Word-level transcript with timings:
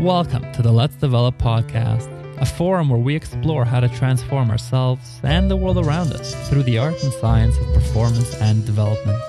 Welcome 0.00 0.50
to 0.52 0.62
the 0.62 0.72
Let's 0.72 0.96
Develop 0.96 1.36
podcast, 1.36 2.08
a 2.40 2.46
forum 2.46 2.88
where 2.88 2.98
we 2.98 3.14
explore 3.14 3.66
how 3.66 3.80
to 3.80 3.88
transform 3.90 4.50
ourselves 4.50 5.20
and 5.22 5.50
the 5.50 5.56
world 5.56 5.76
around 5.76 6.14
us 6.14 6.34
through 6.48 6.62
the 6.62 6.78
art 6.78 6.94
and 7.02 7.12
science 7.12 7.54
of 7.58 7.74
performance 7.74 8.34
and 8.36 8.64
development. 8.64 9.22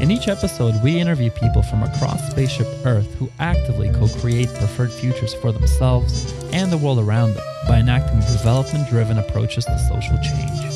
In 0.00 0.12
each 0.12 0.28
episode, 0.28 0.80
we 0.84 1.00
interview 1.00 1.30
people 1.30 1.60
from 1.60 1.82
across 1.82 2.30
Spaceship 2.30 2.68
Earth 2.84 3.12
who 3.14 3.28
actively 3.40 3.90
co 3.90 4.06
create 4.20 4.48
preferred 4.54 4.92
futures 4.92 5.34
for 5.34 5.50
themselves 5.50 6.32
and 6.52 6.70
the 6.70 6.78
world 6.78 7.00
around 7.00 7.34
them 7.34 7.44
by 7.66 7.80
enacting 7.80 8.20
development 8.20 8.88
driven 8.88 9.18
approaches 9.18 9.64
to 9.64 9.76
social 9.88 10.16
change. 10.22 10.66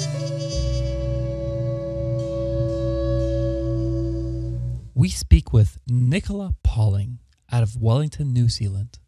We 4.92 5.08
speak 5.08 5.52
with 5.52 5.78
Nicola 5.86 6.56
Pauling 6.64 7.20
out 7.52 7.62
of 7.62 7.80
Wellington, 7.80 8.32
New 8.32 8.48
Zealand. 8.48 8.99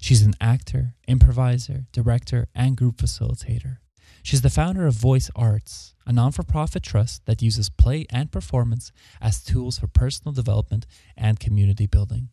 She's 0.00 0.22
an 0.22 0.34
actor, 0.40 0.94
improviser, 1.06 1.86
director, 1.92 2.48
and 2.54 2.76
group 2.76 2.96
facilitator. 2.96 3.78
She's 4.22 4.42
the 4.42 4.50
founder 4.50 4.86
of 4.86 4.94
Voice 4.94 5.30
Arts, 5.34 5.94
a 6.06 6.12
non 6.12 6.32
for 6.32 6.42
profit 6.42 6.82
trust 6.82 7.24
that 7.26 7.42
uses 7.42 7.70
play 7.70 8.06
and 8.10 8.30
performance 8.30 8.92
as 9.20 9.42
tools 9.42 9.78
for 9.78 9.86
personal 9.86 10.32
development 10.32 10.86
and 11.16 11.40
community 11.40 11.86
building. 11.86 12.28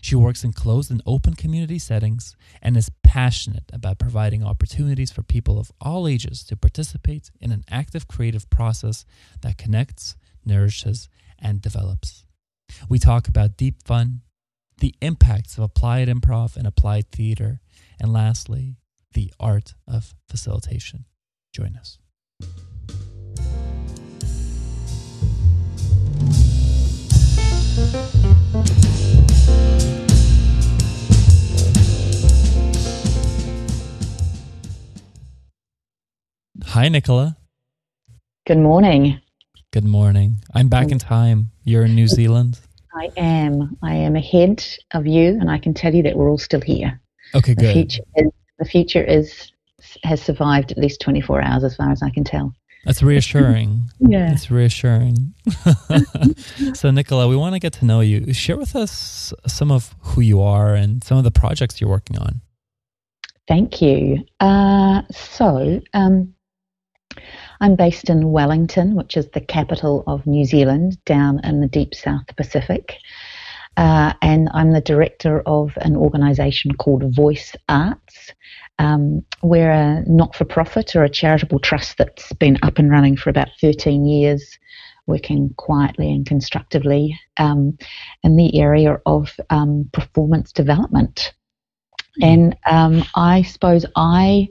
She 0.00 0.14
works 0.14 0.44
in 0.44 0.52
closed 0.52 0.90
and 0.90 1.02
open 1.04 1.34
community 1.34 1.78
settings 1.78 2.36
and 2.62 2.76
is 2.76 2.90
passionate 3.02 3.64
about 3.72 3.98
providing 3.98 4.44
opportunities 4.44 5.10
for 5.10 5.22
people 5.22 5.58
of 5.58 5.72
all 5.80 6.06
ages 6.06 6.44
to 6.44 6.56
participate 6.56 7.30
in 7.40 7.50
an 7.50 7.64
active 7.70 8.06
creative 8.06 8.48
process 8.48 9.04
that 9.40 9.58
connects, 9.58 10.16
nourishes, 10.44 11.08
and 11.38 11.60
develops. 11.60 12.24
We 12.88 12.98
talk 12.98 13.26
about 13.26 13.56
deep 13.56 13.82
fun, 13.82 14.22
the 14.78 14.94
impacts 15.00 15.56
of 15.56 15.64
applied 15.64 16.08
improv 16.08 16.56
and 16.56 16.66
applied 16.66 17.10
theater, 17.10 17.60
and 17.98 18.12
lastly, 18.12 18.76
the 19.14 19.32
art 19.40 19.74
of 19.88 20.14
facilitation. 20.28 21.06
Join 21.52 21.76
us. 21.76 21.98
Hi, 36.64 36.88
Nicola. 36.90 37.36
Good 38.46 38.58
morning. 38.58 39.20
Good 39.72 39.84
morning. 39.84 40.42
I'm 40.54 40.68
back 40.68 40.90
in 40.90 40.98
time. 40.98 41.50
You're 41.64 41.84
in 41.84 41.94
New 41.94 42.06
Zealand. 42.18 42.60
I 42.96 43.10
am. 43.16 43.76
I 43.82 43.94
am 43.94 44.16
ahead 44.16 44.64
of 44.94 45.06
you, 45.06 45.28
and 45.40 45.50
I 45.50 45.58
can 45.58 45.74
tell 45.74 45.94
you 45.94 46.02
that 46.04 46.16
we're 46.16 46.30
all 46.30 46.38
still 46.38 46.60
here. 46.62 47.00
Okay, 47.34 47.54
The 47.54 47.60
good. 47.62 47.72
future 47.72 48.02
is, 48.16 48.30
the 48.58 48.64
future 48.64 49.04
is 49.04 49.52
has 50.02 50.20
survived 50.22 50.72
at 50.72 50.78
least 50.78 51.00
24 51.00 51.42
hours, 51.42 51.62
as 51.62 51.76
far 51.76 51.90
as 51.92 52.02
I 52.02 52.10
can 52.10 52.24
tell. 52.24 52.52
That's 52.84 53.02
reassuring. 53.02 53.82
Yeah. 53.98 54.32
It's 54.32 54.50
reassuring. 54.50 55.34
so, 56.74 56.90
Nicola, 56.90 57.26
we 57.28 57.36
want 57.36 57.54
to 57.54 57.58
get 57.58 57.72
to 57.74 57.84
know 57.84 58.00
you. 58.00 58.32
Share 58.32 58.56
with 58.56 58.76
us 58.76 59.32
some 59.46 59.70
of 59.70 59.94
who 60.00 60.20
you 60.20 60.40
are 60.40 60.74
and 60.74 61.02
some 61.02 61.18
of 61.18 61.24
the 61.24 61.30
projects 61.30 61.80
you're 61.80 61.90
working 61.90 62.18
on. 62.18 62.40
Thank 63.48 63.80
you. 63.82 64.24
Uh, 64.40 65.02
so, 65.10 65.80
um, 65.94 66.34
I'm 67.60 67.76
based 67.76 68.10
in 68.10 68.30
Wellington, 68.30 68.94
which 68.94 69.16
is 69.16 69.28
the 69.30 69.40
capital 69.40 70.04
of 70.06 70.26
New 70.26 70.44
Zealand, 70.44 71.02
down 71.04 71.40
in 71.44 71.60
the 71.60 71.68
deep 71.68 71.94
South 71.94 72.26
Pacific. 72.36 72.94
Uh, 73.76 74.14
and 74.22 74.48
I'm 74.54 74.72
the 74.72 74.80
director 74.80 75.42
of 75.44 75.76
an 75.82 75.96
organisation 75.96 76.74
called 76.74 77.14
Voice 77.14 77.54
Arts. 77.68 78.32
Um, 78.78 79.24
we're 79.42 79.70
a 79.70 80.02
not 80.06 80.34
for 80.34 80.44
profit 80.44 80.96
or 80.96 81.04
a 81.04 81.10
charitable 81.10 81.58
trust 81.58 81.98
that's 81.98 82.32
been 82.34 82.58
up 82.62 82.78
and 82.78 82.90
running 82.90 83.16
for 83.16 83.30
about 83.30 83.48
13 83.60 84.06
years, 84.06 84.58
working 85.06 85.52
quietly 85.56 86.10
and 86.10 86.26
constructively 86.26 87.18
um, 87.36 87.76
in 88.22 88.36
the 88.36 88.58
area 88.58 88.98
of 89.04 89.32
um, 89.50 89.88
performance 89.92 90.52
development. 90.52 91.34
And 92.22 92.56
um, 92.66 93.04
I 93.14 93.42
suppose 93.42 93.84
I 93.94 94.48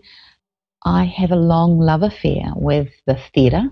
I 0.85 1.06
have 1.06 1.31
a 1.31 1.35
long 1.35 1.79
love 1.79 2.03
affair 2.03 2.53
with 2.56 2.90
the 3.07 3.18
theatre 3.34 3.72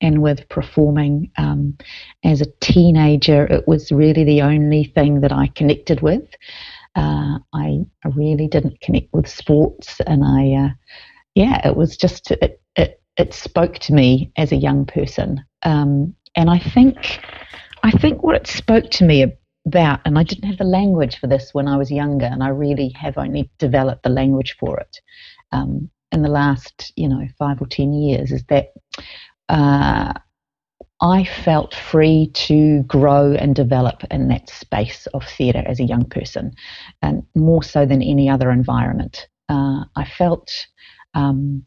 and 0.00 0.22
with 0.22 0.48
performing. 0.48 1.30
Um, 1.36 1.76
as 2.24 2.40
a 2.40 2.50
teenager, 2.60 3.44
it 3.46 3.68
was 3.68 3.92
really 3.92 4.24
the 4.24 4.40
only 4.40 4.84
thing 4.84 5.20
that 5.20 5.32
I 5.32 5.48
connected 5.48 6.00
with. 6.00 6.24
Uh, 6.96 7.38
I, 7.52 7.80
really 8.16 8.48
didn't 8.48 8.80
connect 8.80 9.12
with 9.12 9.28
sports, 9.28 10.00
and 10.06 10.24
I, 10.24 10.64
uh, 10.64 10.70
yeah, 11.34 11.68
it 11.68 11.76
was 11.76 11.96
just 11.96 12.30
it, 12.30 12.60
it 12.74 13.02
it 13.18 13.34
spoke 13.34 13.78
to 13.80 13.92
me 13.92 14.32
as 14.36 14.50
a 14.50 14.56
young 14.56 14.86
person, 14.86 15.44
um, 15.62 16.14
and 16.34 16.48
I 16.48 16.58
think 16.58 17.20
I 17.82 17.90
think 17.90 18.22
what 18.22 18.34
it 18.34 18.46
spoke 18.46 18.90
to 18.92 19.04
me 19.04 19.26
about, 19.66 20.00
and 20.06 20.18
I 20.18 20.22
didn't 20.22 20.48
have 20.48 20.58
the 20.58 20.64
language 20.64 21.18
for 21.18 21.26
this 21.26 21.50
when 21.52 21.68
I 21.68 21.76
was 21.76 21.90
younger, 21.90 22.24
and 22.24 22.42
I 22.42 22.48
really 22.48 22.88
have 22.98 23.18
only 23.18 23.50
developed 23.58 24.02
the 24.02 24.08
language 24.08 24.56
for 24.58 24.80
it 24.80 25.00
um, 25.52 25.90
in 26.12 26.22
the 26.22 26.28
last, 26.28 26.92
you 26.96 27.08
know, 27.08 27.26
five 27.38 27.60
or 27.60 27.66
ten 27.66 27.92
years, 27.92 28.32
is 28.32 28.44
that 28.48 28.72
uh, 29.48 30.12
I 31.00 31.24
felt 31.24 31.74
free 31.74 32.30
to 32.34 32.82
grow 32.84 33.34
and 33.34 33.54
develop 33.54 34.02
in 34.10 34.28
that 34.28 34.48
space 34.48 35.06
of 35.14 35.24
theatre 35.24 35.64
as 35.66 35.80
a 35.80 35.84
young 35.84 36.04
person, 36.04 36.52
and 37.02 37.22
more 37.34 37.62
so 37.62 37.86
than 37.86 38.02
any 38.02 38.28
other 38.28 38.50
environment. 38.50 39.28
Uh, 39.48 39.84
I 39.96 40.04
felt, 40.04 40.50
um, 41.14 41.64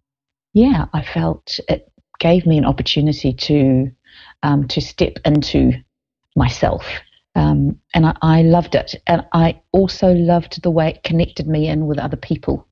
yeah, 0.54 0.86
I 0.94 1.04
felt 1.04 1.60
it 1.68 1.92
gave 2.20 2.46
me 2.46 2.58
an 2.58 2.66
opportunity 2.66 3.34
to 3.34 3.92
um, 4.44 4.68
to 4.68 4.82
step 4.82 5.14
into 5.26 5.74
myself. 6.36 6.86
Um, 7.36 7.80
and 7.94 8.06
I, 8.06 8.16
I 8.22 8.42
loved 8.42 8.76
it. 8.76 8.96
And 9.08 9.26
I 9.34 9.62
also 9.72 10.14
loved 10.14 10.62
the 10.62 10.72
way 10.72 10.90
it 10.90 11.04
connected 11.04 11.48
me 11.48 11.68
in 11.68 11.88
with 11.88 11.98
other 11.98 12.18
people. 12.18 12.68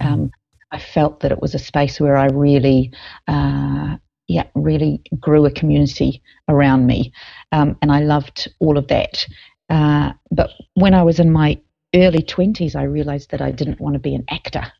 Um, 0.00 0.30
I 0.72 0.78
felt 0.78 1.20
that 1.20 1.32
it 1.32 1.40
was 1.40 1.54
a 1.54 1.58
space 1.58 2.00
where 2.00 2.16
I 2.16 2.26
really, 2.26 2.92
uh, 3.26 3.96
yeah, 4.26 4.44
really 4.54 5.02
grew 5.18 5.46
a 5.46 5.50
community 5.50 6.22
around 6.48 6.86
me. 6.86 7.12
Um, 7.52 7.76
and 7.80 7.90
I 7.90 8.00
loved 8.00 8.52
all 8.58 8.76
of 8.76 8.88
that. 8.88 9.26
Uh, 9.70 10.12
but 10.30 10.50
when 10.74 10.94
I 10.94 11.02
was 11.02 11.18
in 11.18 11.30
my 11.30 11.58
early 11.94 12.22
20s, 12.22 12.76
I 12.76 12.82
realized 12.82 13.30
that 13.30 13.40
I 13.40 13.50
didn't 13.50 13.80
want 13.80 13.94
to 13.94 14.00
be 14.00 14.14
an 14.14 14.24
actor. 14.28 14.70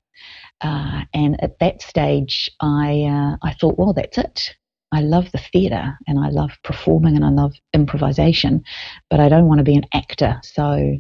Uh, 0.61 1.03
and 1.15 1.43
at 1.43 1.59
that 1.61 1.81
stage, 1.83 2.51
I, 2.61 3.03
uh, 3.03 3.37
I 3.43 3.55
thought, 3.55 3.79
well, 3.79 3.93
that's 3.93 4.19
it. 4.19 4.55
I 4.93 5.01
love 5.01 5.31
the 5.33 5.39
theatre 5.39 5.99
and 6.07 6.19
I 6.19 6.31
love 6.31 6.51
performing 6.65 7.15
and 7.15 7.25
I 7.25 7.31
love 7.31 7.55
improvisation, 7.75 8.65
but 9.11 9.21
I 9.21 9.29
don't 9.29 9.47
want 9.47 9.59
to 9.59 9.65
be 9.65 9.77
an 9.77 9.87
actor. 9.93 10.41
So 10.43 10.97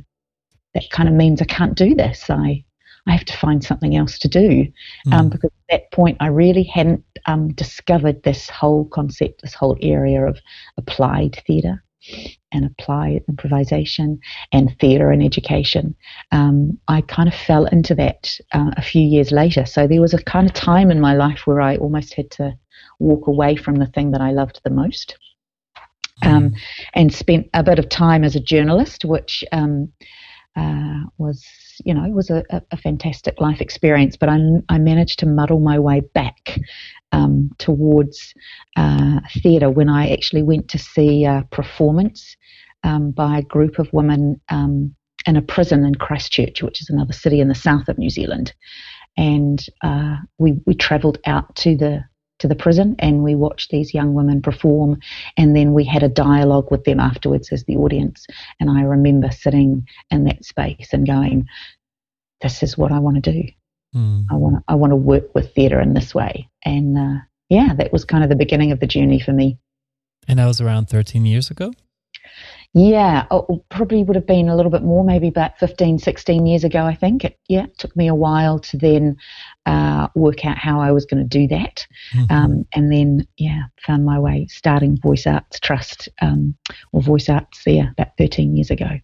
that 0.75 0.91
kind 0.91 1.09
of 1.09 1.15
means 1.15 1.41
I 1.41 1.47
can't 1.47 1.75
do 1.75 1.95
this. 1.95 2.29
I 2.29 2.65
I 3.07 3.13
have 3.13 3.25
to 3.27 3.37
find 3.37 3.63
something 3.63 3.97
else 3.97 4.19
to 4.21 4.29
do 4.29 4.67
um, 5.13 5.29
Mm. 5.29 5.31
because 5.33 5.51
at 5.51 5.71
that 5.71 5.91
point 5.93 6.17
I 6.21 6.27
really 6.29 6.65
hadn't 6.65 7.05
um, 7.27 7.53
discovered 7.55 8.23
this 8.23 8.49
whole 8.49 8.87
concept, 8.87 9.43
this 9.43 9.55
whole 9.55 9.77
area 9.81 10.25
of 10.27 10.39
applied 10.77 11.43
theatre 11.47 11.83
and 12.53 12.65
applied 12.65 13.23
improvisation 13.29 14.19
and 14.53 14.75
theatre 14.81 15.11
and 15.11 15.23
education. 15.23 15.95
Um, 16.33 16.79
I 16.89 17.03
kind 17.03 17.29
of 17.29 17.35
fell 17.35 17.67
into 17.67 17.95
that 17.97 18.39
uh, 18.53 18.71
a 18.77 18.83
few 18.83 19.03
years 19.03 19.31
later. 19.33 19.67
So 19.67 19.87
there 19.87 20.01
was 20.01 20.15
a 20.15 20.23
kind 20.23 20.47
of 20.47 20.55
time 20.55 20.91
in 20.91 21.01
my 21.01 21.15
life 21.15 21.47
where 21.47 21.61
I 21.61 21.77
almost 21.77 22.15
had 22.15 22.31
to 22.33 22.57
walk 22.99 23.27
away 23.27 23.57
from 23.57 23.77
the 23.77 23.87
thing 23.87 24.13
that 24.13 24.21
I 24.21 24.31
loved 24.31 24.61
the 24.65 24.71
most. 24.71 25.17
Um, 26.23 26.53
and 26.95 27.15
spent 27.15 27.49
a 27.55 27.63
bit 27.63 27.79
of 27.79 27.89
time 27.89 28.25
as 28.25 28.35
a 28.35 28.41
journalist, 28.41 29.05
which 29.05 29.45
um, 29.53 29.93
uh, 30.59 31.05
was, 31.19 31.47
you 31.85 31.95
know, 31.95 32.09
was 32.11 32.31
a, 32.31 32.43
a, 32.51 32.77
fantastic 32.77 33.41
life 33.41 33.61
experience. 33.61 34.17
But 34.17 34.29
I, 34.29 34.39
I 34.69 34.79
managed 34.79 35.21
to 35.21 35.27
muddle 35.27 35.61
my 35.61 35.79
way 35.79 36.01
back 36.01 36.59
um, 37.13 37.51
towards 37.59 38.35
uh, 38.77 39.21
theatre 39.41 39.71
when 39.71 39.89
I 39.89 40.11
actually 40.11 40.43
went 40.43 40.69
to 40.71 40.79
see 40.79 41.25
a 41.25 41.47
performance 41.53 42.37
um, 42.83 43.13
by 43.13 43.39
a 43.39 43.43
group 43.43 43.79
of 43.79 43.93
women 43.93 44.41
um, 44.49 44.95
in 45.27 45.37
a 45.37 45.43
prison 45.43 45.85
in 45.85 45.95
Christchurch, 45.95 46.63
which 46.63 46.81
is 46.81 46.91
another 46.91 47.13
city 47.13 47.41
in 47.41 47.49
the 47.49 47.55
south 47.55 47.89
of 47.89 47.97
New 47.97 48.11
Zealand. 48.11 48.53
And 49.17 49.65
uh, 49.85 50.17
we 50.39 50.55
we 50.67 50.75
travelled 50.75 51.19
out 51.25 51.55
to 51.57 51.77
the 51.77 52.05
to 52.39 52.49
the 52.49 52.55
prison 52.55 52.97
and 52.99 53.23
we 53.23 53.35
watched 53.35 53.71
these 53.71 53.95
young 53.95 54.15
women 54.15 54.43
perform. 54.43 55.01
And 55.37 55.57
then 55.57 55.73
we 55.73 55.85
had 55.85 56.03
a 56.03 56.09
dialogue 56.09 56.71
with 56.71 56.85
them 56.85 57.01
afterwards 57.01 57.51
as 57.53 57.65
the 57.65 57.77
audience. 57.77 58.27
And 58.61 58.71
i 58.71 58.83
remember 58.83 59.31
sitting 59.31 59.87
in 60.11 60.25
that 60.25 60.45
space 60.45 60.91
and 60.93 61.07
going 61.07 61.47
this 62.41 62.63
is 62.63 62.79
what 62.79 62.93
i 62.93 62.99
want 62.99 63.23
to 63.23 63.33
do. 63.33 63.43
Mm. 63.95 64.27
i 64.31 64.35
want 64.35 64.57
to 64.57 64.63
i 64.69 64.75
want 64.75 64.91
to 64.91 64.97
work 64.97 65.35
with 65.35 65.55
theatre 65.55 65.81
in 65.81 65.95
this 65.95 66.15
way. 66.15 66.49
And 66.65 66.99
uh, 66.99 67.21
yeah 67.49 67.75
that 67.75 67.93
was 67.93 68.05
kind 68.05 68.23
of 68.23 68.31
the 68.31 68.37
beginning 68.37 68.73
of 68.73 68.81
the 68.81 68.87
journey 68.87 69.21
for 69.21 69.33
me. 69.33 69.59
And 70.27 70.39
that 70.39 70.47
was 70.47 70.61
around 70.61 70.89
13 70.89 71.25
years 71.25 71.51
ago? 71.51 71.73
Yeah, 72.75 73.27
oh, 73.31 73.65
probably 73.71 74.05
would 74.05 74.15
have 74.15 74.27
been 74.27 74.49
a 74.49 74.55
little 74.55 74.71
bit 74.71 74.83
more, 74.83 75.03
maybe 75.03 75.29
about 75.29 75.59
15, 75.59 75.99
16 75.99 76.47
years 76.47 76.65
ago, 76.65 76.85
I 76.85 76.95
think. 76.95 77.25
It, 77.25 77.39
yeah, 77.49 77.65
it 77.65 77.79
took 77.79 77.97
me 77.97 78.09
a 78.09 78.15
while 78.15 78.59
to 78.59 78.77
then 78.77 79.17
uh, 79.65 80.09
work 80.15 80.45
out 80.45 80.59
how 80.59 80.81
I 80.81 80.93
was 80.93 81.07
going 81.07 81.27
to 81.27 81.29
do 81.29 81.49
that. 81.49 81.87
Mm-hmm. 82.15 82.33
Um, 82.33 82.67
and 82.75 82.93
then, 82.93 83.27
yeah, 83.39 83.63
found 83.87 84.05
my 84.05 84.19
way 84.19 84.47
starting 84.51 84.99
Voice 85.01 85.27
Arts 85.27 85.59
Trust 85.61 86.09
um, 86.21 86.57
or 86.93 87.01
Voice 87.01 87.29
Arts, 87.29 87.63
yeah, 87.67 87.91
about 87.93 88.17
13 88.19 88.55
years 88.55 88.71
ago. 88.71 89.01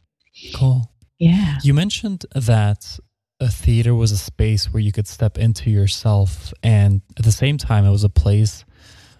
Cool. 0.55 0.91
Yeah. 1.19 1.59
You 1.63 1.73
mentioned 1.75 2.27
that 2.35 2.99
a 3.41 3.49
theater 3.49 3.95
was 3.95 4.13
a 4.13 4.19
space 4.19 4.73
where 4.73 4.81
you 4.83 4.93
could 4.93 5.09
step 5.09 5.39
into 5.39 5.71
yourself, 5.71 6.53
and 6.63 7.03
at 7.19 7.25
the 7.25 7.33
same 7.33 7.59
time, 7.59 7.85
it 7.85 7.91
was 7.91 8.05
a 8.05 8.09
place 8.09 8.65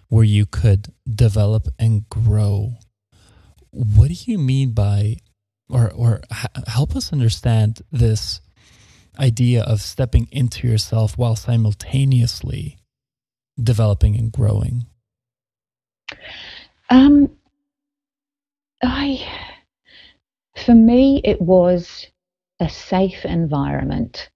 where 0.07 0.23
you 0.23 0.45
could 0.45 0.93
develop 1.09 1.67
and 1.79 2.07
grow. 2.09 2.73
What 3.75 4.07
do 4.07 4.31
you 4.31 4.37
mean 4.37 4.71
by, 4.71 5.17
or 5.69 5.91
or 5.91 6.21
help 6.65 6.95
us 6.95 7.11
understand 7.11 7.81
this 7.91 8.39
idea 9.19 9.63
of 9.63 9.81
stepping 9.81 10.29
into 10.31 10.65
yourself 10.65 11.17
while 11.17 11.35
simultaneously 11.35 12.77
developing 13.61 14.15
and 14.15 14.31
growing? 14.31 14.85
Um, 16.89 17.29
I, 18.81 19.27
for 20.55 20.73
me, 20.73 21.19
it 21.25 21.41
was 21.41 22.07
a 22.61 22.69
safe 22.69 23.25
environment 23.25 24.29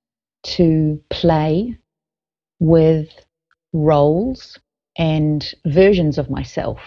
to 0.44 1.02
play 1.10 1.78
with 2.60 3.08
roles 3.72 4.60
and 4.98 5.54
versions 5.66 6.18
of 6.18 6.30
myself 6.30 6.80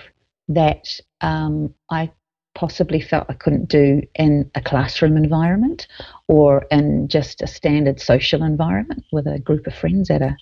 that 0.48 1.00
um, 1.22 1.72
I 1.90 2.10
possibly 2.54 3.00
felt 3.00 3.26
I 3.28 3.34
couldn't 3.34 3.68
do 3.68 4.02
in 4.14 4.50
a 4.54 4.60
classroom 4.60 5.16
environment 5.16 5.86
or 6.28 6.66
in 6.70 7.08
just 7.08 7.42
a 7.42 7.46
standard 7.46 8.00
social 8.00 8.42
environment 8.42 9.04
with 9.12 9.26
a 9.26 9.38
group 9.38 9.66
of 9.66 9.74
friends 9.74 10.10
at 10.10 10.22
a 10.22 10.36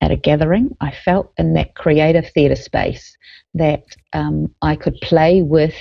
at 0.00 0.10
a 0.10 0.16
gathering. 0.16 0.76
I 0.80 0.90
felt 0.90 1.32
in 1.38 1.54
that 1.54 1.74
creative 1.74 2.28
theatre 2.30 2.56
space 2.56 3.16
that 3.54 3.84
um, 4.12 4.52
I 4.62 4.76
could 4.76 4.96
play 5.00 5.42
with 5.42 5.76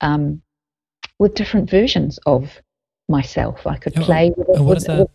um, 0.00 0.42
with 1.18 1.34
different 1.34 1.70
versions 1.70 2.18
of 2.26 2.60
myself. 3.08 3.66
I 3.66 3.76
could 3.76 3.94
play 3.94 4.32
with 4.36 4.48
it. 4.48 4.60
What 4.60 4.74
does 4.74 4.84
that? 4.84 5.08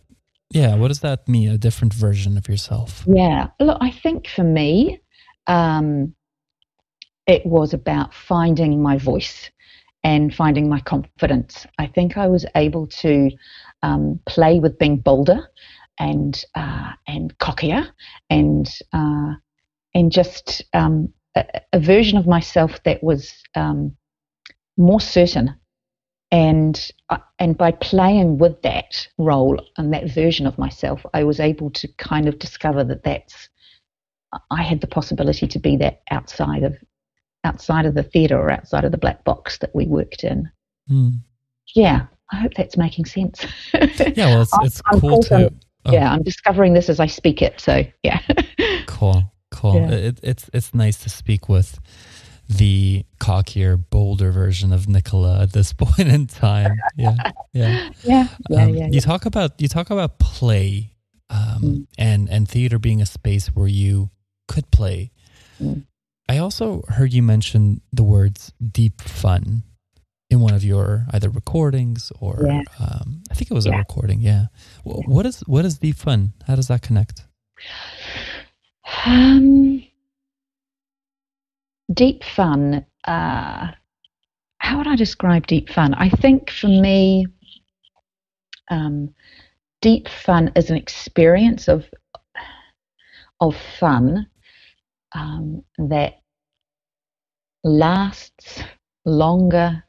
Yeah, 0.52 0.74
what 0.74 0.88
does 0.88 1.00
that 1.00 1.28
mean? 1.28 1.48
A 1.50 1.58
different 1.58 1.94
version 1.94 2.36
of 2.36 2.48
yourself? 2.48 3.04
Yeah, 3.06 3.48
look, 3.60 3.78
I 3.80 3.92
think 3.92 4.26
for 4.26 4.42
me, 4.42 5.00
um, 5.46 6.12
it 7.28 7.46
was 7.46 7.72
about 7.72 8.12
finding 8.12 8.82
my 8.82 8.98
voice 8.98 9.50
and 10.02 10.34
finding 10.34 10.68
my 10.68 10.80
confidence. 10.80 11.66
I 11.78 11.86
think 11.86 12.16
I 12.16 12.26
was 12.26 12.46
able 12.54 12.86
to 12.86 13.30
um, 13.82 14.20
play 14.26 14.60
with 14.60 14.78
being 14.78 14.98
bolder 14.98 15.48
and 15.98 16.42
uh, 16.54 16.92
and 17.06 17.36
cockier 17.38 17.88
and 18.30 18.68
uh, 18.92 19.34
and 19.94 20.10
just 20.10 20.62
um, 20.72 21.12
a, 21.34 21.44
a, 21.72 21.80
version 21.80 22.16
of 22.16 22.26
myself 22.26 22.82
that 22.84 23.02
was 23.02 23.32
um, 23.54 23.96
more 24.76 25.00
certain 25.00 25.54
and 26.30 26.90
uh, 27.10 27.18
and 27.38 27.56
by 27.56 27.72
playing 27.72 28.38
with 28.38 28.62
that 28.62 29.08
role 29.18 29.60
and 29.76 29.92
that 29.92 30.10
version 30.10 30.46
of 30.46 30.58
myself, 30.58 31.04
I 31.12 31.24
was 31.24 31.40
able 31.40 31.70
to 31.70 31.88
kind 31.98 32.28
of 32.28 32.38
discover 32.38 32.84
that 32.84 33.02
that's 33.02 33.48
I 34.50 34.62
had 34.62 34.80
the 34.80 34.86
possibility 34.86 35.48
to 35.48 35.58
be 35.58 35.76
that 35.78 36.02
outside 36.10 36.62
of 36.62 36.76
outside 37.44 37.86
of 37.86 37.94
the 37.94 38.02
theatre 38.02 38.38
or 38.38 38.50
outside 38.50 38.84
of 38.84 38.92
the 38.92 38.98
black 38.98 39.24
box 39.24 39.58
that 39.58 39.74
we 39.74 39.86
worked 39.86 40.24
in. 40.24 40.50
Mm. 40.90 41.20
Yeah, 41.74 42.06
I 42.32 42.36
hope 42.36 42.54
that's 42.54 42.76
making 42.76 43.06
sense. 43.06 43.46
yeah, 43.74 44.26
well, 44.26 44.42
it's, 44.42 44.56
it's 44.62 44.82
cool 44.82 45.22
to. 45.24 45.52
Oh. 45.86 45.92
Yeah, 45.92 46.12
I'm 46.12 46.22
discovering 46.22 46.74
this 46.74 46.90
as 46.90 47.00
I 47.00 47.06
speak 47.06 47.40
it. 47.40 47.60
So 47.60 47.84
yeah. 48.02 48.20
cool, 48.86 49.32
cool. 49.50 49.76
Yeah. 49.76 49.90
It, 49.90 50.20
it's 50.22 50.50
it's 50.52 50.74
nice 50.74 50.98
to 50.98 51.10
speak 51.10 51.48
with 51.48 51.80
the 52.48 53.04
cockier, 53.18 53.76
bolder 53.76 54.32
version 54.32 54.72
of 54.72 54.88
Nicola 54.88 55.40
at 55.40 55.52
this 55.52 55.72
point 55.78 56.08
in 56.08 56.26
time. 56.26 56.76
Yeah, 56.96 57.14
yeah, 57.52 57.90
yeah. 58.02 58.28
yeah, 58.50 58.64
um, 58.64 58.74
yeah 58.74 58.88
you 58.90 59.00
talk 59.00 59.24
about 59.24 59.60
you 59.60 59.68
talk 59.68 59.90
about 59.90 60.18
play, 60.18 60.92
um, 61.30 61.62
mm. 61.62 61.86
and 61.96 62.28
and 62.28 62.48
theater 62.48 62.78
being 62.78 63.00
a 63.00 63.06
space 63.06 63.48
where 63.48 63.68
you 63.68 64.10
could 64.48 64.70
play. 64.70 65.12
Mm. 65.62 65.86
I 66.30 66.38
also 66.38 66.82
heard 66.86 67.12
you 67.12 67.24
mention 67.24 67.80
the 67.92 68.04
words 68.04 68.52
deep 68.70 69.00
fun 69.00 69.64
in 70.30 70.38
one 70.38 70.54
of 70.54 70.62
your 70.62 71.04
either 71.12 71.28
recordings 71.28 72.12
or 72.20 72.44
yeah. 72.46 72.62
um, 72.78 73.24
I 73.32 73.34
think 73.34 73.50
it 73.50 73.54
was 73.54 73.66
yeah. 73.66 73.74
a 73.74 73.78
recording. 73.78 74.20
Yeah. 74.20 74.46
What 74.84 75.26
is 75.26 75.40
what 75.48 75.64
is 75.64 75.78
deep 75.78 75.96
fun? 75.96 76.34
How 76.46 76.54
does 76.54 76.68
that 76.68 76.82
connect? 76.82 77.26
Um, 79.04 79.82
deep 81.92 82.22
fun. 82.22 82.86
Uh, 83.08 83.72
how 84.58 84.78
would 84.78 84.86
I 84.86 84.94
describe 84.94 85.48
deep 85.48 85.68
fun? 85.68 85.94
I 85.94 86.10
think 86.10 86.50
for 86.52 86.68
me, 86.68 87.26
um, 88.70 89.12
deep 89.82 90.06
fun 90.06 90.52
is 90.54 90.70
an 90.70 90.76
experience 90.76 91.66
of 91.66 91.86
of 93.40 93.56
fun 93.80 94.28
um, 95.12 95.64
that 95.78 96.19
lasts 97.64 98.62
longer 99.04 99.84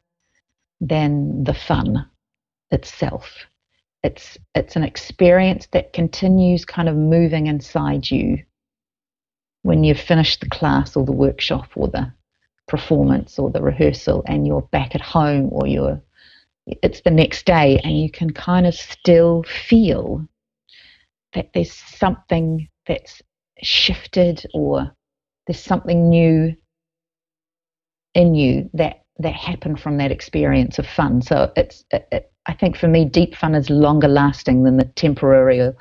than 0.80 1.44
the 1.44 1.54
fun 1.54 2.10
itself. 2.72 3.46
It's 4.04 4.38
it's 4.56 4.76
an 4.76 4.84
experience 4.84 5.68
that 5.74 5.94
continues 5.94 6.66
kind 6.66 6.90
of 6.90 6.96
moving 6.96 7.48
inside 7.48 8.10
you 8.10 8.44
when 9.62 9.84
you've 9.84 10.00
finished 10.00 10.40
the 10.42 10.50
class 10.50 10.96
or 10.96 11.06
the 11.06 11.12
workshop 11.12 11.70
or 11.76 11.88
the 11.88 12.12
performance 12.68 13.38
or 13.38 13.52
the 13.52 13.62
rehearsal 13.62 14.24
and 14.26 14.48
you're 14.48 14.68
back 14.72 14.96
at 14.96 15.02
home 15.02 15.50
or 15.52 15.68
you're 15.68 16.02
it's 16.66 17.02
the 17.02 17.12
next 17.12 17.46
day 17.46 17.80
and 17.84 18.00
you 18.00 18.10
can 18.10 18.32
kind 18.32 18.66
of 18.66 18.74
still 18.74 19.44
feel 19.44 20.26
that 21.34 21.50
there's 21.54 21.74
something 21.74 22.68
that's 22.88 23.22
shifted 23.62 24.46
or 24.54 24.92
there's 25.46 25.60
something 25.60 26.10
new 26.10 26.56
in 28.14 28.36
you 28.36 28.70
that 28.74 29.02
that 29.20 29.34
happened 29.34 29.80
from 29.80 29.98
that 29.98 30.12
experience 30.12 30.80
of 30.80 30.88
fun 30.88 31.22
so 31.22 31.52
it's 31.56 31.84
it, 31.92 32.08
it, 32.12 32.32
i 32.48 32.54
think 32.54 32.76
for 32.76 32.88
me 32.88 33.06
deep 33.06 33.36
fun 33.36 33.56
is 33.56 33.70
longer 33.70 34.08
lasting 34.08 34.64
than 34.64 34.78
the 34.78 34.86
temporary 34.96 35.72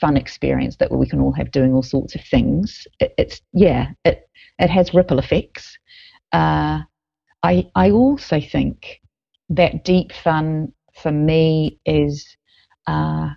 fun 0.00 0.16
experience 0.16 0.76
that 0.76 0.90
we 0.90 1.06
can 1.06 1.20
all 1.20 1.32
have 1.32 1.50
doing 1.50 1.72
all 1.74 1.82
sorts 1.82 2.14
of 2.14 2.22
things. 2.22 2.86
It, 3.00 3.14
it's 3.18 3.40
yeah, 3.52 3.88
it 4.04 4.28
it 4.58 4.70
has 4.70 4.94
ripple 4.94 5.18
effects. 5.18 5.78
Uh, 6.32 6.80
I 7.42 7.70
I 7.74 7.90
also 7.90 8.40
think 8.40 9.00
that 9.50 9.84
deep 9.84 10.12
fun 10.12 10.72
for 10.94 11.12
me 11.12 11.78
is 11.86 12.26
uh, 12.86 13.30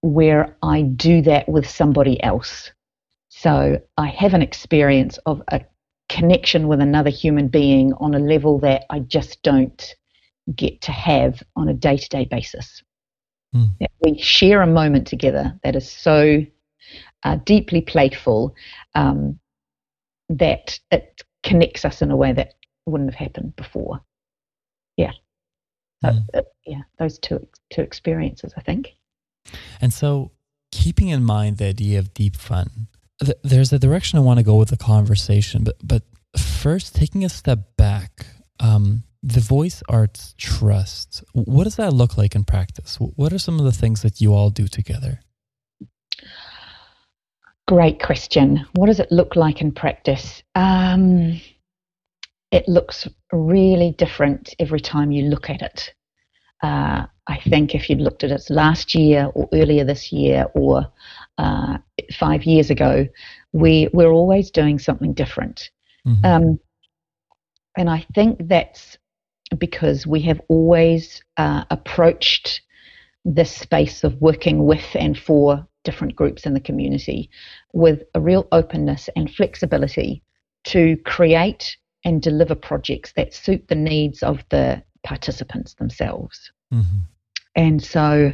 where 0.00 0.56
I 0.62 0.82
do 0.82 1.22
that 1.22 1.48
with 1.48 1.68
somebody 1.68 2.22
else. 2.22 2.70
So 3.28 3.80
I 3.96 4.08
have 4.08 4.34
an 4.34 4.42
experience 4.42 5.18
of 5.26 5.42
a 5.48 5.60
connection 6.18 6.68
with 6.68 6.80
another 6.80 7.10
human 7.10 7.48
being 7.48 7.92
on 7.94 8.14
a 8.14 8.18
level 8.18 8.58
that 8.60 8.84
I 8.90 9.00
just 9.00 9.42
don't 9.42 9.94
get 10.54 10.80
to 10.82 10.92
have 10.92 11.42
on 11.56 11.68
a 11.68 11.74
day 11.74 11.96
to 11.96 12.08
day 12.08 12.24
basis. 12.24 12.82
Mm. 13.54 13.76
We 14.04 14.18
share 14.18 14.62
a 14.62 14.66
moment 14.66 15.06
together 15.06 15.58
that 15.62 15.76
is 15.76 15.90
so 15.90 16.44
uh, 17.22 17.36
deeply 17.44 17.80
playful 17.80 18.54
um, 18.94 19.38
that 20.28 20.78
it 20.90 21.22
connects 21.42 21.84
us 21.84 22.02
in 22.02 22.10
a 22.10 22.16
way 22.16 22.32
that 22.32 22.54
wouldn't 22.86 23.10
have 23.10 23.18
happened 23.18 23.56
before. 23.56 24.00
Yeah. 24.96 25.12
So, 26.02 26.10
mm. 26.10 26.24
uh, 26.34 26.42
yeah, 26.66 26.82
those 26.98 27.18
two 27.18 27.46
two 27.70 27.82
experiences, 27.82 28.52
I 28.56 28.60
think. 28.60 28.94
And 29.80 29.92
so, 29.92 30.32
keeping 30.72 31.08
in 31.08 31.24
mind 31.24 31.58
the 31.58 31.66
idea 31.66 31.98
of 31.98 32.12
deep 32.12 32.36
fun, 32.36 32.88
there's 33.42 33.72
a 33.72 33.78
direction 33.78 34.18
I 34.18 34.22
want 34.22 34.38
to 34.38 34.44
go 34.44 34.56
with 34.56 34.68
the 34.68 34.76
conversation, 34.76 35.64
but 35.64 35.76
but 35.82 36.02
first, 36.36 36.94
taking 36.94 37.24
a 37.24 37.28
step 37.28 37.76
back, 37.76 38.26
um, 38.60 39.04
the 39.22 39.40
voice 39.40 39.82
arts 39.88 40.34
trust 40.38 41.24
what 41.32 41.64
does 41.64 41.76
that 41.76 41.92
look 41.92 42.16
like 42.16 42.34
in 42.34 42.44
practice? 42.44 42.96
What 43.00 43.32
are 43.32 43.38
some 43.38 43.58
of 43.58 43.64
the 43.64 43.72
things 43.72 44.02
that 44.02 44.20
you 44.20 44.32
all 44.32 44.50
do 44.50 44.68
together? 44.68 45.20
Great 47.66 48.00
question. 48.00 48.64
What 48.74 48.86
does 48.86 49.00
it 49.00 49.10
look 49.12 49.36
like 49.36 49.60
in 49.60 49.72
practice? 49.72 50.42
Um, 50.54 51.40
it 52.50 52.66
looks 52.68 53.06
really 53.32 53.94
different 53.98 54.54
every 54.58 54.80
time 54.80 55.10
you 55.10 55.24
look 55.24 55.50
at 55.50 55.62
it. 55.62 55.92
Uh, 56.62 57.06
i 57.28 57.38
think 57.48 57.74
if 57.74 57.88
you'd 57.88 58.00
looked 58.00 58.24
at 58.24 58.32
it 58.32 58.42
last 58.50 58.94
year 58.94 59.30
or 59.34 59.48
earlier 59.52 59.84
this 59.84 60.10
year 60.10 60.46
or 60.54 60.90
uh, 61.38 61.78
five 62.12 62.42
years 62.42 62.68
ago 62.70 63.06
we, 63.52 63.88
we're 63.92 64.10
always 64.10 64.50
doing 64.50 64.78
something 64.78 65.12
different 65.14 65.70
mm-hmm. 66.08 66.26
um, 66.26 66.58
and 67.76 67.90
i 67.90 68.04
think 68.14 68.38
that's 68.48 68.98
because 69.58 70.06
we 70.06 70.20
have 70.20 70.40
always 70.48 71.22
uh, 71.36 71.64
approached 71.70 72.60
this 73.24 73.50
space 73.50 74.04
of 74.04 74.20
working 74.20 74.66
with 74.66 74.94
and 74.94 75.18
for 75.18 75.66
different 75.84 76.14
groups 76.16 76.44
in 76.44 76.54
the 76.54 76.60
community 76.60 77.30
with 77.72 78.02
a 78.14 78.20
real 78.20 78.46
openness 78.52 79.08
and 79.16 79.32
flexibility 79.34 80.22
to 80.64 80.96
create 81.04 81.76
and 82.04 82.22
deliver 82.22 82.54
projects 82.54 83.12
that 83.16 83.34
suit 83.34 83.66
the 83.68 83.74
needs 83.74 84.22
of 84.22 84.44
the 84.50 84.82
participants 85.02 85.74
themselves. 85.74 86.50
Mm-hmm. 86.72 86.98
And 87.56 87.82
so 87.82 88.32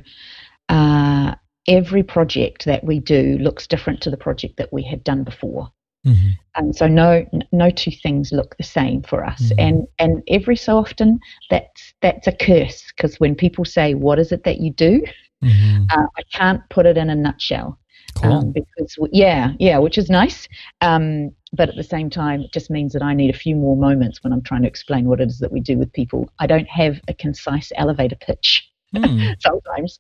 uh, 0.69 1.35
every 1.69 2.03
project 2.03 2.65
that 2.65 2.85
we 2.85 3.01
do 3.01 3.39
looks 3.39 3.67
different 3.67 4.01
to 4.03 4.11
the 4.11 4.17
project 4.17 4.57
that 4.57 4.73
we 4.73 4.83
had 4.83 5.05
done 5.05 5.25
before. 5.25 5.71
Mm-hmm. 6.07 6.29
And 6.57 6.77
so 6.77 6.87
no 6.87 7.27
no 7.53 7.71
two 7.71 7.91
things 7.91 8.31
look 8.33 8.57
the 8.57 8.63
same 8.63 9.03
for 9.03 9.25
us. 9.25 9.43
Mm-hmm. 9.43 9.61
And 9.61 9.87
and 9.99 10.23
every 10.29 10.57
so 10.57 10.77
often 10.79 11.19
that's 11.51 11.95
that's 12.03 12.27
a 12.27 12.33
curse 12.33 12.93
because 12.95 13.19
when 13.19 13.35
people 13.35 13.65
say 13.65 13.95
what 13.95 14.19
is 14.19 14.31
it 14.31 14.45
that 14.45 14.61
you 14.61 14.73
do, 14.73 15.03
mm-hmm. 15.43 15.85
uh, 15.91 16.07
I 16.17 16.23
can't 16.33 16.63
put 16.71 16.87
it 16.87 16.97
in 16.97 17.11
a 17.11 17.15
nutshell. 17.15 17.79
Cool. 18.17 18.33
Um, 18.33 18.53
because 18.53 18.97
yeah, 19.11 19.53
yeah, 19.59 19.79
which 19.79 19.99
is 19.99 20.09
nice. 20.09 20.49
Um, 20.81 21.31
but 21.53 21.69
at 21.69 21.77
the 21.77 21.83
same 21.83 22.11
time, 22.11 22.43
it 22.43 22.53
just 22.53 22.71
means 22.71 22.93
that 22.93 23.03
I 23.03 23.15
need 23.15 23.35
a 23.35 23.39
few 23.39 23.57
more 23.57 23.77
moments 23.77 24.23
when 24.23 24.33
I'm 24.33 24.43
trying 24.43 24.63
to 24.63 24.69
explain 24.69 25.07
what 25.07 25.21
it 25.21 25.29
is 25.29 25.39
that 25.39 25.51
we 25.51 25.61
do 25.61 25.79
with 25.79 25.93
people. 25.93 26.31
I 26.39 26.47
don't 26.47 26.69
have 26.69 27.01
a 27.09 27.15
concise 27.15 27.73
elevator 27.75 28.17
pitch 28.17 28.69
mm. 28.95 29.35
sometimes, 29.41 29.99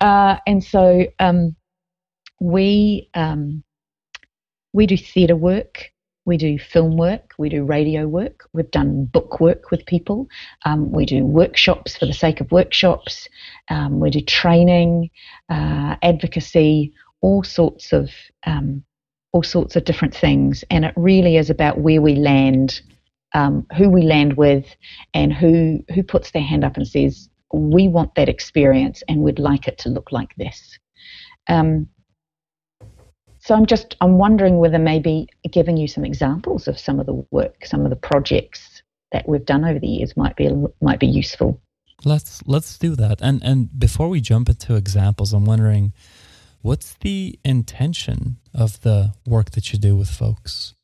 uh, 0.00 0.36
and 0.46 0.62
so 0.62 1.06
um, 1.20 1.56
we 2.40 3.08
um, 3.14 3.63
we 4.74 4.86
do 4.86 4.96
theatre 4.98 5.36
work. 5.36 5.90
We 6.26 6.38
do 6.38 6.58
film 6.58 6.96
work, 6.96 7.34
we 7.38 7.50
do 7.50 7.64
radio 7.64 8.08
work, 8.08 8.48
we've 8.54 8.70
done 8.70 9.04
book 9.04 9.40
work 9.40 9.70
with 9.70 9.84
people, 9.84 10.26
um, 10.64 10.90
we 10.90 11.04
do 11.04 11.22
workshops 11.22 11.98
for 11.98 12.06
the 12.06 12.14
sake 12.14 12.40
of 12.40 12.50
workshops, 12.50 13.28
um, 13.68 14.00
we 14.00 14.08
do 14.08 14.22
training, 14.22 15.10
uh, 15.50 15.96
advocacy, 16.02 16.94
all 17.20 17.42
sorts 17.42 17.92
of 17.92 18.08
um, 18.46 18.82
all 19.32 19.42
sorts 19.42 19.76
of 19.76 19.84
different 19.84 20.14
things, 20.14 20.64
and 20.70 20.86
it 20.86 20.94
really 20.96 21.36
is 21.36 21.50
about 21.50 21.80
where 21.80 22.00
we 22.00 22.14
land, 22.14 22.80
um, 23.34 23.66
who 23.76 23.90
we 23.90 24.00
land 24.00 24.38
with, 24.38 24.64
and 25.12 25.30
who 25.30 25.84
who 25.94 26.02
puts 26.02 26.30
their 26.30 26.42
hand 26.42 26.64
up 26.64 26.78
and 26.78 26.88
says 26.88 27.28
we 27.52 27.86
want 27.86 28.14
that 28.14 28.30
experience 28.30 29.02
and 29.08 29.20
we'd 29.20 29.38
like 29.38 29.68
it 29.68 29.76
to 29.78 29.90
look 29.90 30.10
like 30.10 30.34
this. 30.36 30.78
Um, 31.48 31.86
so 33.44 33.54
I'm 33.54 33.66
just 33.66 33.94
I'm 34.00 34.16
wondering 34.16 34.58
whether 34.58 34.78
maybe 34.78 35.28
giving 35.50 35.76
you 35.76 35.86
some 35.86 36.04
examples 36.04 36.66
of 36.66 36.78
some 36.78 36.98
of 36.98 37.04
the 37.04 37.26
work, 37.30 37.66
some 37.66 37.84
of 37.84 37.90
the 37.90 37.96
projects 37.96 38.82
that 39.12 39.28
we've 39.28 39.44
done 39.44 39.64
over 39.64 39.78
the 39.78 39.86
years 39.86 40.16
might 40.16 40.34
be 40.34 40.50
might 40.80 40.98
be 40.98 41.06
useful. 41.06 41.60
Let's 42.04 42.42
let's 42.46 42.78
do 42.78 42.96
that. 42.96 43.20
And 43.20 43.42
and 43.44 43.78
before 43.78 44.08
we 44.08 44.22
jump 44.22 44.48
into 44.48 44.76
examples, 44.76 45.34
I'm 45.34 45.44
wondering 45.44 45.92
what's 46.62 46.94
the 47.02 47.38
intention 47.44 48.38
of 48.54 48.80
the 48.80 49.12
work 49.26 49.50
that 49.50 49.70
you 49.72 49.78
do 49.78 49.94
with 49.94 50.08
folks 50.08 50.74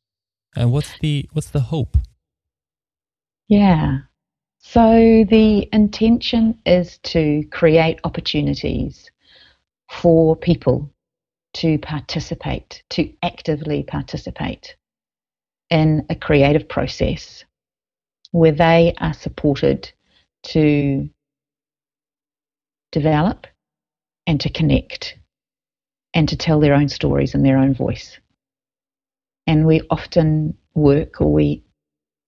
and 0.55 0.71
what's 0.71 0.99
the 0.99 1.29
what's 1.33 1.51
the 1.51 1.61
hope 1.61 1.97
yeah 3.49 3.99
so 4.59 5.25
the 5.31 5.69
intention 5.73 6.59
is 6.67 6.99
to 6.99 7.43
create 7.51 7.99
opportunities 8.05 9.11
for 9.89 10.37
people 10.37 10.91
to 11.53 11.79
participate 11.79 12.83
to 12.91 13.13
actively 13.23 13.83
participate 13.83 14.77
in 15.71 16.07
a 16.11 16.15
creative 16.15 16.69
process 16.69 17.45
where 18.33 18.53
they 18.53 18.95
are 18.99 19.15
supported 19.15 19.91
to 20.43 21.09
develop 22.93 23.47
and 24.27 24.41
to 24.41 24.51
connect 24.51 25.17
and 26.15 26.29
to 26.29 26.37
tell 26.37 26.61
their 26.61 26.75
own 26.75 26.89
stories 26.89 27.35
in 27.35 27.43
their 27.43 27.59
own 27.59 27.75
voice. 27.75 28.19
And 29.47 29.67
we 29.67 29.81
often 29.91 30.57
work 30.75 31.21
or 31.21 31.33
we 31.33 31.65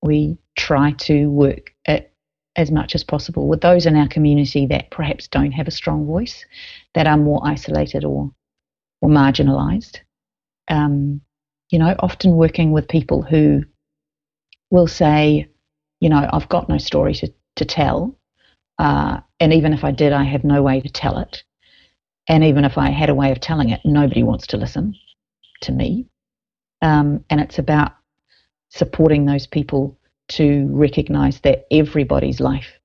we 0.02 0.36
try 0.56 0.92
to 0.92 1.30
work 1.30 1.72
at, 1.86 2.10
as 2.56 2.70
much 2.72 2.94
as 2.96 3.04
possible 3.04 3.46
with 3.46 3.60
those 3.60 3.86
in 3.86 3.96
our 3.96 4.08
community 4.08 4.66
that 4.66 4.90
perhaps 4.90 5.28
don't 5.28 5.52
have 5.52 5.68
a 5.68 5.72
strong 5.72 6.06
voice, 6.06 6.44
that 6.94 7.06
are 7.06 7.16
more 7.16 7.40
isolated 7.44 8.04
or 8.04 8.32
or 9.02 9.11
marginalised. 9.11 9.99
Um, 10.68 11.21
you 11.71 11.78
know, 11.78 11.94
often 11.99 12.37
working 12.37 12.73
with 12.73 12.88
people 12.88 13.23
who 13.23 13.64
will 14.71 14.87
say, 14.87 15.49
you 16.00 16.09
know, 16.09 16.28
I've 16.32 16.49
got 16.49 16.68
no 16.68 16.78
story 16.78 17.14
to, 17.14 17.32
to 17.56 17.64
tell, 17.64 18.16
uh, 18.78 19.21
and 19.40 19.52
even 19.52 19.73
if 19.73 19.85
I 19.85 19.90
did, 19.90 20.12
I 20.12 20.25
have 20.25 20.44
no 20.44 20.62
way 20.62 20.80
to 20.80 20.88
tell 20.88 21.18
it. 21.18 21.42
And 22.28 22.44
even 22.44 22.64
if 22.64 22.78
I 22.78 22.90
had 22.90 23.11
a 23.11 23.14
way 23.14 23.32
of 23.32 23.40
telling 23.40 23.71
it, 23.71 23.80
nobody 23.85 24.23
wants 24.23 24.47
to 24.49 24.56
listen 24.56 24.94
to 25.62 25.73
me. 25.73 26.06
Um, 26.80 27.25
and 27.28 27.40
it's 27.40 27.59
about 27.59 27.92
supporting 28.71 29.26
those 29.26 29.47
people 29.47 29.99
to 30.28 30.68
recognize 30.71 31.40
that 31.40 31.66
everybody's 31.71 32.40
life 32.40 32.78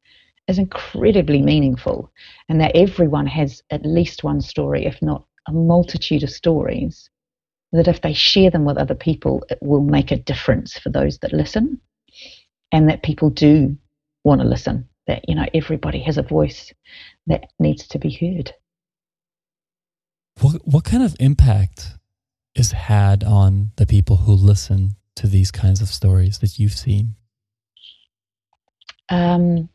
is 0.47 0.57
incredibly 0.57 1.41
meaningful 1.41 2.11
and 2.49 2.59
that 2.59 2.75
everyone 2.75 3.27
has 3.27 3.61
at 3.69 3.85
least 3.85 4.23
one 4.23 4.41
story, 4.41 4.85
if 4.85 5.01
not 5.01 5.26
a 5.47 5.51
multitude 5.51 6.23
of 6.23 6.29
stories, 6.29 7.09
that 7.71 7.87
if 7.87 8.01
they 8.01 8.13
share 8.13 8.49
them 8.49 8.65
with 8.65 8.77
other 8.77 8.95
people, 8.95 9.45
it 9.49 9.59
will 9.61 9.81
make 9.81 10.11
a 10.11 10.17
difference 10.17 10.77
for 10.77 10.89
those 10.89 11.17
that 11.19 11.33
listen 11.33 11.79
and 12.71 12.89
that 12.89 13.03
people 13.03 13.29
do 13.29 13.77
want 14.23 14.41
to 14.41 14.47
listen, 14.47 14.87
that, 15.07 15.27
you 15.27 15.35
know, 15.35 15.45
everybody 15.53 16.01
has 16.01 16.17
a 16.17 16.23
voice 16.23 16.73
that 17.27 17.47
needs 17.59 17.87
to 17.87 17.99
be 17.99 18.11
heard. 18.11 18.53
What 20.39 20.61
what 20.67 20.83
kind 20.83 21.01
of 21.01 21.15
impact 21.19 21.93
is 22.53 22.71
had 22.71 23.23
on 23.23 23.71
the 23.77 23.85
people 23.85 24.17
who 24.17 24.33
listen 24.33 24.95
to 25.15 25.27
these 25.27 25.51
kinds 25.51 25.81
of 25.81 25.87
stories 25.87 26.39
that 26.39 26.59
you've 26.59 26.73
seen? 26.73 27.15
Um, 29.09 29.69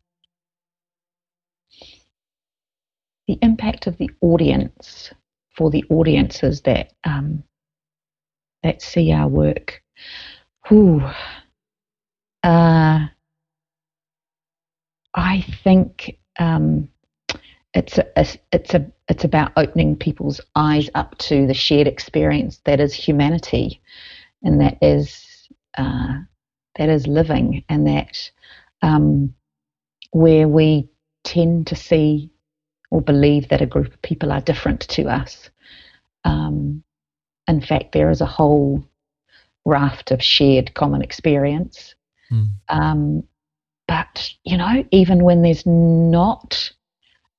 the 3.26 3.38
impact 3.40 3.86
of 3.86 3.98
the 3.98 4.10
audience 4.20 5.10
for 5.54 5.70
the 5.70 5.84
audiences 5.90 6.62
that 6.62 6.92
um, 7.04 7.42
that 8.62 8.82
see 8.82 9.12
our 9.12 9.28
work. 9.28 9.82
Uh, 12.42 13.06
I 15.14 15.44
think 15.62 16.18
um, 16.38 16.88
it's 17.74 17.98
a, 17.98 18.06
it's 18.52 18.74
a 18.74 18.86
it's 19.08 19.24
about 19.24 19.52
opening 19.56 19.96
people's 19.96 20.40
eyes 20.56 20.88
up 20.94 21.16
to 21.18 21.46
the 21.46 21.54
shared 21.54 21.86
experience 21.86 22.60
that 22.64 22.80
is 22.80 22.94
humanity, 22.94 23.80
and 24.42 24.60
that 24.60 24.78
is 24.82 25.48
uh, 25.78 26.18
that 26.76 26.88
is 26.88 27.06
living, 27.06 27.64
and 27.68 27.86
that 27.86 28.30
um, 28.82 29.34
where 30.12 30.48
we 30.48 30.88
tend 31.24 31.66
to 31.68 31.76
see 31.76 32.31
or 32.92 33.00
believe 33.00 33.48
that 33.48 33.62
a 33.62 33.66
group 33.66 33.86
of 33.86 34.02
people 34.02 34.30
are 34.30 34.42
different 34.42 34.80
to 34.80 35.08
us. 35.08 35.48
Um, 36.24 36.84
in 37.48 37.62
fact, 37.62 37.92
there 37.92 38.10
is 38.10 38.20
a 38.20 38.26
whole 38.26 38.84
raft 39.64 40.10
of 40.10 40.22
shared 40.22 40.74
common 40.74 41.00
experience. 41.00 41.94
Mm. 42.30 42.48
Um, 42.68 43.22
but 43.88 44.30
you 44.44 44.58
know, 44.58 44.84
even 44.90 45.24
when 45.24 45.40
there's 45.40 45.64
not 45.64 46.70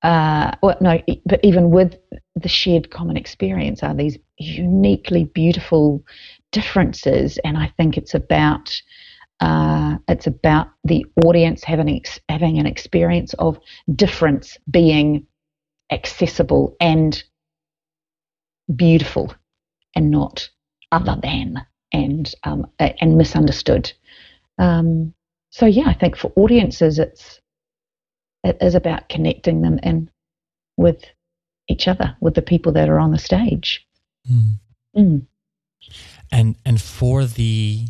uh, 0.01 0.51
well, 0.63 0.75
no, 0.81 1.00
but 1.25 1.39
even 1.43 1.69
with 1.69 1.95
the 2.36 2.50
shared 2.50 2.89
common 2.89 3.15
experience 3.15 3.83
are 3.83 3.93
these 3.93 4.17
uniquely 4.38 5.25
beautiful 5.25 6.03
differences, 6.51 7.38
and 7.45 7.57
I 7.57 7.72
think 7.77 7.95
it's 7.95 8.15
about 8.15 8.81
uh, 9.39 9.98
it's 10.07 10.27
about 10.27 10.69
the 10.83 11.05
audience 11.24 11.63
having 11.63 12.03
having 12.27 12.57
an 12.57 12.65
experience 12.65 13.33
of 13.36 13.60
difference 13.95 14.57
being 14.72 15.27
accessible 15.93 16.75
and 16.79 17.23
beautiful, 18.75 19.33
and 19.95 20.12
not 20.12 20.50
other 20.91 21.17
than 21.21 21.65
and 21.91 22.33
um, 22.43 22.67
and 22.79 23.17
misunderstood. 23.17 23.93
Um, 24.57 25.13
so 25.50 25.65
yeah, 25.65 25.88
I 25.88 25.93
think 25.93 26.17
for 26.17 26.31
audiences, 26.35 27.00
it's 27.00 27.39
it 28.43 28.57
is 28.62 28.75
about 28.75 29.09
connecting 29.09 29.62
them 29.62 29.79
in 29.83 30.09
with 30.77 31.03
each 31.67 31.88
other, 31.88 32.15
with 32.19 32.33
the 32.33 32.41
people 32.41 32.71
that 32.73 32.89
are 32.89 33.00
on 33.00 33.12
the 33.12 33.19
stage. 33.19 33.85
Mm. 34.29 34.59
Mm. 34.97 35.27
And 36.31 36.55
and 36.65 36.81
for 36.81 37.25
the, 37.25 37.88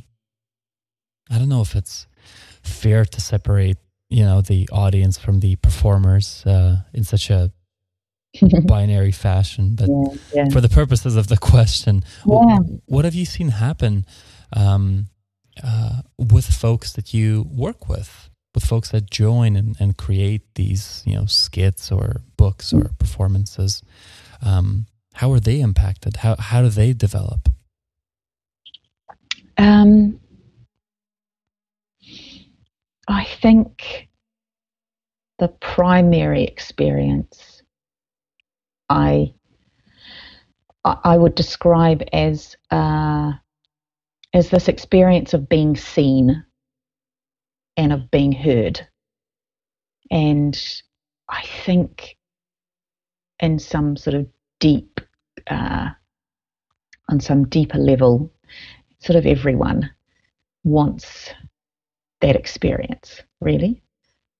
I 1.29 1.38
don't 1.39 1.50
know 1.50 1.62
if 1.62 1.75
it's 1.75 2.07
fair 2.62 3.05
to 3.05 3.22
separate, 3.22 3.77
you 4.10 4.24
know, 4.24 4.41
the 4.41 4.69
audience 4.72 5.17
from 5.17 5.39
the 5.39 5.55
performers 5.57 6.45
uh, 6.45 6.77
in 6.93 7.03
such 7.03 7.29
a 7.29 7.51
binary 8.65 9.11
fashion, 9.11 9.75
but 9.75 9.89
yeah, 9.89 10.17
yeah. 10.33 10.49
for 10.49 10.61
the 10.61 10.69
purposes 10.69 11.15
of 11.15 11.27
the 11.27 11.37
question, 11.37 12.03
yeah. 12.25 12.59
what 12.85 13.05
have 13.05 13.15
you 13.15 13.25
seen 13.25 13.49
happen 13.49 14.05
um, 14.53 15.07
uh, 15.63 16.01
with 16.17 16.45
folks 16.45 16.93
that 16.93 17.13
you 17.13 17.47
work 17.51 17.89
with? 17.89 18.29
with 18.53 18.65
folks 18.65 18.91
that 18.91 19.09
join 19.09 19.55
and, 19.55 19.75
and 19.79 19.97
create 19.97 20.41
these, 20.55 21.01
you 21.05 21.15
know, 21.15 21.25
skits 21.25 21.91
or 21.91 22.17
books 22.37 22.71
or 22.71 22.91
performances, 22.99 23.81
um, 24.41 24.85
how 25.13 25.31
are 25.31 25.39
they 25.39 25.59
impacted? 25.59 26.17
How 26.17 26.35
how 26.35 26.61
do 26.61 26.69
they 26.69 26.93
develop? 26.93 27.49
Um, 29.57 30.19
I 33.07 33.25
think 33.41 34.09
the 35.39 35.47
primary 35.47 36.43
experience 36.43 37.52
I 38.93 39.33
I 40.85 41.17
would 41.17 41.33
describe 41.33 42.03
as 42.13 42.55
uh, 42.69 43.31
as 44.33 44.50
this 44.50 44.67
experience 44.67 45.33
of 45.33 45.50
being 45.50 45.75
seen 45.75 46.45
and 47.75 47.91
of 47.91 48.12
being 48.12 48.31
heard, 48.31 48.85
and 50.12 50.55
I 51.27 51.43
think 51.65 52.17
in 53.39 53.57
some 53.57 53.97
sort 53.97 54.15
of 54.15 54.27
deep, 54.59 55.00
uh, 55.47 55.89
on 57.09 57.19
some 57.19 57.47
deeper 57.50 57.79
level, 57.79 58.31
sort 59.00 59.17
of 59.17 59.25
everyone 59.25 59.89
wants 60.63 61.31
that 62.21 62.35
experience, 62.35 63.21
really. 63.41 63.81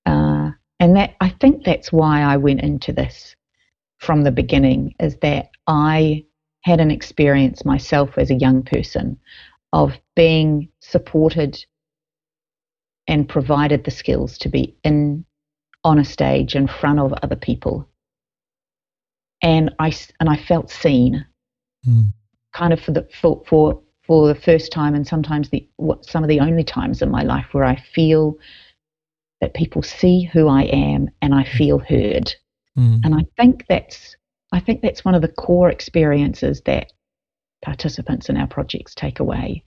Uh, 0.06 0.52
and 0.78 0.96
that 0.96 1.16
I 1.20 1.30
think 1.40 1.64
that's 1.64 1.90
why 1.90 2.22
I 2.22 2.36
went 2.36 2.60
into 2.60 2.92
this 2.92 3.34
from 4.04 4.22
the 4.22 4.32
beginning, 4.32 4.94
is 5.00 5.16
that 5.22 5.50
I 5.66 6.24
had 6.62 6.80
an 6.80 6.90
experience 6.90 7.64
myself 7.64 8.16
as 8.16 8.30
a 8.30 8.34
young 8.34 8.62
person 8.62 9.18
of 9.72 9.98
being 10.14 10.68
supported 10.80 11.64
and 13.06 13.28
provided 13.28 13.84
the 13.84 13.90
skills 13.90 14.38
to 14.38 14.48
be 14.48 14.76
in 14.84 15.24
on 15.82 15.98
a 15.98 16.04
stage 16.04 16.54
in 16.54 16.66
front 16.66 16.98
of 16.98 17.12
other 17.22 17.36
people. 17.36 17.86
And 19.42 19.74
I 19.78 19.92
and 20.20 20.30
I 20.30 20.36
felt 20.36 20.70
seen, 20.70 21.26
mm. 21.86 22.06
kind 22.54 22.72
of 22.72 22.80
for 22.80 22.92
the 22.92 23.06
for, 23.20 23.42
for 23.46 23.82
for 24.06 24.28
the 24.28 24.34
first 24.34 24.72
time, 24.72 24.94
and 24.94 25.06
sometimes 25.06 25.50
the 25.50 25.68
what 25.76 26.06
some 26.06 26.22
of 26.22 26.28
the 26.28 26.40
only 26.40 26.64
times 26.64 27.02
in 27.02 27.10
my 27.10 27.22
life 27.22 27.46
where 27.52 27.64
I 27.64 27.76
feel 27.94 28.38
that 29.40 29.54
people 29.54 29.82
see 29.82 30.22
who 30.22 30.48
I 30.48 30.62
am 30.62 31.10
and 31.20 31.34
I 31.34 31.44
feel 31.44 31.78
heard, 31.78 32.34
mm. 32.78 33.00
and 33.04 33.14
I 33.14 33.24
think 33.36 33.64
that's 33.68 34.16
I 34.52 34.60
think 34.60 34.82
that's 34.82 35.04
one 35.04 35.14
of 35.16 35.22
the 35.22 35.28
core 35.28 35.68
experiences 35.68 36.62
that 36.66 36.92
participants 37.62 38.28
in 38.28 38.36
our 38.36 38.46
projects 38.46 38.94
take 38.94 39.18
away. 39.18 39.64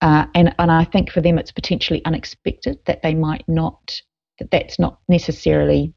Uh, 0.00 0.26
and, 0.34 0.54
and 0.58 0.70
I 0.70 0.84
think 0.84 1.10
for 1.10 1.20
them 1.20 1.38
it's 1.38 1.50
potentially 1.50 2.04
unexpected 2.04 2.78
that 2.86 3.02
they 3.02 3.14
might 3.14 3.44
not, 3.48 4.00
that 4.38 4.50
that's 4.50 4.78
not 4.78 4.98
necessarily 5.08 5.94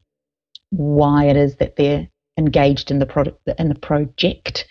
why 0.70 1.26
it 1.26 1.36
is 1.36 1.56
that 1.56 1.76
they're 1.76 2.08
engaged 2.38 2.90
in 2.90 2.98
the 2.98 3.06
product 3.06 3.48
in 3.58 3.68
the 3.68 3.74
project 3.74 4.66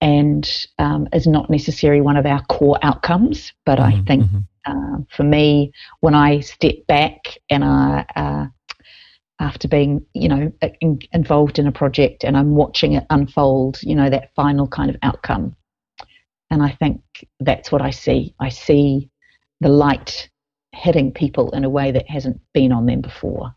and 0.00 0.66
um, 0.78 1.08
is 1.12 1.26
not 1.26 1.50
necessarily 1.50 2.00
one 2.00 2.16
of 2.16 2.26
our 2.26 2.44
core 2.46 2.78
outcomes. 2.82 3.52
But 3.66 3.78
mm-hmm, 3.78 4.00
I 4.00 4.04
think 4.04 4.24
mm-hmm. 4.24 4.38
uh, 4.66 4.98
for 5.14 5.22
me, 5.24 5.72
when 6.00 6.14
I 6.14 6.40
step 6.40 6.86
back 6.86 7.38
and 7.50 7.64
I, 7.64 8.04
uh, 8.16 8.46
after 9.44 9.68
being, 9.68 10.04
you 10.14 10.28
know, 10.28 10.50
in, 10.80 10.98
involved 11.12 11.58
in 11.58 11.66
a 11.66 11.72
project 11.72 12.24
and 12.24 12.34
I'm 12.34 12.54
watching 12.54 12.94
it 12.94 13.04
unfold, 13.10 13.78
you 13.82 13.94
know, 13.94 14.08
that 14.08 14.34
final 14.34 14.66
kind 14.66 14.88
of 14.88 14.96
outcome. 15.02 15.54
And 16.50 16.62
I 16.62 16.70
think 16.70 17.02
that's 17.40 17.70
what 17.70 17.82
I 17.82 17.90
see. 17.90 18.34
I 18.40 18.48
see 18.48 19.10
the 19.60 19.68
light 19.68 20.30
hitting 20.72 21.12
people 21.12 21.50
in 21.50 21.64
a 21.64 21.70
way 21.70 21.92
that 21.92 22.08
hasn't 22.08 22.40
been 22.54 22.72
on 22.72 22.86
them 22.86 23.02
before. 23.02 23.54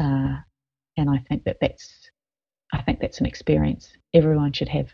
Uh, 0.00 0.36
and 0.96 1.10
I 1.10 1.18
think 1.28 1.44
that 1.44 1.58
that's 1.60 2.10
I 2.72 2.82
think 2.82 3.00
that's 3.00 3.20
an 3.20 3.26
experience 3.26 3.92
everyone 4.14 4.52
should 4.52 4.68
have 4.68 4.88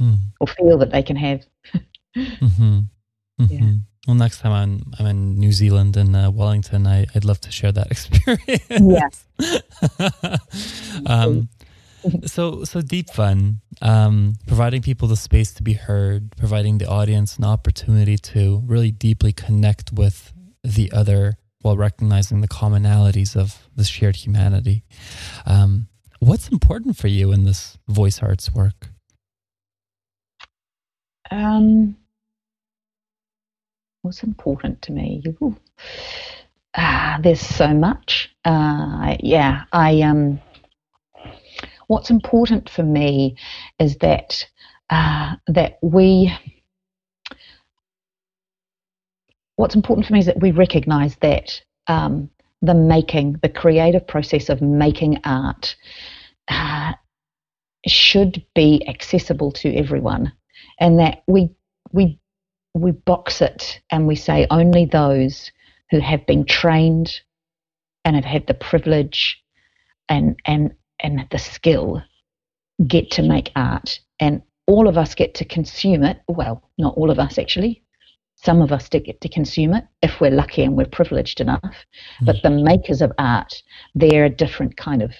mm. 0.00 0.16
or 0.40 0.46
feel 0.46 0.78
that 0.78 0.92
they 0.92 1.02
can 1.02 1.16
have. 1.16 1.44
mm-hmm. 2.16 2.80
Mm-hmm. 3.40 3.54
Yeah. 3.54 3.72
Well, 4.06 4.16
next 4.16 4.40
time 4.40 4.52
I'm 4.52 4.92
I'm 4.98 5.06
in 5.06 5.38
New 5.38 5.52
Zealand 5.52 5.96
in 5.96 6.14
uh, 6.14 6.30
Wellington, 6.30 6.86
I, 6.86 7.06
would 7.14 7.24
love 7.24 7.40
to 7.42 7.50
share 7.50 7.72
that 7.72 7.90
experience. 7.90 9.24
Yeah. 9.40 10.38
um, 11.06 11.48
so 12.26 12.64
so 12.64 12.82
deep 12.82 13.10
fun, 13.10 13.60
um, 13.80 14.34
providing 14.46 14.82
people 14.82 15.08
the 15.08 15.16
space 15.16 15.52
to 15.54 15.62
be 15.62 15.72
heard, 15.72 16.36
providing 16.36 16.78
the 16.78 16.88
audience 16.88 17.38
an 17.38 17.44
opportunity 17.44 18.18
to 18.18 18.62
really 18.66 18.90
deeply 18.90 19.32
connect 19.32 19.92
with 19.92 20.32
the 20.62 20.92
other 20.92 21.38
while 21.62 21.76
recognizing 21.78 22.42
the 22.42 22.48
commonalities 22.48 23.34
of 23.34 23.68
the 23.74 23.84
shared 23.84 24.16
humanity. 24.16 24.84
Um, 25.46 25.88
What's 26.24 26.48
important 26.48 26.96
for 26.96 27.08
you 27.08 27.32
in 27.32 27.44
this 27.44 27.76
voice 27.86 28.22
arts 28.22 28.50
work? 28.54 28.88
Um, 31.30 31.98
what's 34.04 34.22
important 34.22 34.82
to 34.82 34.92
me? 34.92 35.22
Ah, 36.76 37.18
there's 37.22 37.40
so 37.40 37.68
much. 37.68 38.30
Uh, 38.44 39.16
yeah, 39.20 39.64
I 39.72 40.02
um. 40.02 40.40
What's 41.86 42.10
important 42.10 42.68
for 42.68 42.82
me 42.82 43.36
is 43.78 43.96
that 43.98 44.44
uh, 44.90 45.36
that 45.48 45.78
we. 45.82 46.32
What's 49.56 49.74
important 49.74 50.06
for 50.06 50.12
me 50.12 50.18
is 50.18 50.26
that 50.26 50.40
we 50.40 50.50
recognise 50.50 51.16
that 51.22 51.62
um, 51.86 52.28
the 52.60 52.74
making, 52.74 53.36
the 53.42 53.48
creative 53.48 54.06
process 54.06 54.48
of 54.48 54.60
making 54.60 55.20
art, 55.24 55.76
uh, 56.48 56.92
should 57.86 58.44
be 58.54 58.86
accessible 58.86 59.52
to 59.52 59.74
everyone, 59.74 60.30
and 60.78 60.98
that 60.98 61.22
we 61.26 61.54
we 61.92 62.18
we 62.74 62.90
box 62.90 63.40
it 63.40 63.80
and 63.90 64.06
we 64.06 64.16
say 64.16 64.46
only 64.50 64.84
those 64.84 65.50
who 65.90 66.00
have 66.00 66.26
been 66.26 66.44
trained 66.44 67.20
and 68.04 68.16
have 68.16 68.24
had 68.24 68.46
the 68.46 68.54
privilege 68.54 69.40
and 70.08 70.38
and 70.44 70.74
and 71.00 71.26
the 71.30 71.38
skill 71.38 72.02
get 72.86 73.10
to 73.12 73.22
make 73.22 73.50
art. 73.56 74.00
And 74.20 74.42
all 74.66 74.88
of 74.88 74.96
us 74.96 75.14
get 75.14 75.34
to 75.34 75.44
consume 75.44 76.04
it. 76.04 76.20
Well 76.28 76.62
not 76.78 76.96
all 76.96 77.10
of 77.10 77.18
us 77.18 77.38
actually. 77.38 77.82
Some 78.36 78.60
of 78.60 78.72
us 78.72 78.88
get 78.88 79.20
to 79.22 79.28
consume 79.28 79.72
it 79.74 79.84
if 80.02 80.20
we're 80.20 80.30
lucky 80.30 80.64
and 80.64 80.76
we're 80.76 80.86
privileged 80.86 81.40
enough. 81.40 81.62
Mm. 82.20 82.26
but 82.26 82.36
the 82.42 82.50
makers 82.50 83.00
of 83.00 83.12
art 83.18 83.62
they're 83.94 84.26
a 84.26 84.30
different 84.30 84.76
kind 84.76 85.02
of 85.02 85.12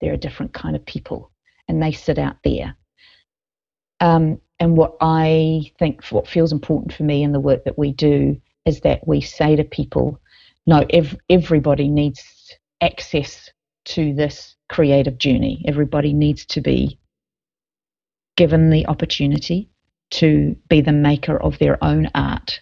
they're 0.00 0.14
a 0.14 0.18
different 0.18 0.52
kind 0.52 0.76
of 0.76 0.84
people, 0.84 1.30
and 1.66 1.82
they 1.82 1.92
sit 1.92 2.18
out 2.18 2.36
there. 2.44 2.76
Um, 4.00 4.40
and 4.60 4.76
what 4.76 4.96
I 5.00 5.72
think, 5.78 6.04
what 6.06 6.28
feels 6.28 6.52
important 6.52 6.92
for 6.92 7.04
me 7.04 7.22
in 7.22 7.32
the 7.32 7.40
work 7.40 7.64
that 7.64 7.78
we 7.78 7.92
do, 7.92 8.40
is 8.66 8.80
that 8.80 9.06
we 9.06 9.20
say 9.20 9.56
to 9.56 9.64
people, 9.64 10.20
no, 10.66 10.84
ev- 10.90 11.16
everybody 11.30 11.88
needs 11.88 12.22
access 12.80 13.50
to 13.86 14.14
this 14.14 14.56
creative 14.68 15.18
journey. 15.18 15.64
Everybody 15.66 16.12
needs 16.12 16.44
to 16.46 16.60
be 16.60 16.98
given 18.36 18.70
the 18.70 18.86
opportunity 18.86 19.70
to 20.10 20.56
be 20.68 20.80
the 20.80 20.92
maker 20.92 21.38
of 21.42 21.58
their 21.58 21.82
own 21.84 22.10
art 22.14 22.60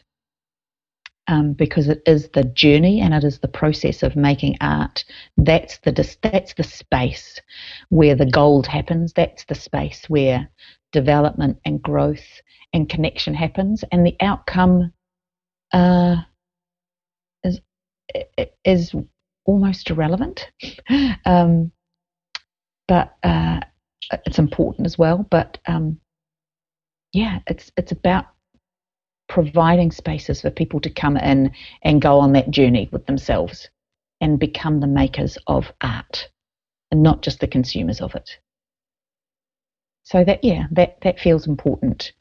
um, 1.29 1.53
because 1.53 1.89
it 1.89 2.03
is 2.07 2.29
the 2.31 2.45
journey 2.45 3.01
and 3.01 3.15
it 3.15 3.25
is 3.25 3.39
the 3.39 3.49
process 3.49 4.03
of 4.03 4.17
making 4.17 4.57
art. 4.61 5.05
That's 5.37 5.79
the 5.79 5.93
that's 6.23 6.55
the 6.55 6.65
space 6.65 7.41
where 7.89 8.15
the 8.15 8.27
gold 8.31 8.67
happens. 8.67 9.13
That's 9.13 9.45
the 9.45 9.55
space 9.55 10.05
where 10.09 10.49
development 10.97 11.59
and 11.67 11.83
growth 11.83 12.27
and 12.73 12.89
connection 12.89 13.35
happens, 13.35 13.85
and 13.93 14.07
the 14.07 14.17
outcome 14.21 14.93
uh, 15.73 16.17
is 17.45 17.61
is 18.65 18.95
almost 19.45 19.91
irrelevant. 19.91 20.51
Um, 21.27 21.73
but 22.89 23.17
uh, 23.25 23.61
it's 24.27 24.39
important 24.39 24.87
as 24.87 24.97
well. 24.97 25.27
But 25.29 25.59
um, 25.67 25.99
yeah, 27.13 27.41
it's 27.49 27.73
it's 27.77 27.93
about 27.93 28.27
providing 29.29 29.91
spaces 29.91 30.41
for 30.41 30.51
people 30.51 30.81
to 30.81 30.91
come 30.91 31.17
in 31.17 31.51
and 31.83 32.01
go 32.01 32.21
on 32.21 32.33
that 32.33 32.51
journey 32.51 32.89
with 32.93 33.05
themselves 33.07 33.69
and 34.21 34.39
become 34.39 34.79
the 34.79 34.87
makers 34.87 35.37
of 35.49 35.73
art 35.81 36.29
and 36.93 37.03
not 37.03 37.23
just 37.23 37.41
the 37.41 37.49
consumers 37.49 38.01
of 38.01 38.15
it. 38.15 38.39
So 40.07 40.23
that 40.23 40.45
yeah, 40.45 40.67
that 40.71 41.01
that 41.01 41.19
feels 41.19 41.49
important 41.49 42.13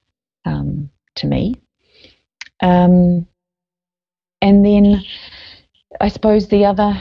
um, 0.43 0.89
to 1.17 1.27
me. 1.27 1.53
Um, 2.63 3.27
and 4.41 4.65
then 4.65 5.03
I 6.01 6.07
suppose 6.07 6.47
the 6.47 6.65
other 6.65 6.99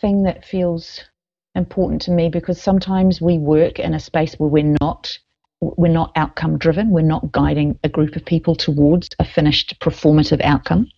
thing 0.00 0.22
that 0.22 0.46
feels 0.46 0.98
important 1.54 2.00
to 2.02 2.10
me 2.10 2.30
because 2.30 2.58
sometimes 2.58 3.20
we 3.20 3.36
work 3.36 3.78
in 3.78 3.92
a 3.92 4.00
space 4.00 4.34
where 4.38 4.48
we're 4.48 4.76
not 4.80 5.12
we're 5.60 5.92
not 5.92 6.12
outcome 6.16 6.56
driven. 6.56 6.88
We're 6.88 7.02
not 7.02 7.30
guiding 7.30 7.78
a 7.84 7.90
group 7.90 8.16
of 8.16 8.24
people 8.24 8.54
towards 8.56 9.10
a 9.18 9.26
finished 9.26 9.78
performative 9.78 10.40
outcome. 10.42 10.88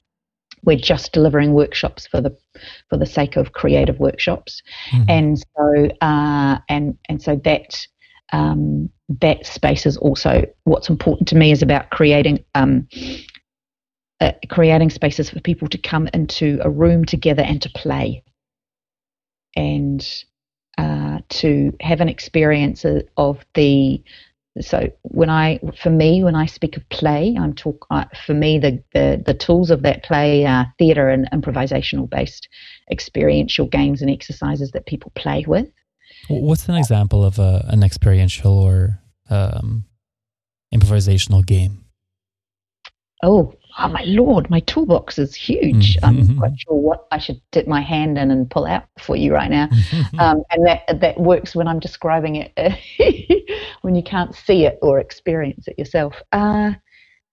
we're 0.65 0.77
just 0.77 1.13
delivering 1.13 1.53
workshops 1.53 2.07
for 2.07 2.21
the 2.21 2.37
for 2.89 2.97
the 2.97 3.07
sake 3.07 3.37
of 3.37 3.53
creative 3.53 3.99
workshops, 3.99 4.63
mm-hmm. 4.91 5.11
and 5.11 5.39
so 5.39 5.89
uh, 6.01 6.59
and 6.69 6.97
and 7.09 7.21
so 7.21 7.37
that 7.45 7.87
um, 8.33 8.91
that 9.21 9.47
space 9.47 9.87
is 9.87 9.97
also 9.97 10.45
what's 10.65 10.89
important 10.89 11.29
to 11.29 11.37
me 11.37 11.51
is 11.51 11.63
about 11.63 11.91
creating 11.91 12.45
um, 12.55 12.89
uh, 14.21 14.33
creating 14.49 14.91
spaces 14.91 15.31
for 15.31 15.41
people 15.41 15.69
to 15.69 15.79
come 15.79 16.09
into 16.15 16.59
a 16.63 16.71
room 16.71 17.05
together 17.05 17.43
and 17.43 17.61
to 17.63 17.69
play 17.71 18.23
and 19.57 20.25
uh, 20.79 21.19
to 21.29 21.73
have 21.81 22.01
an 22.01 22.09
experience 22.09 22.85
of 23.17 23.45
the 23.55 24.03
so 24.61 24.89
when 25.03 25.31
I, 25.31 25.59
for 25.83 25.91
me, 25.91 26.23
when 26.23 26.37
I 26.37 26.47
speak 26.47 26.77
of 26.77 26.89
play, 26.89 27.37
I'm 27.39 27.55
talk. 27.55 27.87
Uh, 27.91 28.05
for 28.25 28.35
me, 28.35 28.59
the, 28.59 28.83
the 28.93 29.21
the 29.25 29.35
tools 29.35 29.71
of 29.71 29.83
that 29.83 30.05
play 30.05 30.47
are 30.47 30.73
theatre 30.79 31.09
and 31.09 31.29
improvisational 31.33 32.09
based 32.09 32.49
experiential 32.91 33.67
games 33.67 34.01
and 34.01 34.11
exercises 34.11 34.71
that 34.71 34.87
people 34.87 35.11
play 35.17 35.45
with. 35.47 35.69
What's 36.29 36.69
an 36.69 36.77
example 36.77 37.25
of 37.25 37.39
a, 37.39 37.67
an 37.69 37.83
experiential 37.83 38.53
or 38.53 39.01
um, 39.31 39.85
improvisational 40.75 41.45
game? 41.45 41.85
Oh, 43.23 43.55
oh 43.79 43.89
my 43.89 44.03
lord, 44.05 44.51
my 44.51 44.61
toolbox 44.61 45.19
is 45.19 45.35
huge. 45.35 45.97
Mm-hmm. 45.97 46.05
I'm 46.05 46.39
quite 46.39 46.59
sure 46.59 46.77
what 46.77 47.07
I 47.11 47.19
should 47.19 47.41
dip 47.53 47.67
my 47.67 47.81
hand 47.81 48.19
in 48.19 48.31
and 48.31 48.51
pull 48.51 48.67
out 48.67 48.85
for 48.99 49.17
you 49.17 49.33
right 49.33 49.51
now. 49.51 49.69
Um, 50.19 50.45
and 50.51 50.65
that 50.67 51.01
that 51.01 51.19
works 51.19 51.57
when 51.57 51.67
I'm 51.67 51.81
describing 51.81 52.37
it, 52.37 52.53
when 53.83 53.97
you 53.97 54.03
can't 54.03 54.35
see 54.35 54.65
it 54.65 54.79
or 54.81 55.01
experience 55.01 55.67
it 55.67 55.77
yourself. 55.77 56.15
Uh, 56.31 56.73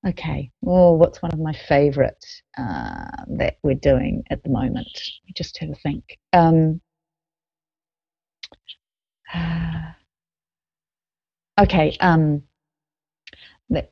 okay. 0.07 0.49
Well, 0.61 0.97
what's 0.97 1.21
one 1.21 1.31
of 1.31 1.39
my 1.39 1.53
favourite 1.67 2.25
uh, 2.57 3.05
that 3.37 3.57
we're 3.61 3.75
doing 3.75 4.23
at 4.31 4.41
the 4.43 4.49
moment? 4.49 4.87
Just 5.35 5.59
have 5.59 5.69
a 5.69 5.75
think. 5.75 6.17
Um, 6.33 6.81
okay. 11.59 11.97
Um, 11.99 12.43
the, 13.69 13.87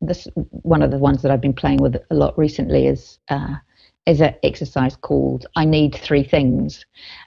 this 0.00 0.28
one 0.34 0.82
of 0.82 0.90
the 0.90 0.98
ones 0.98 1.22
that 1.22 1.30
I've 1.30 1.40
been 1.40 1.54
playing 1.54 1.78
with 1.78 1.96
a 2.10 2.14
lot 2.14 2.36
recently 2.38 2.86
is 2.86 3.18
uh, 3.28 3.54
is 4.06 4.20
an 4.20 4.34
exercise 4.42 4.96
called 4.96 5.46
I 5.56 5.64
Need 5.64 5.94
Three 5.94 6.24
Things, 6.24 6.84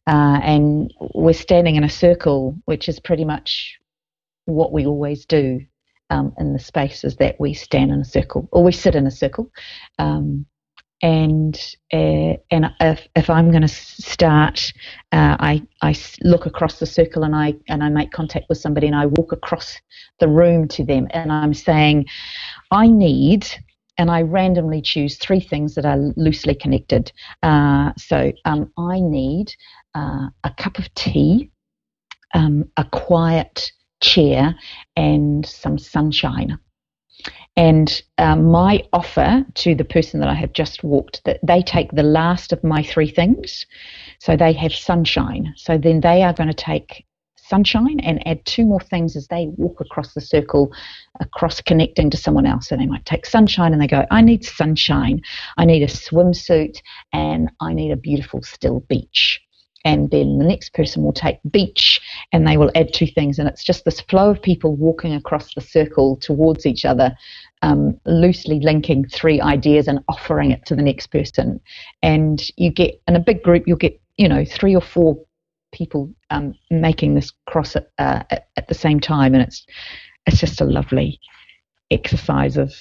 uh, 0.08 0.40
and 0.44 0.94
we're 1.16 1.34
standing 1.34 1.76
in 1.76 1.84
a 1.84 1.90
circle, 1.90 2.56
which 2.66 2.88
is 2.90 3.00
pretty 3.00 3.26
much 3.26 3.80
what 4.46 4.72
we 4.72 4.86
always 4.86 5.26
do 5.26 5.62
um, 6.10 6.34
in 6.38 6.54
the 6.54 6.60
space. 6.60 7.04
Is 7.04 7.16
that 7.18 7.40
we 7.40 7.54
stand 7.54 7.92
in 7.92 8.02
a 8.02 8.06
circle 8.06 8.48
or 8.52 8.64
we 8.64 8.72
sit 8.72 8.96
in 8.96 9.08
a 9.08 9.12
circle, 9.12 9.52
um, 10.00 10.46
and 11.02 11.58
uh, 11.94 12.36
and 12.52 12.72
if, 12.82 13.08
if 13.16 13.30
I'm 13.30 13.52
going 13.52 13.64
to 13.64 13.68
start, 13.68 14.74
uh, 15.14 15.38
I 15.40 15.64
I 15.82 15.96
look 16.24 16.46
across 16.48 16.80
the 16.80 16.88
circle 16.88 17.24
and 17.24 17.36
I 17.36 17.56
and 17.70 17.84
I 17.84 17.90
make 17.90 18.12
contact 18.12 18.48
with 18.50 18.60
somebody 18.60 18.88
and 18.88 18.96
I 18.96 19.08
walk 19.08 19.32
across 19.34 19.78
the 20.20 20.28
room 20.30 20.68
to 20.70 20.86
them 20.86 21.08
and 21.12 21.32
I'm 21.32 21.54
saying, 21.54 22.08
I 22.72 22.88
need. 22.88 23.48
And 24.00 24.12
I 24.12 24.22
randomly 24.24 24.82
choose 24.82 25.18
three 25.18 25.42
things 25.42 25.76
that 25.76 25.86
are 25.86 25.98
loosely 26.18 26.56
connected. 26.56 27.12
Uh, 27.44 27.94
so 27.98 28.32
um, 28.46 28.72
I 28.78 29.00
need 29.02 29.54
uh, 29.96 30.28
a 30.44 30.52
cup 30.58 30.80
of 30.80 30.94
tea, 30.96 31.52
um, 32.34 32.66
a 32.78 32.86
quiet 32.86 33.72
chair, 34.02 34.56
and 34.96 35.46
some 35.46 35.78
sunshine. 35.80 36.60
And 37.56 38.02
um, 38.20 38.52
my 38.52 38.84
offer 38.94 39.44
to 39.56 39.76
the 39.76 39.84
person 39.84 40.20
that 40.20 40.30
I 40.30 40.36
have 40.36 40.54
just 40.54 40.84
walked 40.84 41.24
that 41.26 41.40
they 41.44 41.62
take 41.64 41.92
the 41.92 42.04
last 42.04 42.54
of 42.54 42.64
my 42.64 42.84
three 42.84 43.10
things. 43.10 43.66
So 44.20 44.38
they 44.38 44.54
have 44.54 44.74
sunshine. 44.74 45.54
So 45.58 45.78
then 45.78 46.02
they 46.02 46.22
are 46.22 46.34
going 46.34 46.50
to 46.50 46.54
take 46.54 47.06
sunshine 47.36 48.00
and 48.02 48.26
add 48.28 48.46
two 48.46 48.66
more 48.66 48.80
things 48.80 49.16
as 49.16 49.28
they 49.28 49.48
walk 49.56 49.80
across 49.82 50.14
the 50.14 50.22
circle, 50.22 50.72
across 51.20 51.62
connecting 51.62 52.10
to 52.10 52.18
someone 52.18 52.46
else. 52.46 52.68
So 52.68 52.76
they 52.76 52.86
might 52.86 53.06
take 53.06 53.26
sunshine 53.26 53.74
and 53.74 53.82
they 53.82 53.88
go, 53.88 54.06
I 54.12 54.22
need 54.22 54.46
sunshine, 54.46 55.22
I 55.58 55.66
need 55.66 55.82
a 55.82 55.88
swimsuit, 55.88 56.82
and 57.14 57.50
I 57.62 57.74
need 57.74 57.92
a 57.92 57.98
beautiful 57.98 58.44
still 58.44 58.82
beach 58.82 59.42
and 59.88 60.12
then 60.12 60.38
the 60.38 60.44
next 60.44 60.74
person 60.74 61.02
will 61.02 61.14
take 61.14 61.40
beach 61.50 62.02
and 62.34 62.46
they 62.46 62.58
will 62.58 62.70
add 62.76 62.94
two 62.94 63.08
things. 63.08 63.40
And 63.40 63.48
it's 63.48 63.64
just 63.64 63.86
this 63.86 64.02
flow 64.02 64.32
of 64.32 64.42
people 64.42 64.76
walking 64.76 65.14
across 65.14 65.54
the 65.54 65.62
circle 65.62 66.18
towards 66.18 66.66
each 66.66 66.84
other 66.84 67.16
um, 67.62 67.98
loosely 68.06 68.60
linking 68.60 69.08
three 69.08 69.40
ideas 69.40 69.88
and 69.88 70.04
offering 70.10 70.52
it 70.52 70.66
to 70.66 70.76
the 70.76 70.82
next 70.82 71.08
person. 71.08 71.62
And 72.04 72.46
you 72.58 72.70
get 72.70 73.02
in 73.08 73.16
a 73.16 73.22
big 73.22 73.42
group 73.42 73.64
you'll 73.66 73.78
get 73.78 73.98
you 74.18 74.28
know 74.28 74.44
three 74.44 74.76
or 74.76 74.82
four 74.82 75.18
people 75.72 76.14
um, 76.32 76.54
making 76.70 77.16
this 77.16 77.32
cross 77.48 77.78
at, 77.78 77.90
uh, 77.98 78.24
at, 78.30 78.50
at 78.58 78.68
the 78.68 78.76
same 78.76 79.00
time. 79.00 79.34
And 79.34 79.42
it's 79.42 79.66
it's 80.26 80.42
just 80.42 80.60
a 80.60 80.66
lovely 80.66 81.18
exercise 81.92 82.58
of 82.58 82.74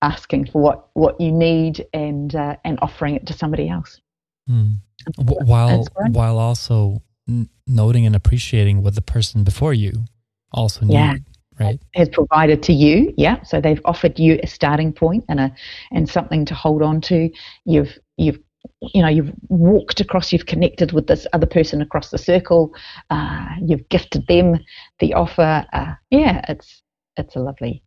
asking 0.00 0.46
for 0.46 0.62
what, 0.62 0.88
what 0.94 1.20
you 1.20 1.30
need 1.30 1.86
and 1.92 2.34
uh, 2.34 2.56
and 2.64 2.78
offering 2.80 3.16
it 3.16 3.26
to 3.26 3.34
somebody 3.34 3.68
else. 3.68 4.00
Hmm. 4.46 4.72
While 5.16 5.86
while 6.10 6.38
also 6.38 7.02
n- 7.28 7.48
noting 7.66 8.06
and 8.06 8.14
appreciating 8.14 8.82
what 8.82 8.94
the 8.94 9.02
person 9.02 9.44
before 9.44 9.74
you 9.74 10.04
also 10.52 10.86
yeah. 10.86 11.12
needed 11.12 11.24
right? 11.58 11.80
Has 11.94 12.08
provided 12.08 12.62
to 12.64 12.72
you. 12.72 13.12
Yeah. 13.16 13.42
So 13.42 13.60
they've 13.60 13.80
offered 13.84 14.18
you 14.18 14.38
a 14.42 14.46
starting 14.46 14.92
point 14.92 15.24
and 15.28 15.40
a 15.40 15.54
and 15.90 16.08
something 16.08 16.44
to 16.46 16.54
hold 16.54 16.82
on 16.82 17.00
to. 17.02 17.30
You've 17.64 17.98
you've 18.16 18.38
you 18.80 19.02
know 19.02 19.08
you've 19.08 19.32
walked 19.48 20.00
across 20.00 20.32
you've 20.32 20.46
connected 20.46 20.92
with 20.92 21.06
this 21.06 21.26
other 21.32 21.46
person 21.46 21.82
across 21.82 22.10
the 22.10 22.18
circle. 22.18 22.74
Uh, 23.10 23.46
you've 23.60 23.88
gifted 23.88 24.26
them 24.26 24.58
the 24.98 25.14
offer. 25.14 25.66
Uh, 25.72 25.94
yeah 26.10 26.44
it's 26.48 26.82
it's 27.16 27.36
a 27.36 27.40
lovely 27.40 27.82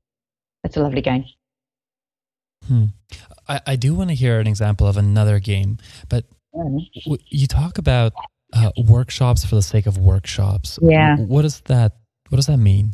it's 0.63 0.77
a 0.77 0.81
lovely 0.81 1.01
game. 1.01 1.25
Hmm. 2.67 2.85
I, 3.47 3.61
I 3.67 3.75
do 3.75 3.93
want 3.93 4.09
to 4.09 4.15
hear 4.15 4.39
an 4.39 4.47
example 4.47 4.87
of 4.87 4.97
another 4.97 5.39
game 5.39 5.77
but 6.09 6.25
you 7.29 7.47
talk 7.47 7.77
about 7.77 8.13
uh, 8.53 8.71
workshops 8.77 9.45
for 9.45 9.55
the 9.55 9.61
sake 9.61 9.85
of 9.85 9.97
workshops. 9.97 10.79
Yeah. 10.81 11.17
What 11.17 11.43
does 11.43 11.61
that 11.61 11.93
What 12.29 12.37
does 12.37 12.47
that 12.47 12.57
mean? 12.57 12.91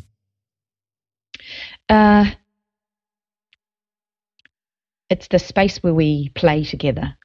Uh, 1.88 2.30
it's 5.10 5.28
the 5.28 5.38
space 5.38 5.82
where 5.82 5.94
we 5.94 6.30
play 6.30 6.64
together, 6.64 7.16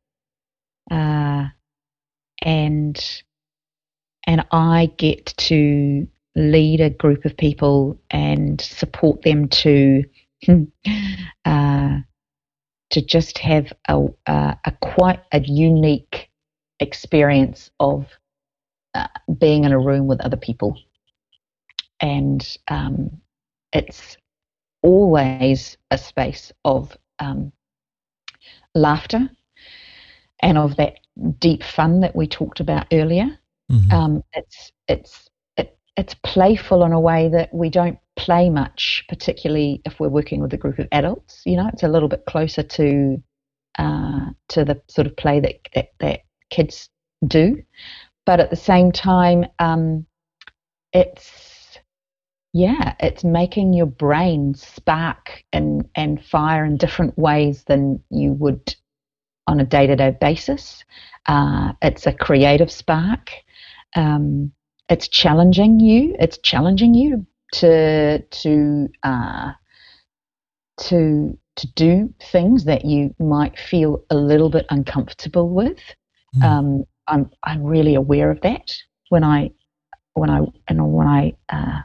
uh, 0.91 1.45
and 2.41 3.23
and 4.26 4.45
I 4.52 4.91
get 4.97 5.34
to 5.38 6.08
lead 6.36 6.82
a 6.82 6.89
group 6.89 7.26
of 7.26 7.36
people 7.38 8.00
and 8.12 8.60
support 8.62 9.23
them 9.23 9.47
to 9.47 10.04
uh, 11.45 11.97
to 12.89 13.02
just 13.02 13.38
have 13.39 13.73
a, 13.88 14.06
a, 14.28 14.58
a 14.65 14.71
quite 14.82 15.21
a 15.32 15.39
unique 15.39 16.26
experience 16.79 17.69
of 17.79 18.07
uh, 18.93 19.07
being 19.37 19.63
in 19.63 19.71
a 19.71 19.79
room 19.79 20.07
with 20.07 20.21
other 20.21 20.37
people. 20.37 20.77
And 21.99 22.57
um, 22.67 23.21
it's 23.73 24.17
always 24.81 25.77
a 25.91 25.97
space 25.97 26.51
of 26.63 26.95
um, 27.19 27.51
laughter 28.75 29.29
and 30.41 30.57
of 30.57 30.75
that 30.77 30.99
deep 31.39 31.63
fun 31.63 32.01
that 32.01 32.15
we 32.15 32.27
talked 32.27 32.59
about 32.59 32.87
earlier. 32.91 33.37
Mm-hmm. 33.71 33.91
Um, 33.91 34.23
it's 34.33 34.71
it's 34.87 35.29
it, 35.57 35.77
it's 35.97 36.13
playful 36.23 36.83
in 36.85 36.93
a 36.93 36.99
way 36.99 37.29
that 37.29 37.53
we 37.53 37.69
don't 37.69 37.99
play 38.15 38.49
much, 38.49 39.03
particularly 39.09 39.81
if 39.85 39.99
we're 39.99 40.09
working 40.09 40.41
with 40.41 40.53
a 40.53 40.57
group 40.57 40.79
of 40.79 40.87
adults. 40.91 41.41
You 41.45 41.57
know, 41.57 41.69
it's 41.73 41.83
a 41.83 41.87
little 41.87 42.07
bit 42.07 42.23
closer 42.27 42.63
to 42.63 43.21
uh, 43.77 44.25
to 44.49 44.65
the 44.65 44.81
sort 44.87 45.07
of 45.07 45.15
play 45.17 45.39
that, 45.39 45.55
that, 45.75 45.89
that 45.99 46.21
kids 46.49 46.89
do. 47.25 47.63
But 48.25 48.39
at 48.39 48.49
the 48.49 48.55
same 48.55 48.91
time, 48.91 49.45
um, 49.60 50.05
it's 50.93 51.79
yeah, 52.53 52.95
it's 52.99 53.23
making 53.23 53.73
your 53.73 53.86
brain 53.86 54.53
spark 54.55 55.43
and 55.53 55.88
and 55.95 56.23
fire 56.23 56.65
in 56.65 56.77
different 56.77 57.17
ways 57.17 57.63
than 57.65 58.03
you 58.10 58.33
would 58.33 58.75
on 59.47 59.60
a 59.60 59.65
day 59.65 59.88
to 59.88 59.95
day 59.95 60.15
basis. 60.19 60.83
Uh, 61.27 61.73
it's 61.81 62.05
a 62.07 62.13
creative 62.13 62.71
spark. 62.71 63.31
Um, 63.95 64.51
it's 64.89 65.07
challenging 65.07 65.79
you. 65.79 66.15
It's 66.19 66.38
challenging 66.38 66.93
you 66.93 67.25
to 67.53 68.19
to 68.19 68.89
uh, 69.03 69.51
to 70.81 71.38
to 71.57 71.67
do 71.73 72.13
things 72.31 72.65
that 72.65 72.86
you 72.86 73.13
might 73.19 73.57
feel 73.60 74.03
a 74.10 74.15
little 74.15 74.49
bit 74.49 74.65
uncomfortable 74.69 75.49
with. 75.49 75.79
Mm. 76.35 76.43
Um, 76.43 76.83
I'm 77.07 77.29
I'm 77.43 77.63
really 77.63 77.95
aware 77.95 78.31
of 78.31 78.41
that 78.41 78.71
when 79.09 79.23
I 79.23 79.51
when 80.13 80.29
I 80.29 80.41
and 80.67 80.93
when 80.93 81.07
I 81.07 81.33
uh, 81.49 81.81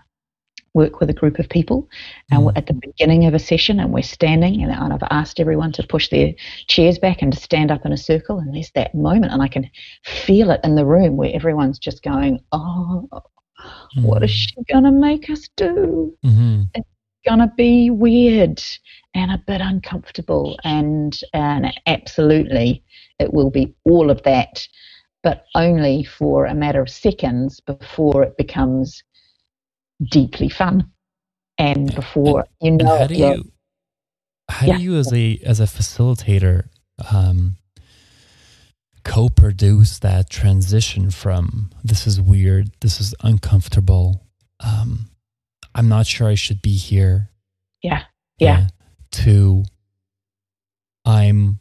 work 0.75 1.01
with 1.01 1.11
a 1.11 1.15
group 1.15 1.39
of 1.39 1.49
people 1.49 1.89
and 2.31 2.47
we're 2.47 2.53
at 2.57 2.67
the 2.67 2.73
beginning 2.73 3.27
of 3.27 3.35
a 3.35 3.39
session 3.39 3.79
and 3.79 3.93
we're 3.93 4.03
standing 4.03 4.63
and, 4.63 4.73
I've 4.73 5.03
asked 5.11 5.39
everyone 5.39 5.71
to 5.73 5.87
push 5.87 6.09
their 6.09 6.33
chairs 6.67 6.99
back 6.99 7.21
and 7.21 7.33
to 7.33 7.39
stand 7.39 7.71
up 7.71 7.85
in 7.85 7.93
a 7.93 7.97
circle 7.97 8.39
and 8.39 8.55
there's 8.55 8.71
that 8.75 8.95
moment 8.95 9.33
and 9.33 9.43
I 9.43 9.49
can 9.49 9.71
feel 10.05 10.51
it 10.51 10.61
in 10.65 10.75
the 10.75 10.87
room 10.87 11.17
where 11.17 11.31
everyone's 11.35 11.79
just 11.79 12.03
going, 12.03 12.41
oh, 12.53 13.09
what 13.97 14.23
is 14.23 14.31
she 14.31 14.57
going 14.71 14.85
to 14.85 14.91
make 14.91 15.29
us 15.29 15.49
do? 15.57 16.17
Mm-hmm. 16.25 16.63
To 17.27 17.53
be 17.57 17.91
weird 17.91 18.63
and 19.15 19.31
a 19.31 19.43
bit 19.47 19.61
uncomfortable 19.61 20.59
and, 20.65 21.19
and 21.35 21.73
absolutely 21.87 22.83
it 23.19 23.33
will 23.33 23.51
be 23.51 23.75
all 23.85 24.11
of 24.11 24.23
that 24.25 24.67
but 25.23 25.45
only 25.55 26.05
for 26.05 26.47
a 26.47 26.55
matter 26.55 26.83
of 26.83 26.91
seconds 26.91 27.61
before 27.61 28.25
it 28.25 28.37
becomes 28.37 29.03
deeply 30.11 30.49
fun 30.49 30.91
and 31.59 31.95
before 31.95 32.47
you 32.61 32.71
And 32.71 32.79
know 32.79 32.99
how 32.99 33.07
do 33.07 33.15
you 33.15 33.53
how 34.51 34.67
Yeah. 34.67 34.77
do 34.79 34.83
you 34.83 34.97
as 34.97 35.13
a 35.13 35.39
as 35.45 35.61
a 35.61 35.65
facilitator 35.65 36.69
um, 37.13 37.57
co-produce 39.05 39.99
that 40.01 40.31
transition 40.31 41.11
from 41.11 41.71
this 41.85 42.07
is 42.07 42.21
weird, 42.21 42.71
this 42.81 43.01
is 43.01 43.15
uncomfortable, 43.23 44.27
um, 44.61 45.09
I'm 45.75 45.89
not 45.89 46.07
sure 46.07 46.29
I 46.29 46.35
should 46.35 46.63
be 46.63 46.77
here. 46.77 47.31
yeah 47.83 48.05
yeah 48.39 48.69
To 49.13 49.65
I'm 51.05 51.59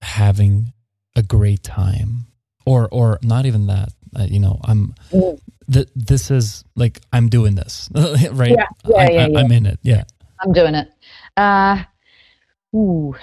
having 0.00 0.72
a 1.16 1.22
great 1.22 1.62
time, 1.62 2.26
or 2.66 2.88
or 2.90 3.18
not 3.22 3.46
even 3.46 3.66
that. 3.66 3.90
Uh, 4.14 4.24
you 4.24 4.40
know, 4.40 4.60
I'm. 4.64 4.94
Mm. 5.10 5.40
Th- 5.72 5.88
this 5.94 6.30
is 6.30 6.64
like 6.74 7.00
I'm 7.12 7.28
doing 7.28 7.54
this, 7.54 7.88
right? 7.94 8.50
Yeah, 8.50 8.66
yeah, 8.84 8.96
I, 8.96 9.10
yeah, 9.10 9.24
I, 9.24 9.28
yeah. 9.28 9.38
I'm 9.38 9.52
in 9.52 9.64
it. 9.66 9.78
Yeah. 9.82 10.04
I'm 10.40 10.52
doing 10.52 10.74
it. 10.74 10.88
Uh, 11.36 11.82
ooh. 12.74 13.14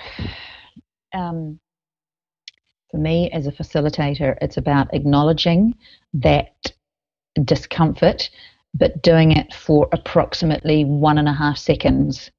Um, 1.13 1.59
for 2.89 2.97
me, 2.97 3.29
as 3.31 3.45
a 3.45 3.51
facilitator, 3.51 4.37
it's 4.41 4.57
about 4.57 4.93
acknowledging 4.93 5.75
that 6.13 6.71
discomfort, 7.43 8.29
but 8.73 9.01
doing 9.01 9.31
it 9.31 9.53
for 9.53 9.87
approximately 9.91 10.85
one 10.85 11.17
and 11.17 11.27
a 11.27 11.33
half 11.33 11.57
seconds, 11.57 12.31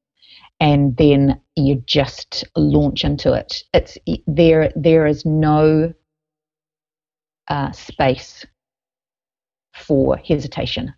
and 0.60 0.96
then 0.96 1.40
you 1.56 1.82
just 1.86 2.44
launch 2.56 3.04
into 3.04 3.32
it. 3.32 3.62
It's 3.72 3.98
there. 4.26 4.70
There 4.76 5.06
is 5.06 5.24
no 5.24 5.92
uh, 7.48 7.72
space 7.72 8.46
for 9.74 10.16
hesitation. 10.16 10.94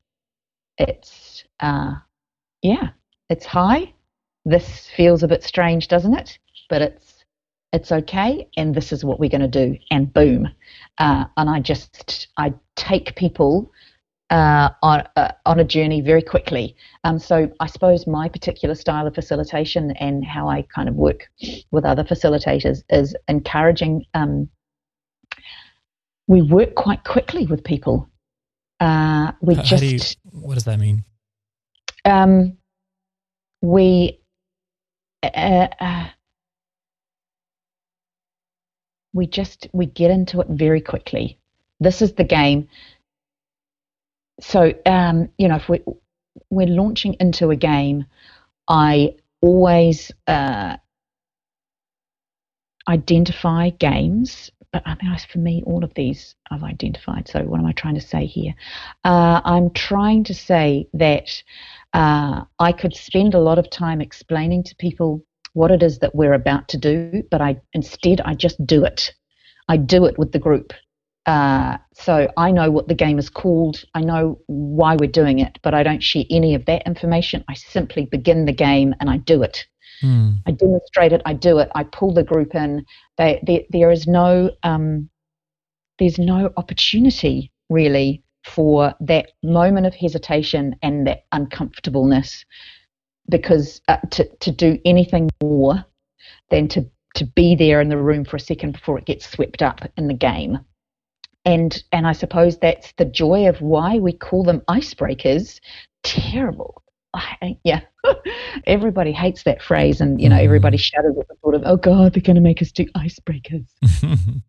It's 0.78 1.44
uh, 1.60 1.94
yeah, 2.62 2.90
it's 3.28 3.46
high. 3.46 3.92
This 4.44 4.88
feels 4.96 5.22
a 5.22 5.28
bit 5.28 5.42
strange, 5.42 5.88
doesn't 5.88 6.14
it? 6.14 6.38
But 6.68 6.82
it's 6.82 7.24
it's 7.72 7.90
okay, 7.90 8.48
and 8.56 8.74
this 8.74 8.92
is 8.92 9.04
what 9.04 9.18
we're 9.18 9.30
going 9.30 9.40
to 9.40 9.48
do. 9.48 9.78
And 9.90 10.12
boom, 10.12 10.48
uh, 10.98 11.24
and 11.36 11.48
I 11.48 11.60
just 11.60 12.28
I 12.36 12.52
take 12.76 13.16
people 13.16 13.72
uh, 14.32 14.70
on 14.82 15.06
uh, 15.16 15.30
on 15.44 15.60
a 15.60 15.64
journey 15.64 16.00
very 16.00 16.22
quickly. 16.22 16.74
Um, 17.04 17.18
so 17.18 17.52
I 17.60 17.66
suppose 17.66 18.06
my 18.06 18.28
particular 18.30 18.74
style 18.74 19.06
of 19.06 19.14
facilitation 19.14 19.90
and 20.00 20.24
how 20.24 20.48
I 20.48 20.62
kind 20.74 20.88
of 20.88 20.94
work 20.94 21.28
with 21.70 21.84
other 21.84 22.02
facilitators 22.02 22.82
is 22.88 23.14
encouraging. 23.28 24.06
Um, 24.14 24.48
we 26.26 26.40
work 26.40 26.74
quite 26.74 27.04
quickly 27.04 27.46
with 27.46 27.62
people. 27.62 28.08
Uh, 28.80 29.32
we 29.42 29.54
How- 29.54 29.62
how 29.62 29.68
just 29.68 29.82
do 29.82 29.88
you, 29.88 29.98
what 30.40 30.54
does 30.54 30.64
that 30.64 30.80
mean? 30.80 31.04
um, 32.06 32.56
we 33.60 34.18
uh, 35.22 35.68
uh, 35.78 36.08
we 39.12 39.26
just 39.26 39.68
we 39.72 39.86
get 39.86 40.10
into 40.10 40.40
it 40.40 40.46
very 40.48 40.80
quickly. 40.80 41.38
This 41.80 42.00
is 42.00 42.14
the 42.14 42.24
game. 42.24 42.68
So 44.42 44.72
um, 44.86 45.28
you 45.38 45.48
know, 45.48 45.56
if 45.56 45.68
we 45.68 45.82
we're 46.50 46.66
launching 46.66 47.14
into 47.20 47.50
a 47.50 47.56
game, 47.56 48.04
I 48.68 49.14
always 49.40 50.10
uh, 50.26 50.76
identify 52.88 53.70
games. 53.70 54.50
But 54.72 54.82
I 54.86 54.96
mean, 55.02 55.16
for 55.30 55.38
me, 55.38 55.62
all 55.66 55.84
of 55.84 55.92
these 55.94 56.34
I've 56.50 56.62
identified. 56.62 57.28
So 57.28 57.42
what 57.44 57.60
am 57.60 57.66
I 57.66 57.72
trying 57.72 57.94
to 57.94 58.00
say 58.00 58.24
here? 58.26 58.54
Uh, 59.04 59.40
I'm 59.44 59.70
trying 59.70 60.24
to 60.24 60.34
say 60.34 60.88
that 60.94 61.42
uh, 61.92 62.44
I 62.58 62.72
could 62.72 62.96
spend 62.96 63.34
a 63.34 63.40
lot 63.40 63.58
of 63.58 63.68
time 63.70 64.00
explaining 64.00 64.62
to 64.64 64.76
people 64.76 65.24
what 65.52 65.70
it 65.70 65.82
is 65.82 65.98
that 65.98 66.14
we're 66.14 66.32
about 66.32 66.68
to 66.68 66.78
do, 66.78 67.22
but 67.30 67.42
I 67.42 67.60
instead 67.74 68.22
I 68.22 68.34
just 68.34 68.64
do 68.66 68.84
it. 68.84 69.12
I 69.68 69.76
do 69.76 70.06
it 70.06 70.18
with 70.18 70.32
the 70.32 70.38
group. 70.38 70.72
Uh, 71.26 71.78
so 71.94 72.28
I 72.36 72.50
know 72.50 72.70
what 72.70 72.88
the 72.88 72.94
game 72.94 73.18
is 73.18 73.30
called. 73.30 73.84
I 73.94 74.00
know 74.00 74.40
why 74.46 74.96
we're 74.96 75.10
doing 75.10 75.38
it, 75.38 75.58
but 75.62 75.72
I 75.72 75.82
don't 75.82 76.02
share 76.02 76.24
any 76.30 76.54
of 76.54 76.64
that 76.66 76.84
information. 76.86 77.44
I 77.48 77.54
simply 77.54 78.06
begin 78.06 78.44
the 78.44 78.52
game 78.52 78.94
and 78.98 79.08
I 79.08 79.18
do 79.18 79.42
it. 79.42 79.64
Hmm. 80.00 80.32
I 80.46 80.50
demonstrate 80.50 81.12
it. 81.12 81.22
I 81.24 81.34
do 81.34 81.58
it. 81.58 81.70
I 81.76 81.84
pull 81.84 82.12
the 82.12 82.24
group 82.24 82.54
in. 82.56 82.84
They, 83.18 83.40
there, 83.46 83.60
there 83.70 83.90
is 83.92 84.08
no 84.08 84.50
um, 84.64 85.08
there's 85.98 86.18
no 86.18 86.52
opportunity 86.56 87.52
really 87.70 88.24
for 88.44 88.92
that 89.00 89.30
moment 89.44 89.86
of 89.86 89.94
hesitation 89.94 90.74
and 90.82 91.06
that 91.06 91.24
uncomfortableness 91.30 92.44
because 93.28 93.80
uh, 93.86 93.98
to 94.10 94.28
to 94.40 94.50
do 94.50 94.78
anything 94.84 95.30
more 95.40 95.84
than 96.50 96.66
to 96.68 96.84
to 97.14 97.24
be 97.24 97.54
there 97.54 97.80
in 97.80 97.88
the 97.88 97.96
room 97.96 98.24
for 98.24 98.36
a 98.36 98.40
second 98.40 98.72
before 98.72 98.98
it 98.98 99.04
gets 99.04 99.30
swept 99.30 99.62
up 99.62 99.80
in 99.96 100.08
the 100.08 100.14
game. 100.14 100.58
And 101.44 101.82
and 101.92 102.06
I 102.06 102.12
suppose 102.12 102.58
that's 102.58 102.92
the 102.98 103.04
joy 103.04 103.48
of 103.48 103.60
why 103.60 103.98
we 103.98 104.12
call 104.12 104.44
them 104.44 104.60
icebreakers. 104.68 105.60
Terrible. 106.04 106.82
I, 107.14 107.58
yeah, 107.64 107.80
everybody 108.66 109.12
hates 109.12 109.42
that 109.42 109.60
phrase, 109.60 110.00
and 110.00 110.20
you 110.20 110.28
know 110.28 110.36
Mhm. 110.36 110.44
everybody 110.44 110.76
shudders 110.78 111.16
at 111.18 111.28
the 111.28 111.34
thought 111.42 111.54
of, 111.54 111.62
oh 111.66 111.76
God, 111.76 112.14
they're 112.14 112.22
going 112.22 112.36
to 112.36 112.40
make 112.40 112.62
us 112.62 112.72
do 112.72 112.86
icebreakers 112.96 113.66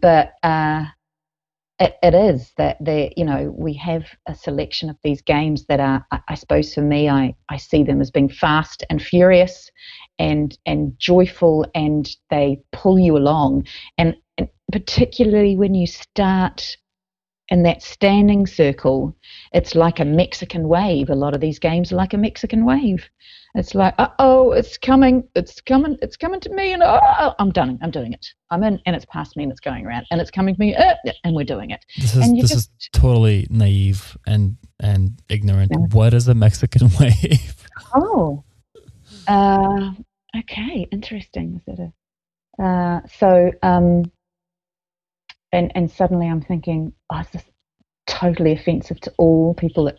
but 0.00 0.34
uh, 0.42 0.84
it, 1.80 1.96
it 2.02 2.14
is 2.14 2.52
that 2.56 2.76
there, 2.80 3.10
you 3.16 3.24
know, 3.24 3.54
we 3.56 3.72
have 3.74 4.04
a 4.26 4.34
selection 4.34 4.90
of 4.90 4.96
these 5.02 5.22
games 5.22 5.64
that 5.66 5.80
are, 5.80 6.04
I, 6.10 6.20
I 6.28 6.34
suppose, 6.34 6.74
for 6.74 6.82
me, 6.82 7.08
I, 7.08 7.34
I 7.48 7.56
see 7.56 7.84
them 7.84 8.00
as 8.00 8.10
being 8.10 8.28
fast 8.28 8.84
and 8.90 9.00
furious, 9.00 9.70
and 10.18 10.56
and 10.66 10.98
joyful, 10.98 11.66
and 11.74 12.08
they 12.30 12.60
pull 12.72 12.98
you 12.98 13.16
along, 13.16 13.66
and, 13.96 14.16
and 14.36 14.48
particularly 14.72 15.56
when 15.56 15.74
you 15.74 15.86
start 15.86 16.76
in 17.50 17.62
that 17.62 17.82
standing 17.82 18.46
circle, 18.46 19.16
it's 19.52 19.74
like 19.74 20.00
a 20.00 20.04
Mexican 20.04 20.68
wave. 20.68 21.08
A 21.08 21.14
lot 21.14 21.34
of 21.34 21.40
these 21.40 21.58
games 21.58 21.92
are 21.92 21.96
like 21.96 22.12
a 22.12 22.18
Mexican 22.18 22.64
wave. 22.66 23.08
It's 23.58 23.74
like, 23.74 23.92
uh 23.98 24.08
oh, 24.20 24.52
it's 24.52 24.78
coming, 24.78 25.26
it's 25.34 25.60
coming, 25.60 25.96
it's 26.00 26.16
coming 26.16 26.38
to 26.40 26.50
me, 26.50 26.72
and 26.72 26.82
oh, 26.82 27.34
I'm 27.40 27.50
done, 27.50 27.76
I'm 27.82 27.90
doing 27.90 28.12
it. 28.12 28.24
I'm 28.50 28.62
in, 28.62 28.80
and 28.86 28.94
it's 28.94 29.04
past 29.06 29.36
me, 29.36 29.42
and 29.42 29.50
it's 29.50 29.60
going 29.60 29.84
around, 29.84 30.06
and 30.12 30.20
it's 30.20 30.30
coming 30.30 30.54
to 30.54 30.60
me, 30.60 30.76
uh, 30.76 30.94
and 31.24 31.34
we're 31.34 31.44
doing 31.44 31.70
it. 31.70 31.84
This 31.96 32.14
is 32.14 32.32
this 32.34 32.50
just- 32.50 32.54
is 32.54 32.88
totally 32.92 33.48
naive 33.50 34.16
and 34.28 34.56
and 34.80 35.20
ignorant. 35.28 35.72
Yeah. 35.72 35.86
What 35.90 36.14
is 36.14 36.28
a 36.28 36.34
Mexican 36.34 36.88
wave? 37.00 37.66
Oh, 37.94 38.44
uh, 39.26 39.90
okay, 40.38 40.86
interesting. 40.92 41.60
Is 41.66 41.78
it 41.78 41.92
a, 42.60 42.64
uh, 42.64 43.00
so, 43.18 43.50
um, 43.64 44.04
and 45.50 45.72
and 45.74 45.90
suddenly 45.90 46.28
I'm 46.28 46.42
thinking, 46.42 46.92
oh, 47.10 47.24
this 47.32 47.42
is 47.42 47.48
totally 48.06 48.52
offensive 48.52 49.00
to 49.00 49.12
all 49.18 49.52
people 49.54 49.84
that, 49.86 49.98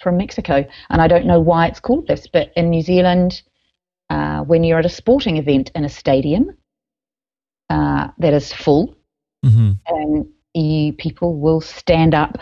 from 0.00 0.16
Mexico, 0.16 0.64
and 0.90 1.00
I 1.00 1.08
don't 1.08 1.26
know 1.26 1.40
why 1.40 1.66
it's 1.66 1.80
called 1.80 2.06
this, 2.06 2.26
but 2.26 2.52
in 2.56 2.70
New 2.70 2.82
Zealand, 2.82 3.42
uh, 4.10 4.42
when 4.42 4.62
you're 4.64 4.78
at 4.78 4.86
a 4.86 4.90
sporting 4.90 5.36
event 5.36 5.70
in 5.74 5.84
a 5.84 5.88
stadium 5.88 6.56
uh, 7.70 8.08
that 8.18 8.32
is 8.34 8.52
full, 8.52 8.96
hmm 9.44 9.72
and 9.88 10.26
you 10.54 10.92
people 10.94 11.38
will 11.38 11.60
stand 11.60 12.14
up 12.14 12.38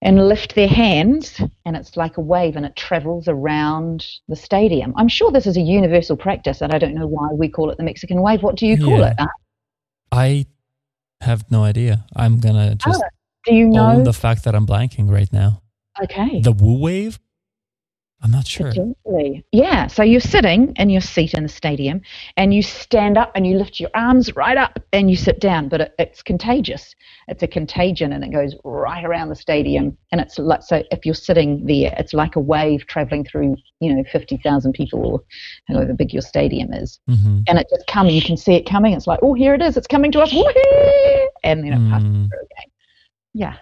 and 0.00 0.28
lift 0.28 0.54
their 0.54 0.68
hands 0.68 1.40
and 1.66 1.76
it's 1.76 1.96
like 1.96 2.16
a 2.16 2.20
wave 2.20 2.56
and 2.56 2.64
it 2.64 2.76
travels 2.76 3.26
around 3.28 4.06
the 4.28 4.36
stadium. 4.36 4.94
I'm 4.96 5.08
sure 5.08 5.30
this 5.32 5.46
is 5.46 5.56
a 5.56 5.60
universal 5.60 6.16
practice 6.16 6.60
and 6.60 6.72
I 6.72 6.78
don't 6.78 6.94
know 6.94 7.06
why 7.06 7.28
we 7.32 7.48
call 7.48 7.70
it 7.70 7.76
the 7.78 7.84
Mexican 7.84 8.22
wave. 8.22 8.42
What 8.42 8.56
do 8.56 8.66
you 8.66 8.78
call 8.78 8.98
Yeah. 9.00 9.14
it? 9.18 9.28
I 10.12 10.46
have 11.20 11.50
no 11.50 11.64
idea. 11.64 12.06
I'm 12.14 12.38
gonna 12.38 12.76
just 12.76 13.02
do 13.44 13.54
you 13.54 13.66
know? 13.68 14.02
the 14.02 14.12
fact 14.12 14.44
that 14.44 14.54
I'm 14.54 14.66
blanking 14.66 15.10
right 15.10 15.32
now. 15.32 15.62
Okay. 16.04 16.40
The 16.40 16.52
woo 16.52 16.78
wave? 16.78 17.18
I'm 18.20 18.32
not 18.32 18.48
sure. 18.48 18.66
Potentially. 18.70 19.44
Yeah. 19.52 19.86
So 19.86 20.02
you're 20.02 20.20
sitting 20.20 20.72
in 20.74 20.90
your 20.90 21.00
seat 21.00 21.34
in 21.34 21.44
the 21.44 21.48
stadium 21.48 22.00
and 22.36 22.52
you 22.52 22.62
stand 22.64 23.16
up 23.16 23.30
and 23.36 23.46
you 23.46 23.56
lift 23.56 23.78
your 23.78 23.90
arms 23.94 24.34
right 24.34 24.56
up 24.56 24.80
and 24.92 25.08
you 25.08 25.14
sit 25.14 25.38
down, 25.38 25.68
but 25.68 25.80
it, 25.82 25.94
it's 26.00 26.20
contagious. 26.20 26.96
It's 27.28 27.44
a 27.44 27.46
contagion 27.46 28.12
and 28.12 28.24
it 28.24 28.32
goes 28.32 28.56
right 28.64 29.04
around 29.04 29.28
the 29.28 29.36
stadium. 29.36 29.96
And 30.10 30.20
it's 30.20 30.36
like, 30.36 30.64
so 30.64 30.82
if 30.90 31.06
you're 31.06 31.14
sitting 31.14 31.64
there, 31.64 31.94
it's 31.96 32.12
like 32.12 32.34
a 32.34 32.40
wave 32.40 32.88
traveling 32.88 33.24
through, 33.24 33.54
you 33.78 33.94
know, 33.94 34.02
50,000 34.10 34.72
people 34.72 35.06
or 35.06 35.22
however 35.68 35.94
big 35.94 36.12
your 36.12 36.22
stadium 36.22 36.72
is. 36.72 36.98
Mm-hmm. 37.08 37.42
And 37.46 37.56
it 37.56 37.68
just 37.70 37.86
comes, 37.86 38.12
you 38.12 38.22
can 38.22 38.36
see 38.36 38.54
it 38.54 38.68
coming. 38.68 38.94
It's 38.94 39.06
like, 39.06 39.20
oh, 39.22 39.34
here 39.34 39.54
it 39.54 39.62
is. 39.62 39.76
It's 39.76 39.86
coming 39.86 40.10
to 40.10 40.22
us. 40.22 40.32
Woo-hoo! 40.32 41.28
And 41.44 41.62
then 41.62 41.72
it 41.72 41.90
passes 41.90 42.08
Mm. 42.08 42.28
through 42.28 42.40
again. 42.40 42.70
Yeah. 43.32 43.56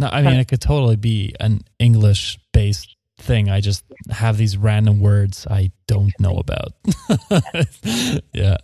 No, 0.00 0.08
I 0.10 0.22
mean, 0.22 0.36
it 0.36 0.48
could 0.48 0.62
totally 0.62 0.96
be 0.96 1.34
an 1.40 1.60
English 1.78 2.38
based 2.54 2.96
thing. 3.18 3.50
I 3.50 3.60
just 3.60 3.84
have 4.10 4.38
these 4.38 4.56
random 4.56 5.00
words 5.00 5.46
I 5.46 5.72
don't 5.86 6.12
know 6.18 6.38
about. 6.38 6.72
yeah. 8.32 8.56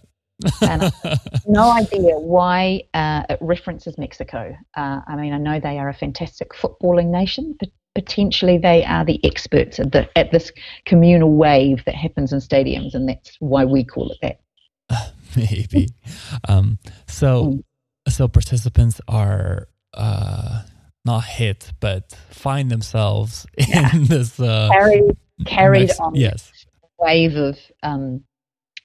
No 1.47 1.71
idea 1.71 2.19
why 2.19 2.85
uh, 2.95 3.25
it 3.29 3.39
references 3.43 3.99
Mexico. 3.99 4.57
Uh, 4.75 5.01
I 5.07 5.17
mean, 5.17 5.35
I 5.35 5.39
know 5.39 5.61
they 5.61 5.79
are 5.79 5.91
a 5.91 5.95
fantastic 5.95 6.53
footballing 6.53 7.11
nation, 7.11 7.55
but 7.61 7.69
potentially 7.95 8.57
they 8.57 8.83
are 8.85 9.05
the 9.05 9.23
experts 9.23 9.79
at, 9.79 9.93
the, 9.93 10.09
at 10.17 10.33
this 10.33 10.53
communal 10.87 11.33
wave 11.33 11.85
that 11.85 11.95
happens 11.95 12.33
in 12.33 12.39
stadiums, 12.39 12.95
and 12.95 13.09
that's 13.09 13.37
why 13.41 13.67
we 13.67 13.85
call 13.85 14.11
it 14.11 14.19
that. 14.23 15.13
Maybe. 15.37 15.89
Um, 16.49 16.79
so, 17.07 17.63
so 18.09 18.27
participants 18.27 19.03
are 19.07 19.69
uh, 19.93 20.63
not 21.07 21.25
hit, 21.25 21.73
but 21.81 22.13
find 22.31 22.71
themselves 22.71 23.47
in 23.57 24.05
this 24.05 24.39
uh, 24.39 24.69
Carried, 24.73 25.17
carried 25.47 25.89
Mex- 25.89 26.01
on 26.01 26.15
Yes. 26.15 26.53
wave 26.99 27.37
of 27.37 27.59
um, 27.83 28.23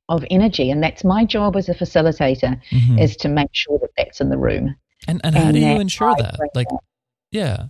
of 0.08 0.24
energy, 0.30 0.70
and 0.72 0.82
that's 0.84 1.04
my 1.04 1.26
job 1.26 1.56
as 1.56 1.68
a 1.70 1.74
facilitator 1.74 2.60
Mhm. 2.72 3.00
is 3.02 3.16
to 3.18 3.28
make 3.30 3.50
sure 3.54 3.78
that 3.80 3.90
that's 3.98 4.22
in 4.22 4.30
the 4.30 4.38
room. 4.38 4.76
And 5.08 5.20
and 5.24 5.36
how 5.36 5.52
do 5.52 5.60
you 5.60 5.80
ensure 5.80 6.16
that? 6.16 6.38
Like, 6.54 6.68
that. 6.70 6.80
yeah, 7.32 7.68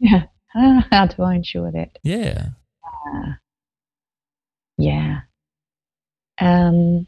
Yeah, 0.00 0.24
Ah, 0.56 0.86
how 0.90 1.06
do 1.06 1.22
I 1.22 1.34
ensure 1.36 1.70
that? 1.72 1.98
yeah. 2.02 2.48
Uh, 3.06 3.32
yeah. 4.78 5.20
Um. 6.40 7.06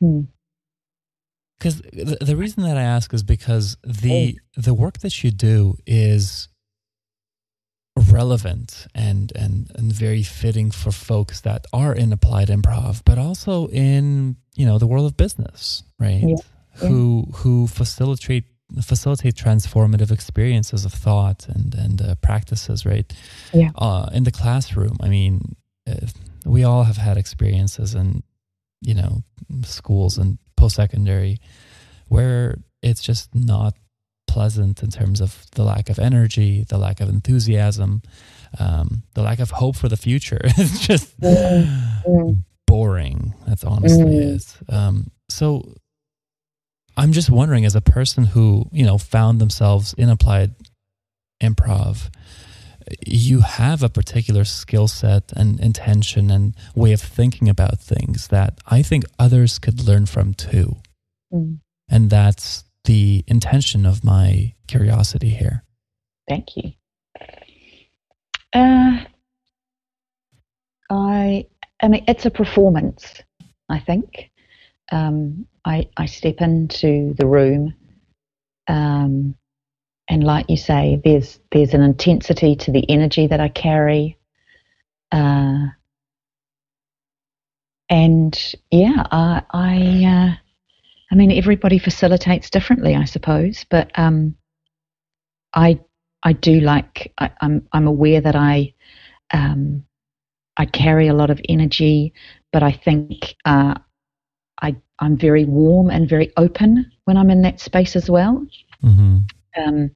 Hmm. 0.00 0.22
Because 1.64 1.80
the, 1.80 2.18
the 2.20 2.36
reason 2.36 2.62
that 2.64 2.76
I 2.76 2.82
ask 2.82 3.14
is 3.14 3.22
because 3.22 3.78
the 3.82 4.38
the 4.54 4.74
work 4.74 4.98
that 4.98 5.24
you 5.24 5.30
do 5.30 5.78
is 5.86 6.48
relevant 8.10 8.86
and 8.94 9.32
and 9.34 9.70
and 9.74 9.90
very 9.90 10.22
fitting 10.22 10.70
for 10.70 10.92
folks 10.92 11.40
that 11.40 11.64
are 11.72 11.94
in 11.94 12.12
applied 12.12 12.48
improv, 12.48 13.00
but 13.06 13.16
also 13.16 13.68
in 13.68 14.36
you 14.54 14.66
know 14.66 14.76
the 14.76 14.86
world 14.86 15.06
of 15.06 15.16
business, 15.16 15.82
right? 15.98 16.24
Yeah, 16.26 16.88
Who 16.88 17.28
who 17.36 17.66
facilitate 17.66 18.44
facilitate 18.82 19.34
transformative 19.34 20.10
experiences 20.10 20.84
of 20.84 20.92
thought 20.92 21.48
and 21.48 21.74
and 21.74 22.02
uh, 22.02 22.14
practices, 22.16 22.84
right? 22.84 23.10
Yeah. 23.54 23.70
Uh, 23.76 24.10
in 24.12 24.24
the 24.24 24.32
classroom, 24.32 24.98
I 25.00 25.08
mean, 25.08 25.56
uh, 25.88 26.08
we 26.44 26.62
all 26.62 26.84
have 26.84 26.98
had 26.98 27.16
experiences 27.16 27.94
in 27.94 28.22
you 28.82 28.92
know 28.92 29.22
schools 29.62 30.18
and 30.18 30.36
post 30.56 30.76
secondary 30.76 31.38
where 32.08 32.56
it's 32.82 33.02
just 33.02 33.34
not 33.34 33.74
pleasant 34.26 34.82
in 34.82 34.90
terms 34.90 35.20
of 35.20 35.44
the 35.52 35.62
lack 35.64 35.88
of 35.88 35.98
energy, 35.98 36.64
the 36.68 36.76
lack 36.78 37.00
of 37.00 37.08
enthusiasm, 37.08 38.02
um, 38.58 39.02
the 39.14 39.22
lack 39.22 39.38
of 39.38 39.50
hope 39.50 39.76
for 39.76 39.88
the 39.88 39.96
future. 39.96 40.40
it's 40.44 40.80
just 40.86 41.14
boring. 42.66 43.34
That's 43.46 43.64
honestly 43.64 44.04
Mm. 44.04 44.34
is. 44.34 44.56
Um, 44.68 45.10
so 45.28 45.74
I'm 46.96 47.12
just 47.12 47.30
wondering, 47.30 47.64
as 47.64 47.74
a 47.74 47.80
person 47.80 48.24
who 48.24 48.66
you 48.72 48.84
know 48.84 48.98
found 48.98 49.40
themselves 49.40 49.94
in 49.94 50.08
applied 50.08 50.54
improv, 51.42 52.10
you 53.06 53.40
have 53.40 53.82
a 53.82 53.88
particular 53.88 54.44
skill 54.44 54.88
set 54.88 55.32
and 55.32 55.60
intention 55.60 56.30
and 56.30 56.54
way 56.74 56.92
of 56.92 57.00
thinking 57.00 57.48
about 57.48 57.80
things 57.80 58.28
that 58.28 58.58
I 58.66 58.82
think 58.82 59.04
others 59.18 59.58
could 59.58 59.82
learn 59.82 60.06
from 60.06 60.34
too. 60.34 60.76
Mm. 61.32 61.58
And 61.88 62.10
that's 62.10 62.64
the 62.84 63.24
intention 63.26 63.86
of 63.86 64.04
my 64.04 64.54
curiosity 64.66 65.30
here. 65.30 65.64
Thank 66.28 66.56
you. 66.56 66.72
Uh, 68.52 69.04
I, 70.90 71.46
I 71.82 71.88
mean, 71.88 72.04
it's 72.06 72.26
a 72.26 72.30
performance. 72.30 73.22
I 73.68 73.80
think. 73.80 74.30
Um, 74.92 75.46
I 75.64 75.88
I 75.96 76.06
step 76.06 76.40
into 76.40 77.14
the 77.14 77.26
room, 77.26 77.74
um, 78.68 79.34
and 80.08 80.22
like 80.24 80.50
you 80.50 80.56
say, 80.56 81.00
there's 81.04 81.40
there's 81.50 81.74
an 81.74 81.82
intensity 81.82 82.54
to 82.56 82.70
the 82.70 82.88
energy 82.90 83.26
that 83.26 83.40
I 83.40 83.48
carry. 83.48 84.18
Uh, 85.10 85.66
and 87.88 88.54
yeah, 88.70 89.06
I 89.10 89.42
I, 89.50 90.04
uh, 90.04 90.34
I 91.10 91.14
mean, 91.14 91.30
everybody 91.30 91.78
facilitates 91.78 92.50
differently, 92.50 92.94
I 92.94 93.04
suppose, 93.04 93.64
but 93.70 93.90
um, 93.98 94.36
I 95.54 95.80
I 96.22 96.34
do 96.34 96.60
like 96.60 97.12
I, 97.18 97.30
I'm 97.40 97.66
I'm 97.72 97.86
aware 97.86 98.20
that 98.20 98.36
I 98.36 98.74
um, 99.32 99.84
I 100.58 100.66
carry 100.66 101.08
a 101.08 101.14
lot 101.14 101.30
of 101.30 101.40
energy, 101.48 102.12
but 102.52 102.62
I 102.62 102.72
think 102.72 103.36
uh, 103.46 103.74
I 104.60 104.76
I'm 104.98 105.16
very 105.16 105.46
warm 105.46 105.88
and 105.88 106.08
very 106.08 106.30
open 106.36 106.92
when 107.04 107.16
I'm 107.16 107.30
in 107.30 107.42
that 107.42 107.60
space 107.60 107.96
as 107.96 108.10
well, 108.10 108.46
Mm-hmm. 108.84 109.18
Um, 109.56 109.90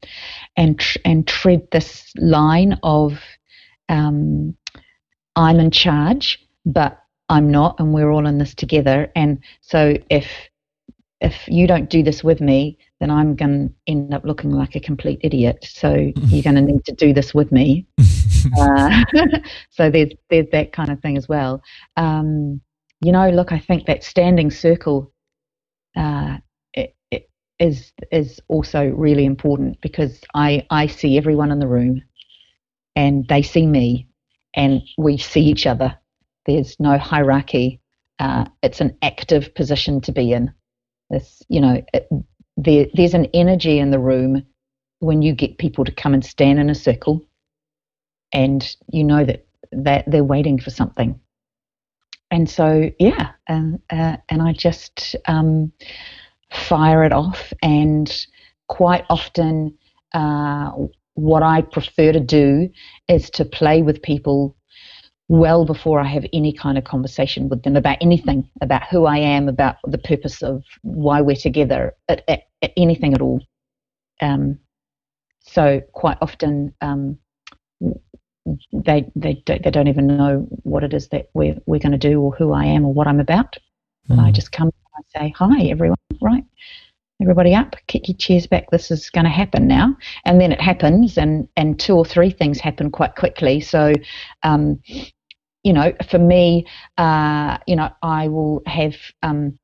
and 0.56 0.78
tr- 0.78 0.98
and 1.04 1.26
tread 1.26 1.66
this 1.72 2.12
line 2.16 2.78
of 2.82 3.18
um, 3.88 4.56
I'm 5.36 5.60
in 5.60 5.70
charge, 5.70 6.38
but 6.66 7.00
I'm 7.28 7.50
not, 7.50 7.78
and 7.78 7.92
we're 7.92 8.10
all 8.10 8.26
in 8.26 8.38
this 8.38 8.54
together. 8.54 9.10
And 9.14 9.38
so 9.60 9.96
if 10.10 10.26
if 11.20 11.48
you 11.48 11.66
don't 11.66 11.90
do 11.90 12.02
this 12.02 12.22
with 12.22 12.40
me, 12.40 12.78
then 13.00 13.10
I'm 13.10 13.34
going 13.34 13.68
to 13.68 13.74
end 13.88 14.14
up 14.14 14.24
looking 14.24 14.52
like 14.52 14.76
a 14.76 14.80
complete 14.80 15.18
idiot. 15.22 15.58
So 15.62 15.94
you're 16.14 16.42
going 16.42 16.56
to 16.56 16.62
need 16.62 16.84
to 16.84 16.92
do 16.92 17.12
this 17.12 17.34
with 17.34 17.52
me. 17.52 17.86
Uh, 18.56 19.04
so 19.70 19.90
there's 19.90 20.12
there's 20.30 20.46
that 20.52 20.72
kind 20.72 20.90
of 20.90 21.00
thing 21.00 21.16
as 21.16 21.28
well. 21.28 21.60
Um, 21.96 22.60
you 23.00 23.10
know, 23.10 23.28
look, 23.30 23.50
I 23.50 23.58
think 23.58 23.86
that 23.86 24.04
standing 24.04 24.50
circle 24.50 25.12
uh, 25.96 26.38
is 27.58 27.92
is 28.12 28.40
also 28.48 28.88
really 28.88 29.24
important 29.24 29.80
because 29.80 30.20
I 30.34 30.66
I 30.70 30.86
see 30.86 31.18
everyone 31.18 31.50
in 31.50 31.58
the 31.58 31.68
room, 31.68 32.02
and 32.96 33.26
they 33.28 33.42
see 33.42 33.66
me, 33.66 34.08
and 34.54 34.82
we 34.96 35.18
see 35.18 35.42
each 35.42 35.66
other. 35.66 35.98
There's 36.46 36.78
no 36.78 36.98
hierarchy. 36.98 37.80
Uh, 38.18 38.46
it's 38.62 38.80
an 38.80 38.96
active 39.02 39.54
position 39.54 40.00
to 40.02 40.12
be 40.12 40.32
in. 40.32 40.52
This, 41.10 41.42
you 41.48 41.60
know, 41.60 41.82
it, 41.94 42.08
there, 42.56 42.86
there's 42.94 43.14
an 43.14 43.26
energy 43.34 43.78
in 43.78 43.90
the 43.90 43.98
room 43.98 44.44
when 45.00 45.22
you 45.22 45.34
get 45.34 45.58
people 45.58 45.84
to 45.84 45.92
come 45.92 46.14
and 46.14 46.24
stand 46.24 46.58
in 46.58 46.70
a 46.70 46.74
circle, 46.74 47.24
and 48.32 48.76
you 48.92 49.04
know 49.04 49.24
that 49.24 49.46
that 49.72 50.04
they're 50.10 50.24
waiting 50.24 50.58
for 50.58 50.70
something. 50.70 51.20
And 52.30 52.48
so, 52.48 52.90
yeah, 52.98 53.30
and 53.48 53.80
uh, 53.90 54.18
and 54.28 54.42
I 54.42 54.52
just 54.52 55.16
um, 55.26 55.72
fire 56.50 57.04
it 57.04 57.12
off, 57.12 57.52
and 57.62 58.26
quite 58.68 59.04
often, 59.10 59.76
uh, 60.14 60.70
what 61.14 61.42
I 61.42 61.62
prefer 61.62 62.12
to 62.12 62.20
do 62.20 62.68
is 63.08 63.30
to 63.30 63.44
play 63.44 63.82
with 63.82 64.02
people 64.02 64.54
well 65.28 65.64
before 65.64 66.00
I 66.00 66.06
have 66.06 66.24
any 66.32 66.52
kind 66.52 66.78
of 66.78 66.84
conversation 66.84 67.48
with 67.48 67.62
them 67.62 67.76
about 67.76 67.98
anything, 68.00 68.48
about 68.62 68.84
who 68.90 69.04
I 69.06 69.18
am, 69.18 69.48
about 69.48 69.76
the 69.86 69.98
purpose 69.98 70.42
of 70.42 70.62
why 70.82 71.20
we're 71.20 71.36
together, 71.36 71.94
at, 72.08 72.22
at, 72.28 72.42
at 72.62 72.72
anything 72.76 73.14
at 73.14 73.20
all. 73.20 73.40
Um, 74.20 74.58
so 75.40 75.80
quite 75.92 76.18
often 76.22 76.74
um, 76.80 77.18
they, 78.72 79.10
they 79.14 79.42
they 79.46 79.70
don't 79.70 79.88
even 79.88 80.06
know 80.06 80.46
what 80.62 80.84
it 80.84 80.94
is 80.94 81.08
that 81.08 81.28
we're 81.34 81.56
we're 81.66 81.80
going 81.80 81.92
to 81.92 81.98
do 81.98 82.20
or 82.20 82.32
who 82.32 82.52
I 82.52 82.64
am 82.64 82.84
or 82.84 82.92
what 82.92 83.06
I'm 83.06 83.20
about. 83.20 83.56
And 84.08 84.20
I 84.20 84.30
Mm. 84.30 84.34
just 84.34 84.52
come 84.52 84.70
I 84.98 85.18
say 85.18 85.34
hi 85.36 85.64
everyone, 85.66 85.96
right? 86.20 86.44
Everybody 87.20 87.54
up, 87.54 87.76
kick 87.86 88.08
your 88.08 88.16
chairs 88.16 88.46
back. 88.46 88.70
This 88.70 88.90
is 88.90 89.10
going 89.10 89.24
to 89.24 89.30
happen 89.30 89.66
now, 89.66 89.96
and 90.24 90.40
then 90.40 90.52
it 90.52 90.60
happens, 90.60 91.18
and 91.18 91.48
and 91.56 91.78
two 91.78 91.94
or 91.94 92.04
three 92.04 92.30
things 92.30 92.58
happen 92.60 92.90
quite 92.90 93.14
quickly. 93.16 93.60
So, 93.60 93.92
um, 94.42 94.80
you 95.62 95.72
know, 95.72 95.92
for 96.10 96.18
me, 96.18 96.66
uh, 96.96 97.58
you 97.66 97.76
know, 97.76 97.90
I 98.02 98.28
will 98.28 98.62
have 98.66 98.94
um, 99.22 99.58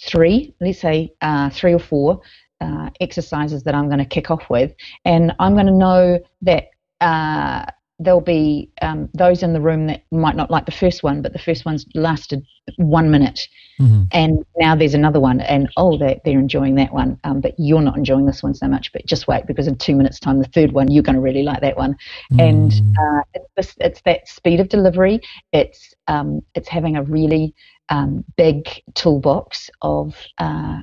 three, 0.00 0.54
let's 0.60 0.80
say 0.80 1.12
uh, 1.20 1.50
three 1.50 1.74
or 1.74 1.80
four 1.80 2.20
uh, 2.60 2.90
exercises 3.00 3.62
that 3.64 3.74
I'm 3.74 3.86
going 3.86 3.98
to 3.98 4.04
kick 4.04 4.30
off 4.30 4.48
with, 4.50 4.72
and 5.04 5.32
I'm 5.38 5.54
going 5.54 5.66
to 5.66 5.72
know 5.72 6.20
that 6.42 6.64
uh, 7.00 7.66
there'll 8.04 8.20
be 8.20 8.70
um, 8.82 9.08
those 9.14 9.42
in 9.42 9.52
the 9.52 9.60
room 9.60 9.86
that 9.86 10.02
might 10.10 10.36
not 10.36 10.50
like 10.50 10.66
the 10.66 10.72
first 10.72 11.02
one, 11.02 11.22
but 11.22 11.32
the 11.32 11.38
first 11.38 11.64
one's 11.64 11.86
lasted 11.94 12.44
one 12.76 13.10
minute, 13.10 13.40
mm-hmm. 13.80 14.02
and 14.12 14.44
now 14.58 14.76
there's 14.76 14.94
another 14.94 15.20
one, 15.20 15.40
and 15.40 15.68
oh, 15.76 15.98
they're, 15.98 16.16
they're 16.24 16.38
enjoying 16.38 16.74
that 16.76 16.92
one, 16.92 17.18
um, 17.24 17.40
but 17.40 17.54
you're 17.58 17.82
not 17.82 17.96
enjoying 17.96 18.26
this 18.26 18.42
one 18.42 18.54
so 18.54 18.68
much. 18.68 18.92
But 18.92 19.06
just 19.06 19.26
wait, 19.26 19.46
because 19.46 19.66
in 19.66 19.76
two 19.76 19.96
minutes' 19.96 20.20
time, 20.20 20.38
the 20.38 20.48
third 20.48 20.72
one 20.72 20.90
you're 20.90 21.02
going 21.02 21.16
to 21.16 21.20
really 21.20 21.42
like 21.42 21.60
that 21.60 21.76
one, 21.76 21.96
mm. 22.32 22.48
and 22.48 22.72
uh, 22.98 23.40
it's, 23.56 23.74
it's 23.80 24.02
that 24.04 24.28
speed 24.28 24.60
of 24.60 24.68
delivery. 24.68 25.20
It's 25.52 25.94
um, 26.06 26.40
it's 26.54 26.68
having 26.68 26.96
a 26.96 27.02
really 27.02 27.54
um, 27.88 28.24
big 28.36 28.68
toolbox 28.94 29.70
of 29.82 30.14
uh, 30.38 30.80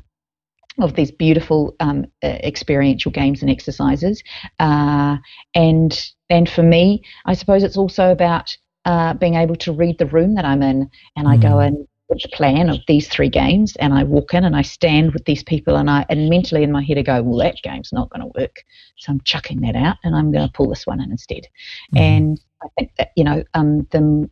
of 0.80 0.96
these 0.96 1.12
beautiful 1.12 1.76
um, 1.80 2.06
uh, 2.24 2.28
experiential 2.28 3.12
games 3.12 3.42
and 3.42 3.52
exercises. 3.52 4.24
Uh, 4.60 5.18
and 5.56 6.12
and 6.30 6.50
for 6.50 6.64
me, 6.64 7.04
I 7.26 7.34
suppose 7.34 7.64
it's 7.64 7.78
also 7.78 8.12
about 8.12 8.56
uh, 8.86 9.14
being 9.14 9.36
able 9.36 9.56
to 9.58 9.72
read 9.72 9.98
the 9.98 10.06
room 10.06 10.36
that 10.36 10.46
I'm 10.46 10.64
in, 10.64 10.90
and 11.16 11.28
I 11.28 11.38
mm. 11.38 11.42
go 11.42 11.60
and 11.60 11.88
with 12.10 12.22
the 12.24 12.30
plan 12.30 12.70
of 12.70 12.80
these 12.88 13.08
three 13.08 13.30
games, 13.30 13.76
and 13.78 13.94
I 13.94 14.04
walk 14.04 14.34
in 14.34 14.44
and 14.44 14.56
I 14.56 14.64
stand 14.64 15.14
with 15.14 15.26
these 15.26 15.44
people, 15.44 15.78
and 15.78 15.90
I 15.90 16.06
and 16.10 16.30
mentally 16.30 16.64
in 16.64 16.72
my 16.72 16.84
head 16.84 16.98
I 16.98 17.04
go, 17.04 17.22
well, 17.22 17.38
that 17.38 17.56
game's 17.64 17.94
not 17.94 18.10
going 18.10 18.22
to 18.22 18.40
work, 18.40 18.64
so 18.98 19.12
I'm 19.12 19.22
chucking 19.22 19.62
that 19.62 19.76
out, 19.76 19.98
and 20.04 20.16
I'm 20.16 20.32
going 20.32 20.48
to 20.48 20.54
pull 20.54 20.70
this 20.70 20.88
one 20.88 21.02
in 21.02 21.12
instead. 21.12 21.48
Mm. 21.96 22.00
And 22.00 22.42
I 22.64 22.68
think 22.78 22.92
that 22.98 23.12
you 23.16 23.24
know 23.24 23.44
um, 23.54 23.88
the 23.92 24.30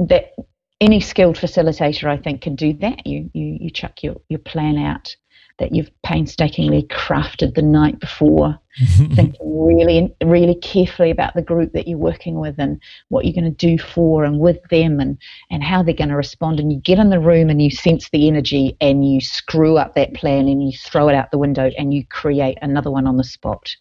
that 0.00 0.32
any 0.80 1.00
skilled 1.00 1.36
facilitator, 1.36 2.08
I 2.08 2.16
think, 2.16 2.42
can 2.42 2.54
do 2.54 2.72
that. 2.74 3.06
You 3.06 3.30
you 3.32 3.58
you 3.60 3.70
chuck 3.70 4.02
your 4.02 4.16
your 4.28 4.40
plan 4.40 4.76
out 4.76 5.14
that 5.58 5.74
you've 5.74 5.90
painstakingly 6.02 6.82
crafted 6.90 7.54
the 7.54 7.62
night 7.62 7.98
before, 7.98 8.58
thinking 9.14 9.34
really, 9.42 10.14
really 10.22 10.54
carefully 10.56 11.10
about 11.10 11.34
the 11.34 11.42
group 11.42 11.72
that 11.72 11.88
you're 11.88 11.98
working 11.98 12.38
with 12.38 12.56
and 12.58 12.80
what 13.08 13.24
you're 13.24 13.32
going 13.32 13.50
to 13.50 13.66
do 13.66 13.82
for 13.82 14.24
and 14.24 14.38
with 14.38 14.58
them 14.70 15.00
and, 15.00 15.18
and 15.50 15.62
how 15.62 15.82
they're 15.82 15.94
going 15.94 16.10
to 16.10 16.16
respond. 16.16 16.60
And 16.60 16.70
you 16.70 16.78
get 16.78 16.98
in 16.98 17.08
the 17.08 17.20
room 17.20 17.48
and 17.48 17.62
you 17.62 17.70
sense 17.70 18.10
the 18.10 18.28
energy 18.28 18.76
and 18.80 19.10
you 19.10 19.20
screw 19.20 19.78
up 19.78 19.94
that 19.94 20.12
plan 20.12 20.46
and 20.46 20.62
you 20.62 20.76
throw 20.76 21.08
it 21.08 21.14
out 21.14 21.30
the 21.30 21.38
window 21.38 21.70
and 21.78 21.94
you 21.94 22.04
create 22.06 22.58
another 22.60 22.90
one 22.90 23.06
on 23.06 23.16
the 23.16 23.24
spot. 23.24 23.74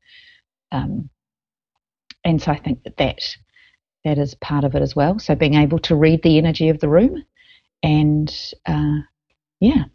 Um, 0.72 1.10
and 2.24 2.42
so 2.42 2.52
I 2.52 2.60
think 2.60 2.84
that, 2.84 2.98
that 2.98 3.20
that 4.06 4.18
is 4.18 4.36
part 4.36 4.64
of 4.64 4.76
it 4.76 4.82
as 4.82 4.96
well. 4.96 5.20
So 5.20 5.36
being 5.36 5.56
able 5.56 5.80
to 5.80 5.96
read 5.96 6.22
the 6.24 6.38
energy 6.38 6.70
of 6.70 6.80
the 6.80 6.88
room 6.88 7.24
and 7.84 8.34
uh, 8.66 9.00
yeah, 9.60 9.86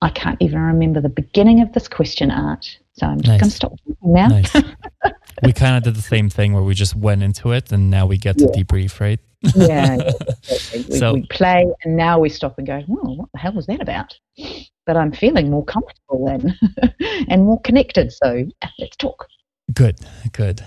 I 0.00 0.10
can't 0.10 0.36
even 0.40 0.60
remember 0.60 1.00
the 1.00 1.08
beginning 1.08 1.60
of 1.60 1.72
this 1.72 1.88
question, 1.88 2.30
Art. 2.30 2.78
So 2.94 3.06
I'm 3.06 3.20
just 3.20 3.28
nice. 3.28 3.40
going 3.40 3.50
to 3.50 3.56
stop 3.56 3.72
now. 4.02 4.28
Nice. 4.28 4.54
we 5.42 5.52
kind 5.52 5.76
of 5.76 5.82
did 5.82 5.94
the 5.94 6.02
same 6.02 6.28
thing 6.28 6.52
where 6.52 6.62
we 6.62 6.74
just 6.74 6.94
went 6.94 7.22
into 7.22 7.52
it 7.52 7.72
and 7.72 7.90
now 7.90 8.06
we 8.06 8.18
get 8.18 8.38
to 8.38 8.44
yeah. 8.44 8.62
debrief, 8.62 9.00
right? 9.00 9.18
yeah. 9.54 9.96
yeah 9.96 10.12
we, 10.74 10.98
so, 10.98 11.14
we 11.14 11.26
play 11.26 11.66
and 11.84 11.96
now 11.96 12.18
we 12.18 12.28
stop 12.28 12.58
and 12.58 12.66
go, 12.66 12.82
well, 12.86 13.16
what 13.16 13.28
the 13.32 13.38
hell 13.38 13.52
was 13.52 13.66
that 13.66 13.80
about? 13.80 14.14
But 14.84 14.96
I'm 14.96 15.12
feeling 15.12 15.50
more 15.50 15.64
comfortable 15.64 16.26
then 16.26 16.58
and 17.28 17.44
more 17.44 17.60
connected. 17.62 18.12
So 18.12 18.46
let's 18.78 18.96
talk. 18.96 19.26
Good, 19.72 19.98
good. 20.32 20.64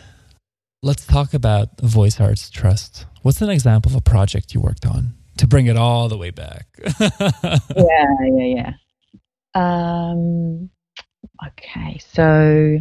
Let's 0.82 1.06
talk 1.06 1.34
about 1.34 1.80
Voice 1.82 2.20
Arts 2.20 2.50
Trust. 2.50 3.06
What's 3.22 3.42
an 3.42 3.50
example 3.50 3.92
of 3.92 3.96
a 3.96 4.02
project 4.02 4.54
you 4.54 4.62
worked 4.62 4.86
on 4.86 5.14
to 5.38 5.48
bring 5.48 5.68
it 5.68 5.78
all 5.78 6.10
the 6.10 6.18
way 6.18 6.32
back? 6.32 6.68
yeah, 7.00 7.66
yeah, 7.76 8.44
yeah. 8.44 8.74
Um, 9.56 10.70
okay, 11.48 11.98
so 12.00 12.78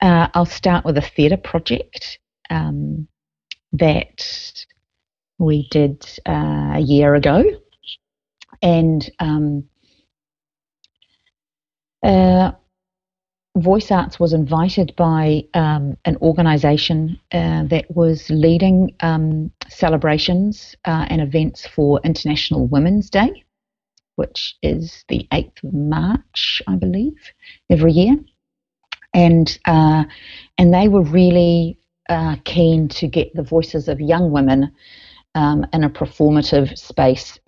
uh, 0.00 0.28
I'll 0.32 0.46
start 0.46 0.84
with 0.84 0.96
a 0.96 1.02
theatre 1.02 1.36
project 1.36 2.20
um, 2.48 3.08
that 3.72 4.66
we 5.38 5.68
did 5.70 6.06
uh, 6.26 6.74
a 6.74 6.80
year 6.80 7.14
ago. 7.16 7.44
And 8.62 9.10
um, 9.18 9.64
uh, 12.04 12.52
Voice 13.56 13.90
Arts 13.90 14.20
was 14.20 14.32
invited 14.32 14.94
by 14.96 15.44
um, 15.54 15.96
an 16.04 16.16
organisation 16.22 17.18
uh, 17.32 17.64
that 17.64 17.86
was 17.90 18.30
leading 18.30 18.94
um, 19.00 19.50
celebrations 19.68 20.76
uh, 20.84 21.06
and 21.08 21.20
events 21.20 21.66
for 21.66 22.00
International 22.04 22.68
Women's 22.68 23.10
Day 23.10 23.44
which 24.20 24.58
is 24.62 25.02
the 25.08 25.26
8th 25.32 25.64
of 25.64 25.72
March, 25.72 26.60
I 26.68 26.76
believe, 26.76 27.18
every 27.70 27.92
year. 27.92 28.16
And, 29.14 29.58
uh, 29.64 30.04
and 30.58 30.74
they 30.74 30.88
were 30.88 31.02
really 31.02 31.78
uh, 32.10 32.36
keen 32.44 32.86
to 32.88 33.08
get 33.08 33.34
the 33.34 33.42
voices 33.42 33.88
of 33.88 33.98
young 33.98 34.30
women 34.30 34.70
um, 35.34 35.64
in 35.72 35.84
a 35.84 35.88
performative 35.88 36.76
space 36.76 37.38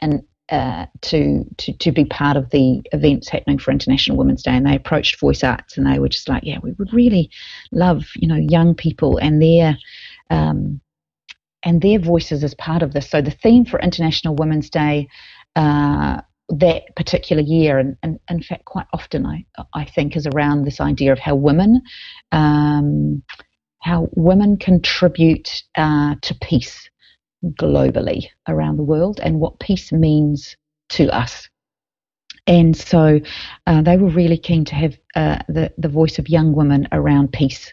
and 0.00 0.22
uh, 0.48 0.86
to, 1.02 1.44
to 1.58 1.72
to 1.74 1.92
be 1.92 2.04
part 2.04 2.36
of 2.36 2.48
the 2.50 2.82
events 2.92 3.28
happening 3.28 3.58
for 3.58 3.70
International 3.70 4.16
Women's 4.16 4.42
Day, 4.42 4.52
and 4.52 4.66
they 4.66 4.76
approached 4.76 5.20
Voice 5.20 5.44
Arts, 5.44 5.76
and 5.76 5.86
they 5.86 5.98
were 5.98 6.08
just 6.08 6.28
like, 6.28 6.44
"Yeah, 6.44 6.58
we 6.62 6.72
would 6.72 6.92
really 6.92 7.30
love, 7.72 8.04
you 8.16 8.28
know, 8.28 8.36
young 8.36 8.74
people 8.74 9.18
and 9.18 9.40
their 9.40 9.76
um, 10.30 10.80
and 11.62 11.80
their 11.80 11.98
voices 11.98 12.42
as 12.42 12.54
part 12.54 12.82
of 12.82 12.92
this." 12.92 13.08
So 13.08 13.22
the 13.22 13.30
theme 13.30 13.64
for 13.64 13.80
International 13.80 14.34
Women's 14.34 14.68
Day 14.68 15.08
uh, 15.56 16.20
that 16.48 16.82
particular 16.96 17.42
year, 17.42 17.78
and, 17.78 17.96
and, 18.02 18.18
in 18.28 18.42
fact, 18.42 18.64
quite 18.64 18.86
often 18.92 19.26
I 19.26 19.44
I 19.74 19.84
think 19.84 20.16
is 20.16 20.26
around 20.26 20.64
this 20.64 20.80
idea 20.80 21.12
of 21.12 21.18
how 21.18 21.34
women 21.34 21.82
um, 22.30 23.22
how 23.80 24.08
women 24.12 24.56
contribute 24.56 25.62
uh, 25.76 26.14
to 26.22 26.34
peace 26.36 26.88
globally 27.44 28.26
around 28.48 28.76
the 28.76 28.82
world, 28.82 29.20
and 29.22 29.40
what 29.40 29.60
peace 29.60 29.92
means 29.92 30.56
to 30.90 31.08
us. 31.14 31.48
And 32.46 32.76
so 32.76 33.20
uh, 33.66 33.82
they 33.82 33.96
were 33.96 34.08
really 34.08 34.38
keen 34.38 34.64
to 34.64 34.74
have 34.74 34.98
uh, 35.14 35.38
the 35.48 35.72
the 35.78 35.88
voice 35.88 36.18
of 36.18 36.28
young 36.28 36.52
women 36.54 36.88
around 36.92 37.32
peace, 37.32 37.72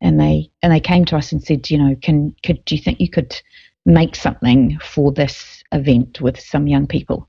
and 0.00 0.20
they 0.20 0.50
and 0.62 0.72
they 0.72 0.80
came 0.80 1.04
to 1.06 1.16
us 1.16 1.32
and 1.32 1.42
said, 1.42 1.70
you 1.70 1.78
know, 1.78 1.96
can 2.02 2.34
could 2.44 2.64
do 2.64 2.74
you 2.74 2.82
think 2.82 3.00
you 3.00 3.10
could 3.10 3.40
make 3.88 4.14
something 4.14 4.78
for 4.80 5.10
this 5.10 5.64
event 5.72 6.20
with 6.20 6.38
some 6.38 6.68
young 6.68 6.86
people? 6.86 7.28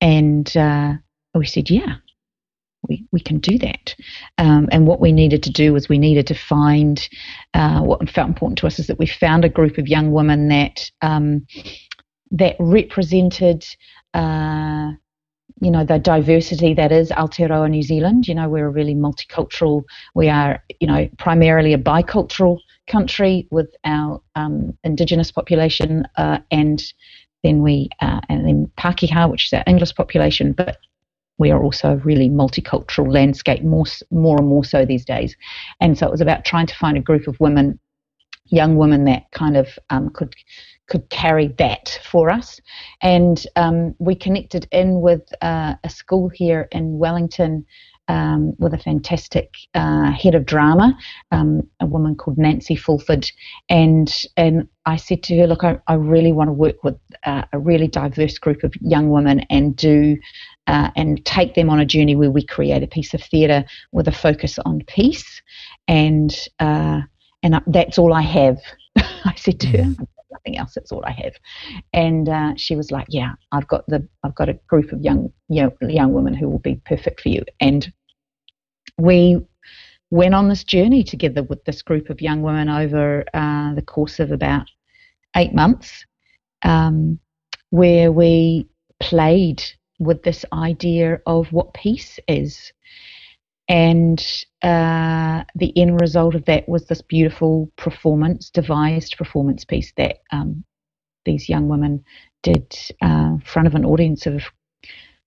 And 0.00 0.54
uh, 0.56 0.94
we 1.34 1.46
said, 1.46 1.70
yeah, 1.70 1.96
we, 2.88 3.06
we 3.12 3.20
can 3.20 3.38
do 3.38 3.58
that. 3.58 3.94
Um, 4.38 4.68
and 4.70 4.86
what 4.86 5.00
we 5.00 5.10
needed 5.10 5.42
to 5.44 5.50
do 5.50 5.72
was 5.72 5.88
we 5.88 5.98
needed 5.98 6.26
to 6.28 6.34
find 6.34 7.08
uh, 7.54 7.80
what 7.80 8.08
felt 8.08 8.28
important 8.28 8.58
to 8.58 8.66
us 8.66 8.78
is 8.78 8.86
that 8.86 8.98
we 8.98 9.06
found 9.06 9.44
a 9.44 9.48
group 9.48 9.78
of 9.78 9.88
young 9.88 10.12
women 10.12 10.48
that 10.48 10.90
um, 11.02 11.46
that 12.30 12.56
represented. 12.58 13.64
Uh, 14.14 14.92
you 15.60 15.70
know 15.70 15.84
the 15.84 15.98
diversity 15.98 16.74
that 16.74 16.92
is 16.92 17.10
Aotearoa 17.10 17.70
New 17.70 17.82
Zealand. 17.82 18.28
You 18.28 18.34
know 18.34 18.48
we're 18.48 18.66
a 18.66 18.70
really 18.70 18.94
multicultural. 18.94 19.84
We 20.14 20.28
are 20.28 20.62
you 20.80 20.86
know 20.86 21.08
primarily 21.18 21.72
a 21.72 21.78
bicultural 21.78 22.58
country 22.86 23.48
with 23.50 23.74
our 23.84 24.20
um, 24.36 24.76
indigenous 24.84 25.32
population 25.32 26.06
uh, 26.16 26.38
and 26.50 26.82
then 27.42 27.62
we 27.62 27.88
uh, 28.00 28.20
and 28.28 28.46
then 28.46 28.70
Pakeha, 28.76 29.30
which 29.30 29.46
is 29.46 29.52
our 29.52 29.64
English 29.66 29.94
population, 29.94 30.52
but 30.52 30.78
we 31.38 31.50
are 31.50 31.62
also 31.62 31.92
a 31.92 31.96
really 31.96 32.28
multicultural 32.28 33.12
landscape, 33.12 33.62
more 33.62 33.84
more 34.10 34.38
and 34.38 34.48
more 34.48 34.64
so 34.64 34.84
these 34.84 35.04
days. 35.04 35.36
And 35.80 35.96
so 35.96 36.06
it 36.06 36.10
was 36.10 36.20
about 36.20 36.44
trying 36.44 36.66
to 36.66 36.74
find 36.74 36.96
a 36.96 37.00
group 37.00 37.28
of 37.28 37.38
women, 37.38 37.78
young 38.46 38.76
women 38.76 39.04
that 39.04 39.30
kind 39.32 39.56
of 39.56 39.78
um, 39.90 40.10
could 40.10 40.34
could 40.88 41.08
carry 41.10 41.48
that 41.58 41.98
for 42.10 42.30
us. 42.30 42.60
And 43.02 43.44
um, 43.56 43.94
we 43.98 44.14
connected 44.14 44.68
in 44.72 45.00
with 45.00 45.22
uh, 45.42 45.74
a 45.82 45.90
school 45.90 46.28
here 46.28 46.68
in 46.72 46.98
Wellington 46.98 47.66
um, 48.08 48.54
with 48.58 48.72
a 48.72 48.78
fantastic 48.78 49.54
uh, 49.74 50.12
head 50.12 50.34
of 50.34 50.46
drama, 50.46 50.96
um, 51.32 51.68
a 51.80 51.86
woman 51.86 52.14
called 52.14 52.38
Nancy 52.38 52.76
Fulford, 52.76 53.30
and 53.68 54.12
and 54.36 54.68
I 54.84 54.96
said 54.96 55.22
to 55.24 55.36
her, 55.38 55.46
look, 55.46 55.64
I, 55.64 55.80
I 55.88 55.94
really 55.94 56.32
want 56.32 56.48
to 56.48 56.52
work 56.52 56.84
with 56.84 56.96
uh, 57.24 57.42
a 57.52 57.58
really 57.58 57.88
diverse 57.88 58.38
group 58.38 58.62
of 58.62 58.72
young 58.80 59.10
women 59.10 59.40
and 59.50 59.74
do 59.74 60.16
uh, 60.68 60.90
and 60.94 61.24
take 61.24 61.54
them 61.54 61.68
on 61.68 61.80
a 61.80 61.84
journey 61.84 62.14
where 62.14 62.30
we 62.30 62.44
create 62.44 62.82
a 62.82 62.86
piece 62.86 63.12
of 63.12 63.22
theatre 63.22 63.64
with 63.90 64.06
a 64.06 64.12
focus 64.12 64.58
on 64.64 64.82
peace, 64.86 65.42
and 65.88 66.36
uh, 66.60 67.00
and 67.42 67.60
that's 67.66 67.98
all 67.98 68.14
I 68.14 68.22
have. 68.22 68.58
I 68.96 69.34
said 69.36 69.58
to 69.60 69.66
her, 69.68 69.78
mm. 69.78 70.06
Nothing 70.30 70.58
else. 70.58 70.74
That's 70.74 70.92
all 70.92 71.04
I 71.04 71.12
have. 71.12 71.34
And 71.92 72.28
uh, 72.28 72.52
she 72.56 72.76
was 72.76 72.90
like, 72.90 73.06
"Yeah, 73.08 73.32
I've 73.52 73.68
got 73.68 73.86
the 73.86 74.06
I've 74.22 74.34
got 74.34 74.48
a 74.48 74.58
group 74.68 74.92
of 74.92 75.00
young 75.00 75.32
you 75.48 75.62
know, 75.62 75.88
young 75.88 76.12
women 76.12 76.34
who 76.34 76.48
will 76.48 76.58
be 76.58 76.80
perfect 76.84 77.20
for 77.20 77.28
you." 77.28 77.42
And 77.60 77.92
we 78.98 79.40
went 80.10 80.34
on 80.34 80.48
this 80.48 80.64
journey 80.64 81.02
together 81.02 81.42
with 81.42 81.64
this 81.64 81.82
group 81.82 82.10
of 82.10 82.20
young 82.20 82.42
women 82.42 82.68
over 82.68 83.24
uh, 83.34 83.74
the 83.74 83.82
course 83.82 84.20
of 84.20 84.30
about 84.30 84.66
eight 85.36 85.54
months, 85.54 86.04
um, 86.62 87.18
where 87.70 88.12
we 88.12 88.68
played 89.00 89.62
with 89.98 90.22
this 90.22 90.44
idea 90.52 91.20
of 91.26 91.52
what 91.52 91.74
peace 91.74 92.18
is. 92.28 92.72
And 93.68 94.20
uh, 94.62 95.42
the 95.54 95.76
end 95.76 96.00
result 96.00 96.34
of 96.34 96.44
that 96.44 96.68
was 96.68 96.86
this 96.86 97.02
beautiful 97.02 97.70
performance, 97.76 98.50
devised 98.50 99.16
performance 99.16 99.64
piece 99.64 99.92
that 99.96 100.18
um, 100.30 100.64
these 101.24 101.48
young 101.48 101.68
women 101.68 102.04
did 102.42 102.74
uh, 103.02 103.34
in 103.34 103.42
front 103.44 103.66
of 103.66 103.74
an 103.74 103.84
audience 103.84 104.26
of 104.26 104.42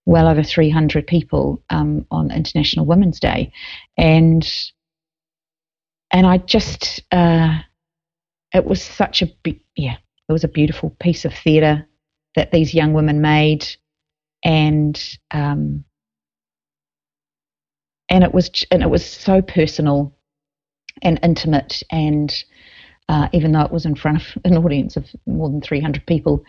well 0.05 0.27
over 0.27 0.41
300 0.41 1.05
people 1.05 1.61
um, 1.69 2.05
on 2.11 2.31
International 2.31 2.85
Women's 2.85 3.19
Day, 3.19 3.51
and 3.97 4.49
and 6.11 6.25
I 6.25 6.37
just 6.37 7.03
uh, 7.11 7.59
it 8.53 8.65
was 8.65 8.81
such 8.81 9.21
a 9.21 9.27
be- 9.43 9.63
yeah 9.75 9.97
it 10.29 10.31
was 10.31 10.45
a 10.45 10.49
beautiful 10.49 10.95
piece 11.01 11.25
of 11.25 11.33
theatre 11.33 11.85
that 12.35 12.51
these 12.51 12.73
young 12.73 12.93
women 12.93 13.21
made, 13.21 13.67
and 14.45 15.17
um, 15.31 15.83
and 18.09 18.23
it 18.23 18.33
was 18.33 18.49
and 18.71 18.83
it 18.83 18.89
was 18.89 19.05
so 19.05 19.41
personal 19.41 20.13
and 21.01 21.19
intimate 21.23 21.81
and 21.91 22.43
uh, 23.07 23.27
even 23.33 23.51
though 23.51 23.61
it 23.61 23.71
was 23.71 23.85
in 23.85 23.95
front 23.95 24.17
of 24.17 24.41
an 24.45 24.57
audience 24.57 24.95
of 24.95 25.05
more 25.25 25.49
than 25.49 25.61
300 25.61 26.05
people. 26.05 26.43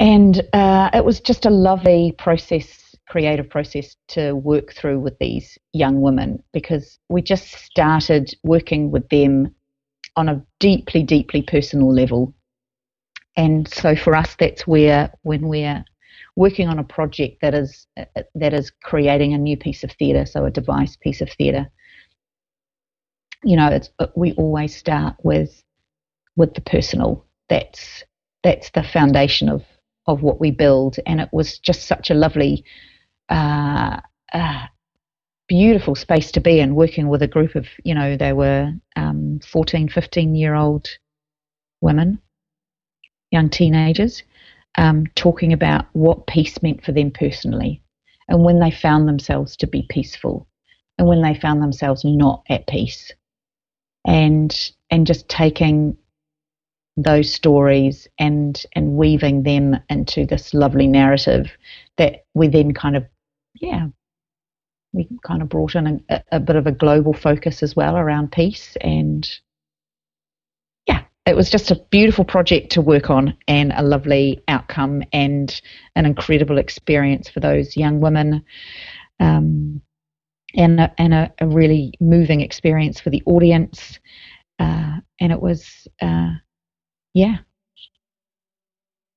And 0.00 0.42
uh, 0.52 0.90
it 0.92 1.04
was 1.04 1.20
just 1.20 1.46
a 1.46 1.50
lovely 1.50 2.14
process 2.18 2.96
creative 3.08 3.50
process 3.50 3.96
to 4.06 4.32
work 4.34 4.72
through 4.72 5.00
with 5.00 5.18
these 5.18 5.58
young 5.72 6.00
women 6.00 6.40
because 6.52 7.00
we 7.08 7.20
just 7.20 7.50
started 7.50 8.32
working 8.44 8.92
with 8.92 9.08
them 9.08 9.52
on 10.14 10.28
a 10.28 10.40
deeply 10.60 11.02
deeply 11.02 11.42
personal 11.42 11.92
level. 11.92 12.32
And 13.36 13.66
so 13.68 13.96
for 13.96 14.14
us 14.14 14.36
that's 14.38 14.64
where 14.66 15.12
when 15.22 15.48
we're 15.48 15.84
working 16.36 16.68
on 16.68 16.78
a 16.78 16.84
project 16.84 17.40
that 17.42 17.54
is 17.54 17.86
that 18.34 18.54
is 18.54 18.70
creating 18.82 19.34
a 19.34 19.38
new 19.38 19.56
piece 19.56 19.84
of 19.84 19.92
theatre, 19.92 20.26
so 20.26 20.44
a 20.44 20.50
devised 20.50 21.00
piece 21.00 21.20
of 21.20 21.30
theatre. 21.30 21.70
You 23.42 23.56
know, 23.56 23.68
it's 23.68 23.90
we 24.16 24.32
always 24.32 24.76
start 24.76 25.16
with 25.22 25.62
with 26.36 26.54
the 26.54 26.60
personal. 26.60 27.26
That's 27.48 28.04
that's 28.42 28.70
the 28.70 28.82
foundation 28.82 29.48
of 29.48 29.62
of 30.06 30.22
what 30.22 30.40
we 30.40 30.50
build, 30.50 30.96
and 31.06 31.20
it 31.20 31.28
was 31.32 31.58
just 31.58 31.86
such 31.86 32.10
a 32.10 32.14
lovely, 32.14 32.64
uh, 33.28 34.00
uh, 34.32 34.66
beautiful 35.46 35.94
space 35.94 36.32
to 36.32 36.40
be 36.40 36.60
in. 36.60 36.74
Working 36.74 37.08
with 37.08 37.22
a 37.22 37.28
group 37.28 37.54
of, 37.54 37.66
you 37.84 37.94
know, 37.94 38.16
they 38.16 38.32
were 38.32 38.72
um, 38.96 39.40
14, 39.46 39.88
15 39.88 40.34
year 40.34 40.54
old 40.54 40.88
women, 41.80 42.20
young 43.30 43.50
teenagers, 43.50 44.22
um, 44.78 45.06
talking 45.14 45.52
about 45.52 45.86
what 45.92 46.26
peace 46.26 46.62
meant 46.62 46.84
for 46.84 46.92
them 46.92 47.10
personally 47.10 47.82
and 48.28 48.44
when 48.44 48.60
they 48.60 48.70
found 48.70 49.08
themselves 49.08 49.56
to 49.56 49.66
be 49.66 49.86
peaceful 49.90 50.46
and 50.98 51.08
when 51.08 51.22
they 51.22 51.34
found 51.34 51.62
themselves 51.62 52.04
not 52.04 52.42
at 52.48 52.66
peace. 52.66 53.10
And 54.06 54.54
and 54.90 55.06
just 55.06 55.28
taking 55.28 55.96
those 56.96 57.32
stories 57.32 58.06
and 58.18 58.62
and 58.74 58.96
weaving 58.96 59.42
them 59.42 59.76
into 59.88 60.26
this 60.26 60.54
lovely 60.54 60.86
narrative 60.86 61.50
that 61.96 62.24
we 62.34 62.48
then 62.48 62.72
kind 62.72 62.96
of 62.96 63.04
yeah 63.60 63.86
we 64.92 65.08
kind 65.24 65.42
of 65.42 65.48
brought 65.48 65.74
in 65.74 66.02
a, 66.08 66.22
a 66.32 66.40
bit 66.40 66.56
of 66.56 66.66
a 66.66 66.72
global 66.72 67.12
focus 67.12 67.62
as 67.62 67.76
well 67.76 67.96
around 67.96 68.32
peace 68.32 68.76
and 68.80 69.28
it 71.30 71.36
was 71.36 71.48
just 71.48 71.70
a 71.70 71.76
beautiful 71.90 72.24
project 72.24 72.72
to 72.72 72.80
work 72.80 73.08
on 73.08 73.36
and 73.46 73.72
a 73.76 73.82
lovely 73.82 74.42
outcome 74.48 75.02
and 75.12 75.60
an 75.94 76.04
incredible 76.04 76.58
experience 76.58 77.28
for 77.28 77.38
those 77.38 77.76
young 77.76 78.00
women 78.00 78.44
um, 79.20 79.80
and, 80.56 80.80
a, 80.80 80.92
and 80.98 81.14
a, 81.14 81.32
a, 81.38 81.46
really 81.46 81.94
moving 82.00 82.40
experience 82.40 83.00
for 83.00 83.10
the 83.10 83.22
audience. 83.26 84.00
Uh, 84.58 84.96
and 85.20 85.30
it 85.30 85.40
was, 85.40 85.86
uh, 86.02 86.30
yeah, 87.14 87.36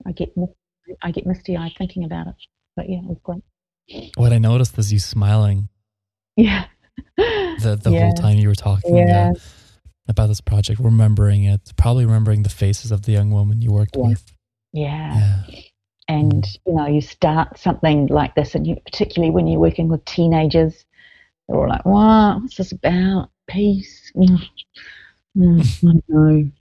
I 0.05 0.11
get 0.11 0.29
I 1.01 1.11
get 1.11 1.25
misty 1.25 1.57
eyed 1.57 1.73
thinking 1.77 2.03
about 2.03 2.27
it. 2.27 2.35
But 2.75 2.89
yeah, 2.89 2.97
it 2.97 3.05
was 3.05 3.17
great. 3.23 4.11
What 4.17 4.33
I 4.33 4.37
noticed 4.37 4.77
is 4.77 4.93
you 4.93 4.99
smiling. 4.99 5.69
Yeah. 6.35 6.65
the 7.17 7.79
the 7.81 7.89
yeah. 7.91 8.01
whole 8.01 8.13
time 8.13 8.37
you 8.37 8.49
were 8.49 8.55
talking. 8.55 8.97
Yeah. 8.97 9.31
Uh, 9.35 9.39
about 10.07 10.27
this 10.27 10.41
project, 10.41 10.79
remembering 10.79 11.43
it, 11.43 11.71
probably 11.77 12.05
remembering 12.05 12.43
the 12.43 12.49
faces 12.49 12.91
of 12.91 13.03
the 13.03 13.11
young 13.11 13.31
women 13.31 13.61
you 13.61 13.71
worked 13.71 13.95
yeah. 13.95 14.07
with. 14.07 14.33
Yeah. 14.73 15.15
yeah. 15.47 15.59
And, 16.07 16.43
mm. 16.43 16.57
you 16.65 16.73
know, 16.73 16.87
you 16.87 17.01
start 17.01 17.57
something 17.57 18.07
like 18.07 18.35
this, 18.35 18.55
and 18.55 18.67
you, 18.67 18.77
particularly 18.85 19.31
when 19.31 19.47
you're 19.47 19.59
working 19.59 19.87
with 19.87 20.03
teenagers, 20.05 20.85
they're 21.47 21.57
all 21.57 21.69
like, 21.69 21.85
what? 21.85 22.41
What's 22.41 22.57
this 22.57 22.71
about? 22.71 23.29
Peace? 23.47 24.11
Mm. 24.15 24.41
Mm, 25.35 25.61
I 25.61 25.91
don't 25.91 26.03
know. 26.09 26.51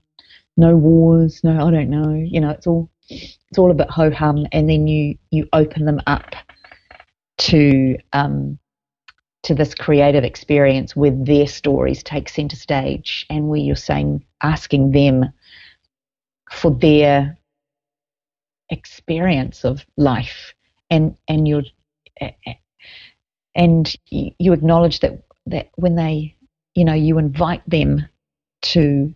No 0.57 0.75
wars. 0.75 1.43
No, 1.43 1.67
I 1.67 1.69
don't 1.69 1.91
know. 1.91 2.13
You 2.13 2.41
know, 2.41 2.49
it's 2.49 2.65
all 2.65 2.89
it's 3.09 3.57
all 3.57 3.71
a 3.71 3.75
bit 3.75 3.89
ho 3.89 4.11
hum, 4.11 4.47
and 4.51 4.69
then 4.69 4.87
you 4.87 5.17
you 5.29 5.47
open 5.53 5.85
them 5.85 6.01
up 6.07 6.35
to 7.37 7.97
um, 8.13 8.57
to 9.43 9.53
this 9.53 9.75
creative 9.75 10.23
experience 10.23 10.95
where 10.95 11.11
their 11.11 11.47
stories 11.47 12.01
take 12.01 12.29
center 12.29 12.55
stage 12.55 13.25
and 13.29 13.49
where 13.49 13.59
you're 13.59 13.75
saying 13.75 14.23
asking 14.41 14.91
them 14.91 15.25
for 16.51 16.71
their 16.71 17.37
experience 18.69 19.63
of 19.63 19.85
life. 19.97 20.53
And 20.89 21.15
and 21.27 21.47
you're 21.47 21.63
and 23.55 23.95
you 24.09 24.53
acknowledge 24.53 24.99
that 25.01 25.23
that 25.47 25.69
when 25.75 25.95
they 25.95 26.35
you 26.75 26.85
know 26.85 26.93
you 26.93 27.17
invite 27.17 27.67
them 27.67 28.07
to 28.61 29.13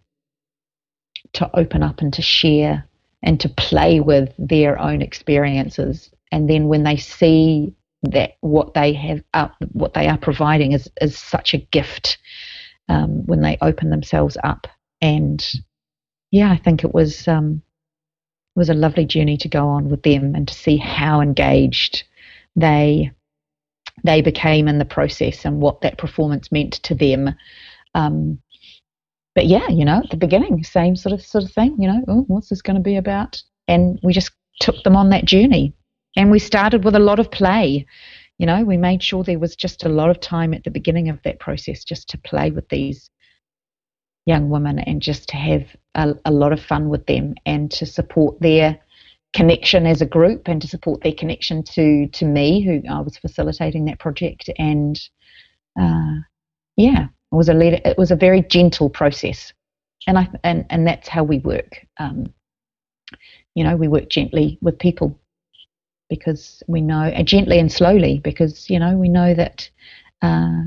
to 1.34 1.50
open 1.56 1.84
up 1.84 2.02
and 2.02 2.14
to 2.14 2.22
share 2.22 2.86
and 3.24 3.40
to 3.40 3.50
play 3.50 4.00
with 4.00 4.34
their 4.38 4.80
own 4.80 5.02
experiences. 5.02 6.10
And 6.32 6.50
then 6.50 6.68
when 6.68 6.84
they 6.84 6.98
see 6.98 7.76
that 8.12 8.38
what 8.42 8.74
they 8.74 8.94
have 8.94 9.24
uh, 9.34 9.50
what 9.72 9.94
they 9.94 10.08
are 10.08 10.18
providing 10.18 10.72
is 10.72 10.90
is 11.02 11.18
such 11.18 11.54
a 11.54 11.58
gift 11.58 12.18
um, 12.90 13.26
when 13.26 13.42
they 13.42 13.58
open 13.62 13.90
themselves 13.90 14.38
up. 14.44 14.68
And 15.02 15.46
yeah 16.32 16.52
I 16.52 16.58
think 16.58 16.84
it 16.84 16.94
was 16.94 17.28
um, 17.28 17.62
it 18.56 18.60
was 18.60 18.70
a 18.70 18.74
lovely 18.74 19.06
journey 19.06 19.38
to 19.38 19.50
go 19.50 19.68
on 19.68 19.90
with 19.90 20.04
them 20.04 20.36
and 20.36 20.48
to 20.48 20.54
see 20.54 20.78
how 20.78 21.22
engaged 21.22 22.04
they 22.56 23.12
they 24.04 24.22
became 24.22 24.68
in 24.68 24.78
the 24.78 24.86
process 24.86 25.44
and 25.44 25.60
what 25.60 25.82
that 25.82 25.98
performance 25.98 26.52
meant 26.52 26.74
to 26.74 26.94
them. 26.96 27.34
Um, 27.96 28.40
but 29.34 29.46
yeah 29.46 29.68
you 29.70 29.86
know 29.86 30.02
at 30.04 30.10
the 30.10 30.18
beginning 30.18 30.64
same 30.64 30.96
sort 30.96 31.14
of 31.14 31.22
sort 31.22 31.44
of 31.44 31.52
thing 31.52 31.76
you 31.80 31.88
know 31.88 32.04
oh, 32.08 32.26
what's 32.28 32.50
this 32.50 32.62
going 32.62 32.78
to 32.78 32.82
be 32.82 32.98
about? 32.98 33.42
And 33.68 34.00
we 34.02 34.14
just 34.14 34.32
took 34.60 34.82
them 34.84 34.96
on 34.96 35.10
that 35.10 35.26
journey 35.26 35.74
and 36.18 36.32
we 36.32 36.40
started 36.40 36.84
with 36.84 36.96
a 36.96 37.00
lot 37.00 37.20
of 37.20 37.32
play. 37.32 37.86
You 38.40 38.48
know, 38.48 38.64
we 38.64 38.76
made 38.76 39.02
sure 39.02 39.24
there 39.24 39.40
was 39.40 39.56
just 39.56 39.86
a 39.86 39.90
lot 39.90 40.10
of 40.10 40.20
time 40.20 40.54
at 40.54 40.64
the 40.64 40.72
beginning 40.72 41.10
of 41.10 41.22
that 41.24 41.40
process 41.40 41.84
just 41.84 42.10
to 42.10 42.18
play 42.18 42.52
with 42.52 42.68
these 42.70 43.10
young 44.26 44.50
women 44.50 44.80
and 44.80 45.02
just 45.02 45.30
to 45.30 45.38
have 45.38 45.64
a, 45.96 46.14
a 46.26 46.32
lot 46.32 46.52
of 46.52 46.60
fun 46.60 46.90
with 46.90 47.06
them 47.06 47.36
and 47.46 47.72
to 47.72 47.86
support 47.86 48.40
their 48.42 48.78
connection 49.34 49.86
as 49.86 50.02
a 50.02 50.06
group 50.06 50.48
and 50.48 50.62
to 50.62 50.68
support 50.68 51.02
their 51.02 51.14
connection 51.14 51.64
to 51.64 52.08
to 52.08 52.26
me 52.26 52.62
who 52.62 52.82
I 52.90 53.00
was 53.00 53.18
facilitating 53.18 53.86
that 53.86 54.00
project. 54.00 54.50
And 54.58 55.00
uh, 55.80 56.16
yeah 56.76 57.08
it 57.32 57.36
was 57.36 57.50
a 57.50 57.88
it 57.88 57.98
was 57.98 58.12
a 58.12 58.16
very 58.16 58.42
gentle 58.42 58.90
process. 58.90 59.54
And 60.08 60.18
I 60.18 60.28
and 60.44 60.66
and 60.72 60.88
that's 60.88 61.08
how 61.08 61.24
we 61.24 61.40
work. 61.40 61.86
Um, 62.00 62.34
you 63.54 63.64
know 63.64 63.76
we 63.76 63.88
work 63.88 64.10
gently 64.10 64.58
with 64.62 64.80
people 64.80 65.20
because 66.10 66.64
we 66.68 66.82
know 66.82 67.04
uh, 67.04 67.24
gently 67.24 67.60
and 67.60 67.72
slowly 67.72 68.20
because 68.24 68.70
you 68.70 68.80
know 68.80 68.96
we 68.96 69.10
know 69.10 69.34
that 69.34 69.70
uh, 70.22 70.64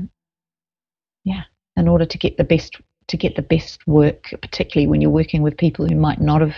yeah 1.23 1.43
in 1.77 1.87
order 1.87 2.05
to 2.05 2.17
get 2.17 2.37
the 2.37 2.43
best 2.43 2.79
to 3.07 3.17
get 3.17 3.35
the 3.35 3.41
best 3.41 3.85
work 3.87 4.33
particularly 4.41 4.87
when 4.87 5.01
you're 5.01 5.09
working 5.09 5.41
with 5.41 5.57
people 5.57 5.87
who 5.87 5.95
might 5.95 6.21
not 6.21 6.41
have 6.41 6.55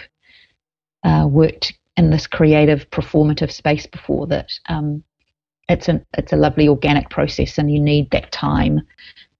uh, 1.03 1.27
worked 1.27 1.73
in 1.97 2.09
this 2.09 2.27
creative 2.27 2.89
performative 2.89 3.51
space 3.51 3.86
before 3.88 4.27
that 4.27 4.51
um, 4.69 5.03
it's 5.69 5.88
an 5.88 6.05
it's 6.17 6.34
a 6.34 6.38
lovely 6.38 6.67
organic 6.67 7.09
process 7.09 7.57
and 7.57 7.71
you 7.71 7.79
need 7.79 8.09
that 8.11 8.31
time 8.31 8.81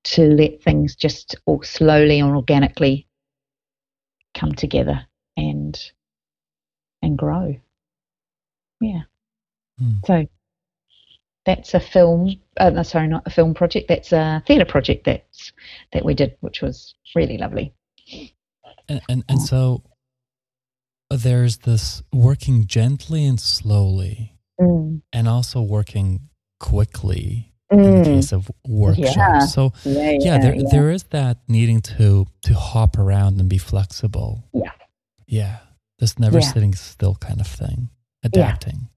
to 0.04 0.24
let 0.24 0.62
things 0.62 0.96
just 0.96 1.36
all 1.46 1.62
slowly 1.64 2.20
and 2.20 2.36
organically 2.36 3.08
come 4.34 4.54
together 4.54 5.06
and 5.38 5.92
and 7.02 7.18
grow. 7.18 7.56
Yeah 8.82 9.04
Mm. 9.82 10.06
So 10.06 10.26
that's 11.46 11.74
a 11.74 11.80
film. 11.80 12.36
Uh, 12.58 12.70
no, 12.70 12.84
sorry, 12.84 13.08
not 13.08 13.24
a 13.26 13.30
film 13.30 13.54
project. 13.54 13.88
That's 13.88 14.12
a 14.12 14.44
theatre 14.48 14.66
project 14.66 15.06
that's 15.06 15.52
that 15.92 16.06
we 16.06 16.14
did, 16.14 16.38
which 16.42 16.62
was 16.62 16.96
really 17.16 17.38
lovely. 17.38 17.74
And 18.88 19.02
and, 19.10 19.24
and 19.28 19.42
so 19.42 19.84
there's 21.10 21.58
this 21.58 22.02
working 22.12 22.66
gently 22.66 23.26
and 23.26 23.40
slowly, 23.40 24.38
mm. 24.60 25.02
and 25.12 25.28
also 25.28 25.62
working 25.62 26.30
quickly. 26.60 27.52
in 27.72 28.04
the 28.04 28.04
case 28.04 28.32
of 28.32 28.52
workshops. 28.68 29.16
Yeah. 29.18 29.40
So 29.40 29.74
Yeah, 29.84 30.12
yeah, 30.12 30.18
yeah, 30.20 30.38
there 30.40 30.56
there 30.72 30.92
is 30.92 31.04
that 31.06 31.40
needing 31.48 31.82
to 31.82 32.28
to 32.44 32.54
hop 32.54 32.98
around 32.98 33.40
and 33.40 33.50
be 33.50 33.58
flexible. 33.58 34.44
Yeah. 34.54 34.72
Yeah. 35.28 35.58
This 36.00 36.20
never 36.20 36.42
sitting 36.42 36.76
still 36.76 37.16
kind 37.16 37.40
of 37.42 37.48
thing. 37.48 37.90
Adapting. 38.24 38.90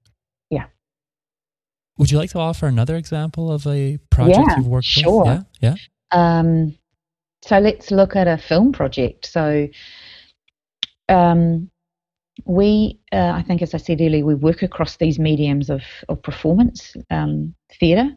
Would 1.97 2.11
you 2.11 2.17
like 2.17 2.29
to 2.31 2.39
offer 2.39 2.67
another 2.67 2.95
example 2.95 3.51
of 3.51 3.65
a 3.65 3.97
project 4.09 4.39
Yeah, 4.47 4.57
you've 4.57 4.67
worked 4.67 4.85
sure. 4.85 5.25
with? 5.25 5.45
Yeah. 5.59 5.75
Yeah. 5.75 5.75
Um, 6.11 6.77
so 7.43 7.59
let's 7.59 7.91
look 7.91 8.15
at 8.15 8.27
a 8.27 8.37
film 8.37 8.71
project. 8.71 9.25
So 9.25 9.67
um, 11.09 11.69
we, 12.45 12.99
uh, 13.11 13.31
I 13.35 13.43
think, 13.43 13.61
as 13.61 13.73
I 13.73 13.77
said 13.77 14.01
earlier, 14.01 14.25
we 14.25 14.35
work 14.35 14.61
across 14.61 14.97
these 14.97 15.17
mediums 15.17 15.69
of, 15.69 15.81
of 16.09 16.21
performance, 16.21 16.95
um, 17.09 17.55
theatre, 17.79 18.09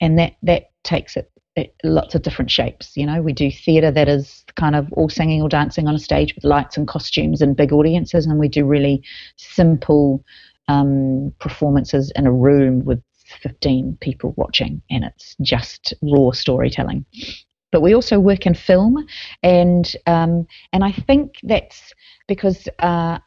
and 0.00 0.18
that, 0.18 0.34
that 0.42 0.70
takes 0.84 1.16
it, 1.16 1.30
it 1.54 1.74
lots 1.84 2.14
of 2.14 2.22
different 2.22 2.50
shapes. 2.50 2.96
You 2.96 3.06
know, 3.06 3.20
we 3.22 3.32
do 3.32 3.50
theatre 3.50 3.90
that 3.90 4.08
is 4.08 4.44
kind 4.56 4.74
of 4.74 4.92
all 4.92 5.08
singing 5.08 5.42
or 5.42 5.48
dancing 5.48 5.86
on 5.86 5.94
a 5.94 5.98
stage 5.98 6.34
with 6.34 6.44
lights 6.44 6.76
and 6.76 6.88
costumes 6.88 7.40
and 7.40 7.56
big 7.56 7.72
audiences, 7.72 8.26
and 8.26 8.38
we 8.38 8.48
do 8.48 8.64
really 8.64 9.02
simple 9.36 10.24
um, 10.68 11.32
performances 11.40 12.12
in 12.16 12.26
a 12.26 12.32
room 12.32 12.84
with 12.84 13.02
15 13.42 13.98
people 14.00 14.34
watching, 14.36 14.82
and 14.90 15.04
it's 15.04 15.36
just 15.40 15.94
raw 16.02 16.30
storytelling. 16.30 17.04
But 17.70 17.82
we 17.82 17.94
also 17.94 18.18
work 18.18 18.46
in 18.46 18.54
film, 18.54 19.06
and 19.42 19.94
um, 20.06 20.46
and 20.72 20.84
I 20.84 20.92
think 20.92 21.34
that's 21.42 21.92
because 22.26 22.66
uh, 22.78 23.18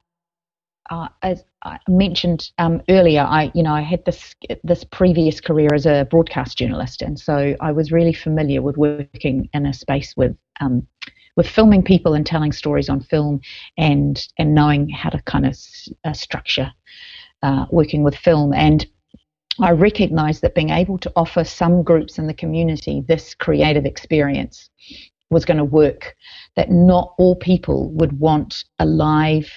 uh, 0.92 1.08
as 1.22 1.44
I 1.64 1.78
mentioned 1.88 2.52
um, 2.58 2.82
earlier, 2.90 3.22
I 3.22 3.52
you 3.56 3.64
know 3.64 3.74
I 3.74 3.82
had 3.82 4.04
this 4.06 4.36
this 4.64 4.84
previous 4.84 5.40
career 5.40 5.70
as 5.74 5.86
a 5.86 6.08
broadcast 6.10 6.58
journalist, 6.58 7.02
and 7.02 7.20
so 7.20 7.56
I 7.62 7.72
was 7.72 7.92
really 7.92 8.14
familiar 8.14 8.62
with 8.62 8.78
working 8.78 9.50
in 9.54 9.66
a 9.66 9.74
space 9.74 10.16
with 10.18 10.36
um, 10.60 10.86
with 11.38 11.48
filming 11.48 11.84
people 11.84 12.14
and 12.14 12.26
telling 12.26 12.52
stories 12.52 12.90
on 12.90 13.00
film, 13.00 13.42
and 13.78 14.28
and 14.38 14.54
knowing 14.54 14.90
how 14.90 15.10
to 15.10 15.22
kind 15.24 15.46
of 15.46 15.58
uh, 16.04 16.14
structure 16.14 16.72
uh, 17.42 17.66
working 17.72 18.04
with 18.04 18.16
film 18.16 18.54
and. 18.54 18.86
I 19.60 19.72
recognise 19.72 20.40
that 20.42 20.56
being 20.56 20.70
able 20.70 20.98
to 21.00 21.12
offer 21.16 21.44
some 21.44 21.84
groups 21.84 22.18
in 22.18 22.28
the 22.28 22.34
community 22.34 23.04
this 23.08 23.36
creative 23.36 23.86
experience 23.86 24.70
was 25.30 25.46
going 25.46 25.58
to 25.58 25.66
work. 25.66 26.16
That 26.56 26.72
not 26.72 27.14
all 27.18 27.36
people 27.36 27.92
would 27.92 28.20
want 28.20 28.64
a 28.80 28.86
live 28.86 29.50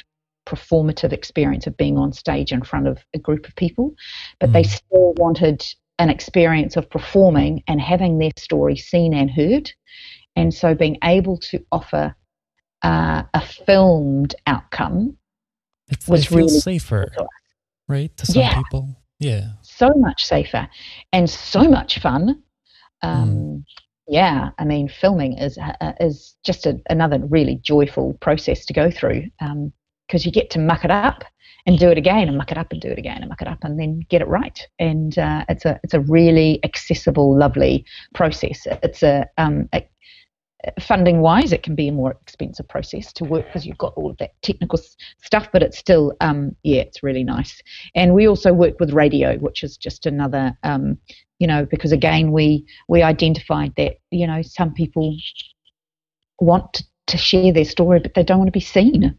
performative 0.47 1.13
experience 1.13 1.67
of 1.67 1.77
being 1.77 1.97
on 1.97 2.13
stage 2.13 2.53
in 2.53 2.63
front 2.63 2.87
of 2.87 2.99
a 3.15 3.19
group 3.19 3.49
of 3.49 3.57
people, 3.57 3.95
but 4.41 4.53
they 4.53 4.63
still 4.63 5.15
wanted 5.17 5.65
an 5.99 6.11
experience 6.11 6.77
of 6.77 6.91
performing 6.91 7.63
and 7.67 7.81
having 7.81 8.19
their 8.19 8.33
story 8.37 8.77
seen 8.77 9.15
and 9.15 9.31
heard. 9.31 9.73
And 10.37 10.53
so 10.53 10.75
being 10.75 10.99
able 11.05 11.39
to 11.39 11.65
offer 11.73 12.15
uh, 12.83 13.23
a 13.33 13.41
filmed 13.41 14.35
outcome 14.47 15.17
It's, 15.89 16.07
was 16.07 16.25
it 16.25 16.31
really 16.33 16.49
safer, 16.61 17.11
right? 17.89 18.15
To 18.19 18.27
some 18.27 18.43
Yeah. 18.43 18.63
people. 18.63 18.97
Yeah. 19.19 19.53
So 19.77 19.93
much 19.97 20.25
safer 20.25 20.69
and 21.13 21.29
so 21.29 21.63
much 21.65 21.99
fun. 21.99 22.43
Um, 23.03 23.65
Yeah, 24.07 24.51
I 24.59 24.65
mean, 24.65 24.89
filming 24.89 25.39
is 25.39 25.57
uh, 25.57 25.93
is 25.99 26.37
just 26.45 26.67
a, 26.67 26.79
another 26.91 27.19
really 27.19 27.57
joyful 27.63 28.13
process 28.21 28.67
to 28.67 28.75
go 28.75 28.91
through 28.91 29.31
because 30.07 30.27
you 30.27 30.33
get 30.33 30.51
to 30.51 30.59
muck 30.59 30.85
it 30.85 30.91
up 30.91 31.25
and 31.67 31.79
do 31.79 31.89
it 31.89 31.97
again 31.97 32.29
and 32.29 32.37
muck 32.37 32.53
it 32.53 32.59
up 32.59 32.71
and 32.73 32.83
do 32.83 32.89
it 32.89 32.99
again 32.99 33.23
and 33.23 33.29
muck 33.31 33.41
it 33.41 33.49
up 33.49 33.65
and 33.65 33.81
then 33.81 34.01
get 34.11 34.21
it 34.21 34.29
right. 34.29 34.69
And 34.79 35.17
uh, 35.19 35.47
it's 35.49 35.65
a 35.65 35.81
it's 35.83 35.95
a 35.95 36.01
really 36.01 36.61
accessible, 36.65 37.39
lovely 37.39 37.87
process. 38.13 38.67
It's 38.83 39.03
a, 39.03 39.27
um, 39.39 39.71
a 39.73 39.81
funding 40.81 41.21
wise, 41.21 41.53
it 41.53 41.63
can 41.63 41.75
be 41.75 41.89
a 41.89 41.93
more 41.93 42.13
expensive 42.23 42.69
process 42.69 43.13
to 43.15 43.25
work 43.25 43.47
because 43.47 43.67
you've 43.67 43.79
got 43.79 43.95
all 43.97 44.11
of 44.11 44.17
that 44.19 44.31
technical 44.43 44.79
s- 44.79 44.97
stuff, 45.23 45.49
but 45.53 45.63
it's 45.63 45.79
still, 45.79 46.15
um, 46.21 46.55
yeah, 46.63 46.81
it's 46.81 47.03
really 47.03 47.25
nice. 47.25 47.61
And 47.95 48.15
we 48.15 48.29
also 48.29 48.53
work 48.53 48.81
with 48.81 48.93
radio, 48.93 49.37
which 49.39 49.63
is 49.63 49.77
just 49.77 50.07
another, 50.07 50.57
um, 50.63 50.99
you 51.39 51.47
know, 51.47 51.67
because 51.67 51.93
again, 51.93 52.33
we 52.33 52.65
we 52.89 53.03
identified 53.03 53.73
that 53.77 53.97
you 54.11 54.27
know 54.27 54.41
some 54.43 54.73
people 54.73 55.17
want 56.41 56.73
to, 56.75 56.85
to 57.09 57.19
share 57.19 57.53
their 57.53 57.65
story, 57.65 58.01
but 58.01 58.15
they 58.15 58.23
don't 58.23 58.39
want 58.39 58.49
to 58.49 58.53
be 58.53 58.61
seen. 58.61 59.17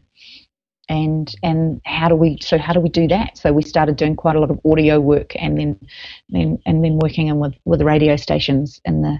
And 0.88 1.34
and 1.42 1.80
how 1.84 2.08
do 2.08 2.14
we 2.14 2.38
so 2.40 2.58
how 2.58 2.72
do 2.72 2.80
we 2.80 2.88
do 2.88 3.08
that? 3.08 3.36
So 3.36 3.52
we 3.52 3.62
started 3.62 3.96
doing 3.96 4.14
quite 4.14 4.36
a 4.36 4.40
lot 4.40 4.52
of 4.52 4.60
audio 4.64 5.00
work, 5.00 5.32
and 5.34 5.58
then 5.58 5.80
then 6.28 6.58
and 6.64 6.84
then 6.84 6.98
working 7.02 7.26
in 7.26 7.40
with 7.40 7.54
with 7.64 7.82
radio 7.82 8.14
stations 8.16 8.80
in 8.84 9.02
the 9.02 9.18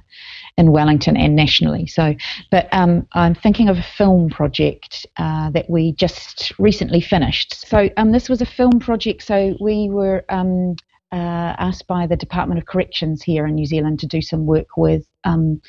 in 0.57 0.73
Wellington 0.73 1.17
and 1.17 1.37
nationally. 1.37 1.87
So, 1.87 2.15
but 2.51 2.69
um, 2.73 3.07
I'm 3.13 3.35
thinking 3.35 3.69
of 3.69 3.77
a 3.79 3.83
film 3.83 4.31
project 4.31 5.07
uh, 5.19 5.51
that 5.51 5.69
we 5.69 5.93
just 5.93 6.53
recently 6.59 7.01
finished. 7.01 7.67
So 7.67 7.91
um, 7.97 8.13
this 8.13 8.29
was 8.29 8.41
a 8.41 8.47
film 8.47 8.79
project. 8.81 9.23
So 9.23 9.57
we 9.61 9.89
were 9.91 10.25
um, 10.29 10.77
uh, 11.13 11.55
asked 11.59 11.87
by 11.87 12.07
the 12.07 12.17
Department 12.17 12.59
of 12.59 12.67
Corrections 12.67 13.23
here 13.23 13.47
in 13.47 13.55
New 13.55 13.67
Zealand 13.67 14.01
to 14.01 14.07
do 14.07 14.23
some 14.23 14.47
work 14.47 14.77
with. 14.77 15.07
Um, 15.25 15.61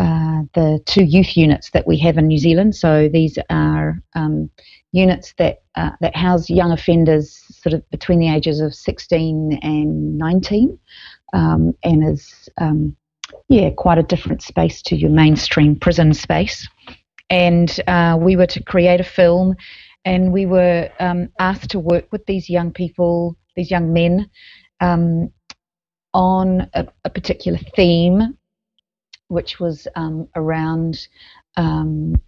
uh, 0.00 0.44
the 0.54 0.80
two 0.86 1.04
youth 1.04 1.36
units 1.36 1.70
that 1.72 1.86
we 1.86 1.98
have 1.98 2.16
in 2.16 2.26
New 2.26 2.38
Zealand. 2.38 2.74
So 2.74 3.10
these 3.12 3.36
are 3.50 4.02
um, 4.14 4.48
units 4.92 5.34
that 5.36 5.58
uh, 5.74 5.90
that 6.00 6.16
house 6.16 6.48
young 6.48 6.72
offenders, 6.72 7.44
sort 7.50 7.74
of 7.74 7.90
between 7.90 8.18
the 8.18 8.30
ages 8.30 8.60
of 8.60 8.74
16 8.74 9.58
and 9.62 10.16
19, 10.16 10.78
um, 11.34 11.74
and 11.84 12.08
is 12.08 12.48
um, 12.58 12.96
yeah 13.50 13.68
quite 13.76 13.98
a 13.98 14.02
different 14.02 14.42
space 14.42 14.80
to 14.82 14.96
your 14.96 15.10
mainstream 15.10 15.76
prison 15.76 16.14
space. 16.14 16.66
And 17.28 17.78
uh, 17.86 18.16
we 18.18 18.36
were 18.36 18.46
to 18.46 18.62
create 18.64 19.00
a 19.00 19.04
film, 19.04 19.54
and 20.06 20.32
we 20.32 20.46
were 20.46 20.88
um, 20.98 21.28
asked 21.38 21.72
to 21.72 21.78
work 21.78 22.10
with 22.10 22.24
these 22.24 22.48
young 22.48 22.72
people, 22.72 23.36
these 23.54 23.70
young 23.70 23.92
men, 23.92 24.30
um, 24.80 25.30
on 26.14 26.70
a, 26.72 26.88
a 27.04 27.10
particular 27.10 27.58
theme 27.76 28.34
which 29.30 29.60
was 29.60 29.86
um, 29.94 30.28
around 30.34 31.06
um, 31.56 32.20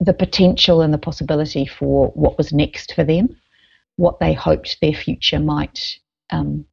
the 0.00 0.14
potential 0.14 0.80
and 0.80 0.92
the 0.92 0.98
possibility 0.98 1.66
for 1.66 2.08
what 2.14 2.38
was 2.38 2.52
next 2.52 2.94
for 2.94 3.04
them, 3.04 3.36
what 3.96 4.18
they 4.18 4.32
hoped 4.32 4.78
their 4.80 4.94
future 4.94 5.38
might 5.38 5.98
um, 6.30 6.64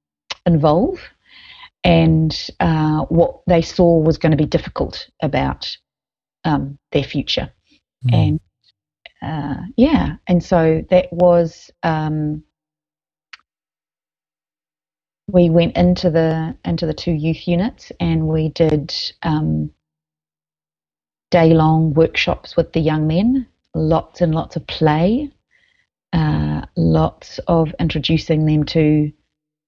involve, 0.45 0.99
and 1.84 2.49
uh, 2.61 3.01
what 3.05 3.41
they 3.45 3.61
saw 3.61 3.99
was 3.99 4.17
going 4.17 4.32
to 4.32 4.38
be 4.38 4.45
difficult 4.45 5.09
about 5.22 5.70
um, 6.45 6.80
their 6.91 7.03
future. 7.03 7.51
Mm. 8.07 8.13
And 8.13 8.39
uh, 9.22 9.61
yeah, 9.76 10.15
and 10.28 10.41
so 10.41 10.84
that 10.89 11.11
was 11.11 11.70
um, 11.84 12.43
we 15.32 15.49
went 15.49 15.75
into 15.77 16.09
the 16.09 16.55
into 16.65 16.86
the 16.86 16.93
two 16.93 17.11
youth 17.11 17.47
units 17.47 17.91
and 17.99 18.27
we 18.27 18.49
did 18.49 18.93
um, 19.23 19.71
day 21.32 21.53
long 21.53 21.93
workshops 21.93 22.55
with 22.57 22.73
the 22.73 22.80
young 22.80 23.07
men, 23.07 23.47
lots 23.75 24.21
and 24.21 24.34
lots 24.34 24.55
of 24.55 24.65
play, 24.67 25.32
uh, 26.13 26.61
lots 26.75 27.39
of 27.47 27.73
introducing 27.80 28.45
them 28.45 28.63
to 28.65 29.11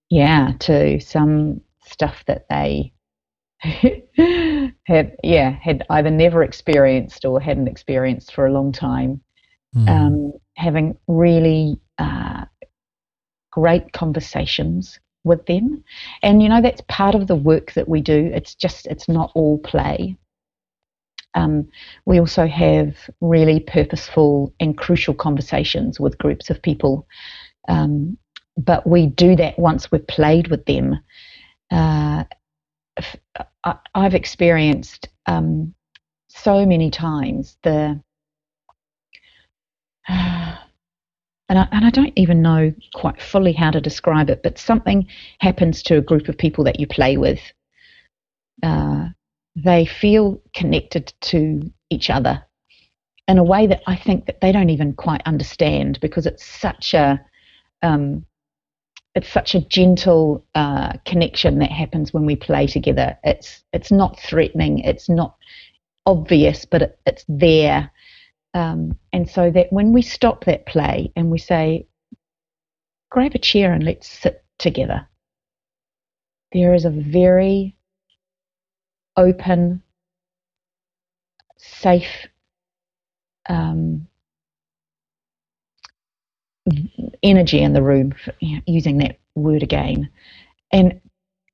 yeah 0.10 0.54
to 0.60 1.00
some 1.00 1.62
stuff 1.86 2.24
that 2.28 2.46
they 2.50 2.92
had 4.84 5.16
yeah 5.24 5.52
had 5.52 5.86
either 5.90 6.10
never 6.10 6.44
experienced 6.44 7.26
or 7.26 7.40
hadn't 7.40 7.68
experienced 7.68 8.34
for 8.34 8.48
a 8.48 8.54
long 8.54 8.72
time. 8.72 9.22
Mm. 9.76 9.90
Um, 9.90 10.34
having 10.58 10.98
really 11.08 11.80
uh, 11.98 12.44
great 13.52 13.94
conversations 13.94 15.00
with 15.24 15.46
them. 15.46 15.84
And 16.24 16.42
you 16.42 16.50
know, 16.50 16.62
that's 16.62 16.82
part 16.88 17.16
of 17.16 17.28
the 17.28 17.36
work 17.36 17.74
that 17.74 17.88
we 17.88 18.02
do. 18.02 18.32
It's 18.34 18.56
just, 18.56 18.88
it's 18.88 19.08
not 19.08 19.32
all 19.36 19.60
play. 19.60 20.18
Um, 21.34 21.70
we 22.06 22.20
also 22.20 22.46
have 22.48 22.96
really 23.22 23.60
purposeful 23.60 24.54
and 24.60 24.78
crucial 24.78 25.14
conversations 25.14 26.00
with 26.00 26.18
groups 26.18 26.50
of 26.50 26.62
people. 26.62 27.08
Um, 27.68 28.18
but 28.58 28.86
we 28.86 29.08
do 29.08 29.36
that 29.38 29.58
once 29.58 29.92
we've 29.92 30.06
played 30.08 30.50
with 30.50 30.66
them. 30.66 31.00
Uh, 31.72 32.26
I, 33.64 33.76
I've 33.96 34.16
experienced 34.16 35.08
um, 35.26 35.74
so 36.28 36.66
many 36.66 36.92
times 36.92 37.58
the 37.64 38.02
and 41.52 41.60
I, 41.60 41.68
and 41.74 41.86
I 41.86 41.90
don't 41.90 42.14
even 42.16 42.42
know 42.42 42.74
quite 42.94 43.22
fully 43.22 43.52
how 43.52 43.72
to 43.72 43.82
describe 43.82 44.30
it, 44.30 44.42
but 44.42 44.58
something 44.58 45.06
happens 45.40 45.84
to 45.84 45.98
a 45.98 46.02
group 46.02 46.30
of 46.30 46.38
people 46.38 46.64
that 46.64 46.80
you 46.80 46.88
play 46.88 47.18
with. 47.18 47.42
Uh, 48.64 49.10
they 49.58 49.86
feel 49.86 50.42
connected 50.56 51.14
to 51.20 51.70
each 51.90 52.10
other 52.10 52.42
in 53.28 53.38
a 53.38 53.44
way 53.44 53.68
that 53.68 53.82
I 53.86 53.98
think 53.98 54.28
that 54.28 54.40
they 54.40 54.54
don't 54.54 54.70
even 54.70 54.94
quite 54.94 55.24
understand 55.26 56.00
because 56.00 56.26
it's 56.26 56.46
such 56.46 56.94
a 56.94 57.20
um, 57.82 58.26
it's 59.14 59.28
such 59.28 59.54
a 59.54 59.60
gentle 59.60 60.46
uh, 60.56 60.94
connection 61.06 61.60
that 61.60 61.72
happens 61.72 62.14
when 62.14 62.26
we 62.26 62.38
play 62.38 62.66
together. 62.66 63.18
It's 63.26 63.62
it's 63.74 63.92
not 63.92 64.18
threatening. 64.22 64.80
It's 64.80 65.10
not 65.10 65.36
obvious, 66.06 66.64
but 66.64 66.82
it, 66.82 67.00
it's 67.06 67.26
there. 67.28 67.92
Um, 68.54 68.98
and 69.14 69.30
so 69.30 69.50
that 69.52 69.72
when 69.72 69.94
we 69.94 70.02
stop 70.02 70.46
that 70.46 70.66
play 70.66 71.12
and 71.16 71.32
we 71.32 71.38
say, 71.38 71.88
grab 73.10 73.34
a 73.36 73.40
chair 73.40 73.74
and 73.74 73.84
let's 73.84 74.08
sit 74.08 74.44
together, 74.60 75.08
there 76.52 76.74
is 76.74 76.86
a 76.86 76.90
very 76.90 77.76
open, 79.16 79.82
safe 81.58 82.28
um, 83.48 84.08
energy 87.24 87.62
in 87.62 87.74
the 87.74 87.82
room, 87.82 88.14
using 88.40 88.98
that 89.00 89.18
word 89.36 89.64
again, 89.64 90.10
and 90.72 91.00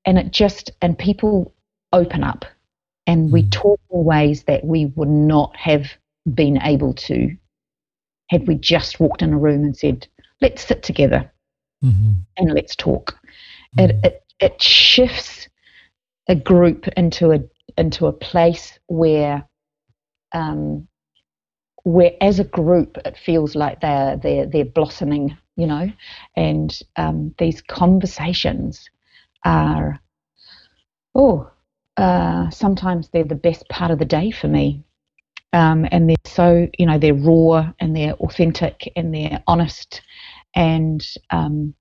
and 0.05 0.17
it 0.17 0.31
just 0.31 0.71
and 0.81 0.97
people 0.97 1.53
open 1.93 2.23
up, 2.23 2.45
and 3.05 3.31
we 3.31 3.43
mm. 3.43 3.51
talk 3.51 3.79
in 3.91 4.03
ways 4.03 4.43
that 4.43 4.65
we 4.65 4.85
would 4.95 5.09
not 5.09 5.55
have 5.55 5.87
been 6.33 6.61
able 6.61 6.93
to 6.93 7.35
had 8.29 8.47
we 8.47 8.55
just 8.55 8.99
walked 8.99 9.21
in 9.21 9.33
a 9.33 9.37
room 9.37 9.63
and 9.63 9.75
said, 9.75 10.07
"Let's 10.41 10.65
sit 10.65 10.83
together 10.83 11.31
mm-hmm. 11.83 12.11
and 12.37 12.53
let's 12.53 12.75
talk." 12.75 13.17
Mm. 13.77 13.89
It, 13.89 13.95
it 14.03 14.23
it 14.39 14.61
shifts 14.61 15.47
a 16.27 16.35
group 16.35 16.87
into 16.89 17.31
a 17.31 17.39
into 17.77 18.07
a 18.07 18.13
place 18.13 18.79
where 18.87 19.47
um, 20.33 20.87
where 21.83 22.11
as 22.21 22.39
a 22.39 22.43
group 22.43 22.97
it 23.05 23.17
feels 23.17 23.55
like 23.55 23.81
they're 23.81 24.17
they're 24.17 24.45
they're 24.45 24.65
blossoming, 24.65 25.37
you 25.55 25.67
know, 25.67 25.91
and 26.35 26.79
um, 26.97 27.33
these 27.37 27.61
conversations 27.61 28.89
are 29.45 29.99
oh 31.15 31.49
uh, 31.95 32.49
sometimes 32.51 33.09
they're 33.09 33.23
the 33.23 33.35
best 33.35 33.67
part 33.69 33.91
of 33.91 33.99
the 33.99 34.05
day 34.05 34.31
for 34.31 34.47
me. 34.47 34.83
Um, 35.57 35.87
and 35.91 36.09
they're 36.09 36.15
so 36.25 36.67
you 36.77 36.85
know 36.85 36.99
they're 36.99 37.13
raw 37.15 37.71
and 37.79 37.95
they're 37.95 38.13
authentic 38.13 38.91
and 38.95 39.13
they're 39.13 39.41
honest 39.47 40.01
and 40.55 41.05
um, 41.31 41.73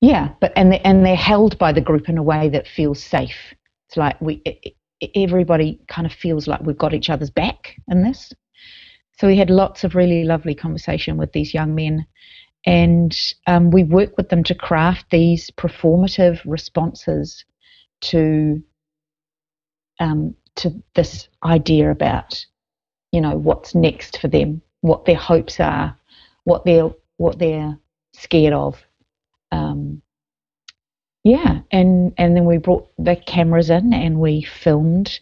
yeah 0.00 0.30
but 0.40 0.52
and 0.56 0.72
they, 0.72 0.78
and 0.80 1.04
they're 1.04 1.16
held 1.16 1.58
by 1.58 1.72
the 1.72 1.80
group 1.80 2.08
in 2.08 2.16
a 2.16 2.22
way 2.22 2.48
that 2.48 2.66
feels 2.66 3.02
safe 3.02 3.54
it's 3.88 3.96
like 3.96 4.18
we 4.20 4.40
it, 4.46 4.74
everybody 5.14 5.80
kind 5.88 6.06
of 6.06 6.12
feels 6.12 6.46
like 6.46 6.60
we've 6.60 6.78
got 6.78 6.94
each 6.94 7.10
other's 7.10 7.30
back 7.30 7.74
in 7.88 8.02
this. 8.02 8.32
So 9.18 9.26
we 9.26 9.36
had 9.36 9.50
lots 9.50 9.84
of 9.84 9.94
really 9.94 10.24
lovely 10.24 10.54
conversation 10.54 11.16
with 11.16 11.32
these 11.32 11.52
young 11.52 11.74
men, 11.74 12.06
and 12.66 13.16
um, 13.46 13.70
we 13.70 13.84
work 13.84 14.16
with 14.16 14.28
them 14.28 14.44
to 14.44 14.54
craft 14.54 15.06
these 15.10 15.50
performative 15.50 16.40
responses 16.44 17.44
to 18.02 18.62
um, 19.98 20.34
to 20.60 20.82
this 20.94 21.28
idea 21.44 21.90
about 21.90 22.44
you 23.12 23.20
know 23.20 23.36
what's 23.36 23.74
next 23.74 24.18
for 24.20 24.28
them, 24.28 24.62
what 24.82 25.04
their 25.04 25.16
hopes 25.16 25.60
are, 25.60 25.96
what 26.44 26.64
they're 26.64 26.90
what 27.16 27.38
they're 27.38 27.78
scared 28.14 28.52
of. 28.52 28.82
Um, 29.52 30.02
yeah, 31.24 31.60
and 31.70 32.14
and 32.16 32.36
then 32.36 32.44
we 32.46 32.58
brought 32.58 32.88
the 32.98 33.16
cameras 33.16 33.70
in 33.70 33.92
and 33.92 34.20
we 34.20 34.42
filmed 34.42 35.20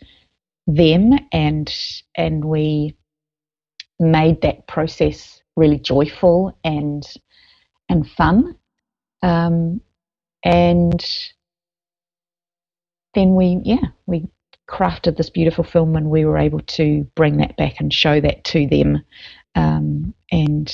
them 0.66 1.12
and 1.32 1.74
and 2.14 2.44
we 2.44 2.94
made 3.98 4.40
that 4.42 4.66
process 4.68 5.42
really 5.56 5.78
joyful 5.78 6.56
and 6.62 7.04
and 7.88 8.08
fun. 8.10 8.56
Um, 9.22 9.80
and 10.44 11.04
then 13.14 13.34
we 13.34 13.60
yeah 13.64 13.88
we 14.06 14.28
crafted 14.68 15.16
this 15.16 15.30
beautiful 15.30 15.64
film 15.64 15.96
and 15.96 16.10
we 16.10 16.24
were 16.24 16.38
able 16.38 16.60
to 16.60 17.06
bring 17.14 17.38
that 17.38 17.56
back 17.56 17.80
and 17.80 17.92
show 17.92 18.20
that 18.20 18.44
to 18.44 18.66
them 18.66 19.02
um, 19.54 20.14
and 20.30 20.72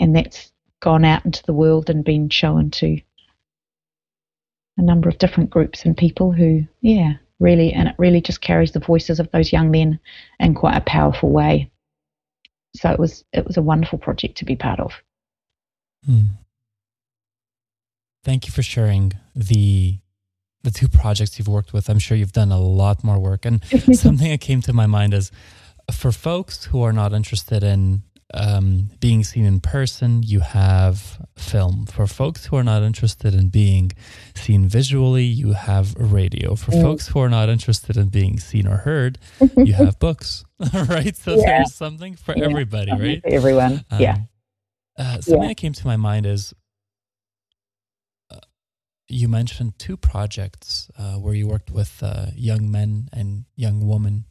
and 0.00 0.14
that's 0.14 0.52
gone 0.80 1.04
out 1.04 1.24
into 1.24 1.42
the 1.44 1.52
world 1.52 1.88
and 1.88 2.04
been 2.04 2.28
shown 2.28 2.70
to 2.70 3.00
a 4.76 4.82
number 4.82 5.08
of 5.08 5.18
different 5.18 5.50
groups 5.50 5.84
and 5.84 5.96
people 5.96 6.32
who, 6.32 6.66
yeah, 6.80 7.14
really, 7.38 7.72
and 7.72 7.88
it 7.88 7.94
really 7.96 8.20
just 8.20 8.40
carries 8.40 8.72
the 8.72 8.80
voices 8.80 9.20
of 9.20 9.30
those 9.30 9.52
young 9.52 9.70
men 9.70 9.98
in 10.40 10.54
quite 10.54 10.76
a 10.76 10.82
powerful 10.82 11.30
way. 11.30 11.70
So 12.76 12.90
it 12.90 12.98
was 12.98 13.24
it 13.32 13.46
was 13.46 13.56
a 13.56 13.62
wonderful 13.62 13.98
project 13.98 14.38
to 14.38 14.44
be 14.44 14.56
part 14.56 14.80
of. 14.80 14.92
Hmm. 16.04 16.22
Thank 18.24 18.46
you 18.46 18.52
for 18.52 18.62
sharing 18.62 19.12
the 19.34 19.98
the 20.64 20.70
two 20.70 20.88
projects 20.88 21.38
you've 21.38 21.48
worked 21.48 21.72
with. 21.72 21.88
I'm 21.88 21.98
sure 21.98 22.16
you've 22.16 22.32
done 22.32 22.50
a 22.50 22.60
lot 22.60 23.04
more 23.04 23.18
work. 23.18 23.44
And 23.44 23.64
something 23.92 24.30
that 24.30 24.40
came 24.40 24.60
to 24.62 24.72
my 24.72 24.86
mind 24.86 25.14
is 25.14 25.30
for 25.92 26.10
folks 26.10 26.64
who 26.64 26.82
are 26.82 26.92
not 26.92 27.12
interested 27.12 27.62
in 27.62 28.02
um, 28.32 28.88
being 29.00 29.22
seen 29.22 29.44
in 29.44 29.60
person, 29.60 30.22
you 30.22 30.40
have 30.40 31.18
film. 31.36 31.86
For 31.86 32.06
folks 32.06 32.46
who 32.46 32.56
are 32.56 32.64
not 32.64 32.82
interested 32.82 33.34
in 33.34 33.48
being 33.48 33.92
seen 34.34 34.66
visually, 34.66 35.24
you 35.24 35.52
have 35.52 35.94
radio. 35.96 36.54
For 36.56 36.72
mm. 36.72 36.82
folks 36.82 37.08
who 37.08 37.20
are 37.20 37.28
not 37.28 37.48
interested 37.48 37.96
in 37.96 38.08
being 38.08 38.40
seen 38.40 38.66
or 38.66 38.78
heard, 38.78 39.18
you 39.56 39.74
have 39.74 39.98
books, 39.98 40.44
right? 40.88 41.14
So 41.16 41.36
yeah. 41.36 41.58
there's 41.58 41.74
something 41.74 42.16
for 42.16 42.36
yeah. 42.36 42.46
everybody, 42.46 42.92
right? 42.92 43.22
For 43.22 43.28
everyone, 43.28 43.84
um, 43.90 44.00
yeah. 44.00 44.16
Uh, 44.98 45.20
something 45.20 45.42
yeah. 45.42 45.48
that 45.48 45.56
came 45.56 45.72
to 45.72 45.86
my 45.86 45.96
mind 45.96 46.24
is 46.26 46.54
you 49.08 49.28
mentioned 49.28 49.78
two 49.78 49.96
projects 49.96 50.90
uh, 50.98 51.14
where 51.14 51.34
you 51.34 51.46
worked 51.46 51.70
with 51.70 52.02
uh, 52.02 52.26
young 52.34 52.70
men 52.70 53.08
and 53.12 53.44
young 53.56 53.86
women. 53.86 54.24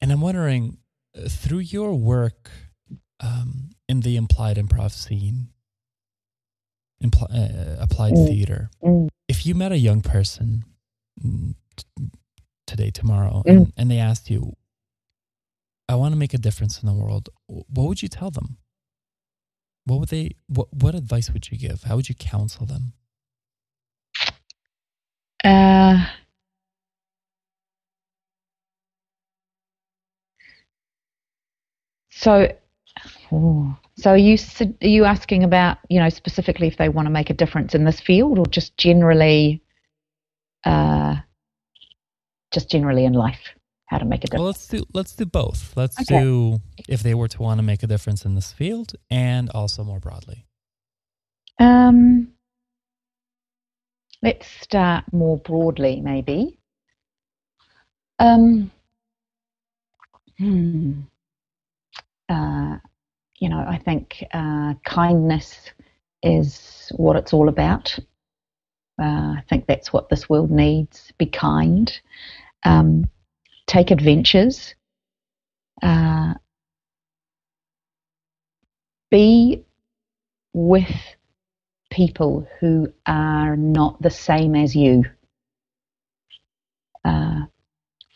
And 0.00 0.12
I'm 0.12 0.20
wondering, 0.20 0.78
through 1.28 1.60
your 1.60 1.94
work 1.94 2.50
um, 3.20 3.70
in 3.88 4.00
the 4.00 4.16
implied 4.16 4.58
improv 4.58 4.92
scene, 4.92 5.48
impl- 7.02 7.32
uh, 7.32 7.82
applied 7.82 8.12
mm. 8.12 8.26
theater, 8.26 8.70
mm. 8.82 9.08
if 9.28 9.46
you 9.46 9.54
met 9.54 9.72
a 9.72 9.78
young 9.78 10.02
person 10.02 10.64
mm, 11.24 11.54
t- 11.76 12.10
today, 12.66 12.90
tomorrow, 12.90 13.42
mm. 13.46 13.50
and, 13.50 13.72
and 13.76 13.90
they 13.90 13.98
asked 13.98 14.28
you, 14.28 14.54
I 15.88 15.94
want 15.94 16.12
to 16.12 16.18
make 16.18 16.34
a 16.34 16.38
difference 16.38 16.82
in 16.82 16.86
the 16.86 16.94
world, 16.94 17.28
what 17.46 17.88
would 17.88 18.02
you 18.02 18.08
tell 18.08 18.30
them? 18.30 18.58
What 19.86 20.00
would 20.00 20.08
they, 20.10 20.32
what, 20.48 20.68
what 20.72 20.94
advice 20.94 21.30
would 21.30 21.50
you 21.50 21.56
give? 21.56 21.84
How 21.84 21.96
would 21.96 22.08
you 22.08 22.14
counsel 22.14 22.66
them? 22.66 22.92
Uh, 25.42 26.04
So, 32.16 32.50
oh, 33.30 33.76
so 33.98 34.10
are 34.12 34.16
you 34.16 34.38
are 34.60 34.86
you 34.88 35.04
asking 35.04 35.44
about 35.44 35.76
you 35.90 36.00
know 36.00 36.08
specifically 36.08 36.66
if 36.66 36.78
they 36.78 36.88
want 36.88 37.04
to 37.06 37.10
make 37.10 37.28
a 37.28 37.34
difference 37.34 37.74
in 37.74 37.84
this 37.84 38.00
field, 38.00 38.38
or 38.38 38.46
just 38.46 38.74
generally, 38.78 39.62
uh, 40.64 41.16
just 42.52 42.70
generally 42.70 43.04
in 43.04 43.12
life, 43.12 43.50
how 43.86 43.98
to 43.98 44.04
make 44.04 44.24
a 44.24 44.26
difference? 44.26 44.40
Well, 44.40 44.46
let's 44.46 44.66
do 44.68 44.84
let's 44.92 45.14
do 45.14 45.26
both. 45.26 45.76
Let's 45.76 46.00
okay. 46.00 46.20
do 46.20 46.60
if 46.88 47.02
they 47.02 47.14
were 47.14 47.28
to 47.28 47.42
want 47.42 47.58
to 47.58 47.62
make 47.62 47.82
a 47.82 47.86
difference 47.86 48.24
in 48.24 48.34
this 48.34 48.52
field, 48.52 48.94
and 49.10 49.50
also 49.50 49.84
more 49.84 50.00
broadly. 50.00 50.44
Um, 51.58 52.28
let's 54.22 54.46
start 54.60 55.04
more 55.12 55.38
broadly, 55.38 56.00
maybe. 56.00 56.58
Um, 58.18 58.70
hmm 60.38 61.00
uh, 62.28 62.76
you 63.38 63.48
know, 63.48 63.64
I 63.66 63.78
think 63.78 64.24
uh, 64.32 64.74
kindness 64.84 65.70
is 66.22 66.90
what 66.96 67.16
it's 67.16 67.32
all 67.32 67.48
about. 67.48 67.98
Uh, 69.00 69.36
I 69.36 69.44
think 69.48 69.66
that's 69.66 69.92
what 69.92 70.08
this 70.08 70.28
world 70.28 70.50
needs. 70.50 71.12
Be 71.18 71.26
kind. 71.26 71.92
Um, 72.64 73.08
take 73.66 73.90
adventures. 73.90 74.74
Uh, 75.82 76.34
be 79.10 79.64
with 80.52 80.90
people 81.90 82.46
who 82.60 82.92
are 83.06 83.56
not 83.56 84.00
the 84.00 84.10
same 84.10 84.54
as 84.54 84.74
you. 84.74 85.04
Uh, 87.04 87.42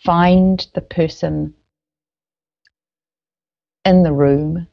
find 0.04 0.66
the 0.74 0.80
person 0.80 1.54
in 3.84 4.02
the 4.02 4.12
room 4.12 4.66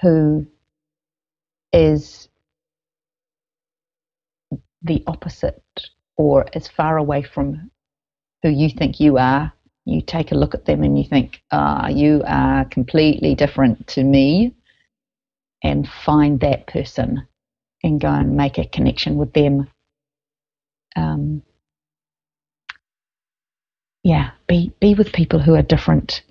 who 0.00 0.46
is 1.72 2.28
the 4.82 5.02
opposite 5.06 5.62
or 6.16 6.46
as 6.54 6.68
far 6.68 6.96
away 6.96 7.22
from 7.22 7.70
who 8.42 8.48
you 8.48 8.70
think 8.70 9.00
you 9.00 9.18
are, 9.18 9.52
you 9.86 10.02
take 10.02 10.32
a 10.32 10.36
look 10.36 10.54
at 10.54 10.66
them 10.66 10.84
and 10.84 10.98
you 10.98 11.04
think, 11.04 11.42
ah, 11.52 11.88
you 11.88 12.22
are 12.26 12.66
completely 12.66 13.36
different 13.36 13.88
to 13.88 14.04
me. 14.04 14.52
and 15.62 15.88
find 16.06 16.40
that 16.40 16.66
person 16.66 17.26
and 17.82 18.00
go 18.00 18.08
and 18.08 18.36
make 18.36 18.58
a 18.58 18.66
connection 18.68 19.16
with 19.16 19.32
them. 19.34 19.68
Um, 20.96 21.42
yeah, 24.04 24.30
be 24.48 24.72
be 24.80 24.94
with 24.94 25.12
people 25.12 25.40
who 25.40 25.54
are 25.54 25.62
different 25.62 26.22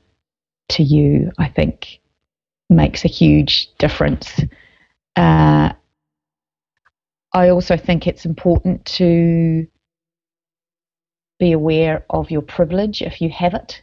to 0.72 0.84
you. 0.84 1.32
I 1.40 1.50
think 1.50 2.00
makes 2.70 3.06
a 3.06 3.10
huge 3.10 3.70
difference. 3.80 4.42
Uh, 5.16 5.74
I 7.34 7.50
also 7.50 7.78
think 7.78 8.08
it's 8.08 8.26
important 8.26 8.86
to 8.98 9.68
be 11.40 11.52
aware 11.52 12.06
of 12.10 12.32
your 12.32 12.42
privilege 12.42 13.02
if 13.02 13.22
you 13.22 13.30
have 13.30 13.54
it, 13.54 13.82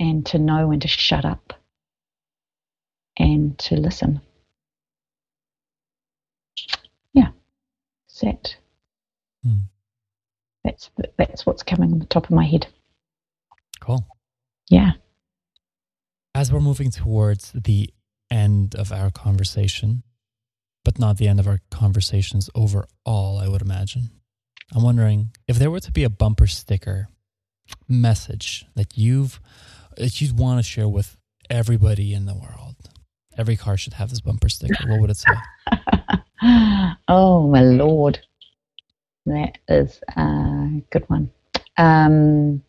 and 0.00 0.24
to 0.26 0.38
know 0.38 0.68
when 0.68 0.80
to 0.80 0.88
shut 0.88 1.24
up 1.24 1.52
and 3.16 3.58
to 3.58 3.76
listen. 3.76 4.20
Yeah, 7.12 7.28
set. 8.06 8.56
Hmm. 9.42 9.64
That's 10.64 10.90
that's 11.18 11.44
what's 11.44 11.62
coming 11.62 11.92
on 11.92 11.98
the 11.98 12.06
top 12.06 12.24
of 12.24 12.30
my 12.30 12.44
head. 12.44 12.66
Cool. 13.80 14.06
Yeah. 14.70 14.92
As 16.34 16.50
we're 16.50 16.60
moving 16.60 16.90
towards 16.90 17.52
the 17.52 17.90
end 18.30 18.74
of 18.74 18.90
our 18.90 19.10
conversation, 19.10 20.02
but 20.84 20.98
not 20.98 21.18
the 21.18 21.28
end 21.28 21.38
of 21.38 21.46
our 21.46 21.60
conversations 21.70 22.50
overall, 22.54 23.38
I 23.38 23.46
would 23.46 23.62
imagine. 23.62 24.10
I'm 24.74 24.82
wondering 24.82 25.30
if 25.46 25.58
there 25.58 25.70
were 25.70 25.80
to 25.80 25.92
be 25.92 26.02
a 26.02 26.10
bumper 26.10 26.48
sticker 26.48 27.08
message 27.88 28.66
that 28.74 28.98
you've 28.98 29.40
that 29.96 30.20
you'd 30.20 30.36
want 30.36 30.58
to 30.58 30.62
share 30.64 30.88
with 30.88 31.16
everybody 31.48 32.12
in 32.12 32.26
the 32.26 32.34
world. 32.34 32.74
Every 33.38 33.56
car 33.56 33.76
should 33.76 33.94
have 33.94 34.10
this 34.10 34.20
bumper 34.20 34.48
sticker. 34.48 34.88
What 34.88 35.00
would 35.00 35.10
it 35.10 35.16
say? 35.16 35.32
oh 37.08 37.48
my 37.48 37.62
lord, 37.62 38.18
that 39.26 39.58
is 39.68 40.00
a 40.16 40.82
good 40.90 41.08
one. 41.08 41.30
Um, 41.76 42.62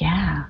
yeah. 0.00 0.46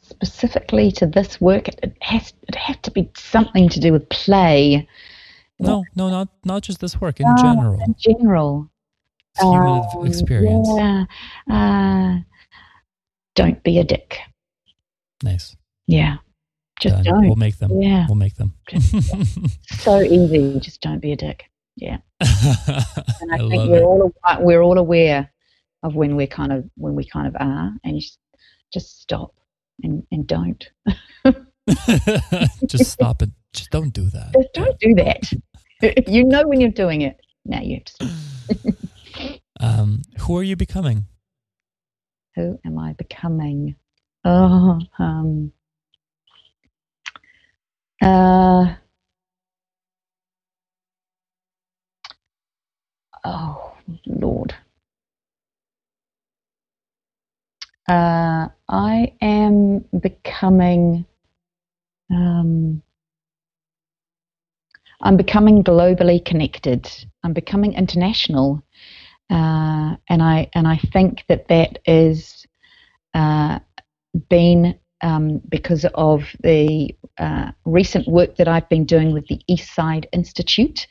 Specifically 0.00 0.90
to 0.92 1.06
this 1.06 1.40
work, 1.40 1.68
it 1.68 1.96
has 2.00 2.32
it 2.48 2.56
have 2.56 2.82
to 2.82 2.90
be 2.90 3.08
something 3.16 3.68
to 3.68 3.78
do 3.78 3.92
with 3.92 4.08
play. 4.08 4.88
No, 5.60 5.84
no, 5.94 6.08
not 6.08 6.28
not 6.44 6.62
just 6.62 6.80
this 6.80 7.00
work 7.00 7.20
in 7.20 7.26
uh, 7.26 7.36
general. 7.36 7.78
In 7.82 7.94
general, 7.98 8.70
human 9.38 9.82
um, 9.94 10.06
experience. 10.06 10.68
Yeah. 10.76 11.04
Uh, 11.50 12.20
don't 13.34 13.62
be 13.62 13.78
a 13.78 13.84
dick. 13.84 14.18
Nice. 15.22 15.56
Yeah. 15.86 16.16
Just 16.80 16.96
Done. 16.96 17.04
don't. 17.04 17.26
We'll 17.26 17.36
make 17.36 17.58
them. 17.58 17.80
Yeah. 17.80 18.06
We'll 18.08 18.16
make 18.16 18.36
them. 18.36 18.54
so 19.70 20.00
easy. 20.00 20.58
Just 20.60 20.80
don't 20.80 21.00
be 21.00 21.12
a 21.12 21.16
dick. 21.16 21.50
Yeah. 21.76 21.98
and 22.20 23.32
I, 23.32 23.34
I 23.34 23.38
think 23.38 23.70
we're 23.70 23.78
it. 23.78 23.82
all 23.82 24.12
we're 24.40 24.62
all 24.62 24.78
aware 24.78 25.30
of 25.82 25.94
when 25.94 26.16
we're 26.16 26.26
kind 26.26 26.52
of 26.52 26.64
when 26.76 26.94
we 26.94 27.04
kind 27.04 27.26
of 27.26 27.36
are, 27.38 27.72
and 27.84 27.96
you 27.96 28.00
just, 28.00 28.18
just 28.72 29.02
stop 29.02 29.34
and 29.82 30.02
and 30.10 30.26
don't. 30.26 30.70
just 32.66 32.92
stop 32.92 33.22
it. 33.22 33.30
Just 33.52 33.70
don't 33.70 33.92
do 33.92 34.08
that. 34.10 34.32
Just 34.32 34.52
don't 34.54 34.78
do 34.78 34.94
that. 34.94 35.32
you 36.06 36.24
know 36.24 36.46
when 36.46 36.60
you're 36.60 36.70
doing 36.70 37.02
it. 37.02 37.20
Now 37.44 37.60
you 37.62 37.76
have 37.76 37.84
to. 39.30 39.40
um, 39.60 40.02
who 40.20 40.36
are 40.36 40.42
you 40.42 40.56
becoming? 40.56 41.06
Who 42.36 42.58
am 42.64 42.78
I 42.78 42.92
becoming? 42.94 43.76
Oh, 44.24 44.78
um, 44.98 45.52
uh, 48.02 48.74
oh, 53.24 53.76
Lord. 54.06 54.54
Uh, 57.88 58.48
I 58.68 59.14
am 59.20 59.84
becoming. 60.00 61.06
Um, 62.10 62.82
I'm 65.02 65.16
becoming 65.16 65.62
globally 65.64 66.24
connected. 66.24 66.90
I'm 67.24 67.32
becoming 67.32 67.74
international, 67.74 68.62
uh, 69.30 69.96
and 70.08 70.22
I 70.22 70.50
and 70.54 70.68
I 70.68 70.78
think 70.92 71.24
that 71.28 71.48
that 71.48 71.78
is 71.86 72.46
uh, 73.14 73.60
been 74.28 74.78
um, 75.02 75.40
because 75.48 75.86
of 75.94 76.24
the 76.42 76.94
uh, 77.18 77.52
recent 77.64 78.06
work 78.08 78.36
that 78.36 78.48
I've 78.48 78.68
been 78.68 78.84
doing 78.84 79.12
with 79.12 79.26
the 79.28 79.40
Eastside 79.50 80.06
Institute. 80.12 80.86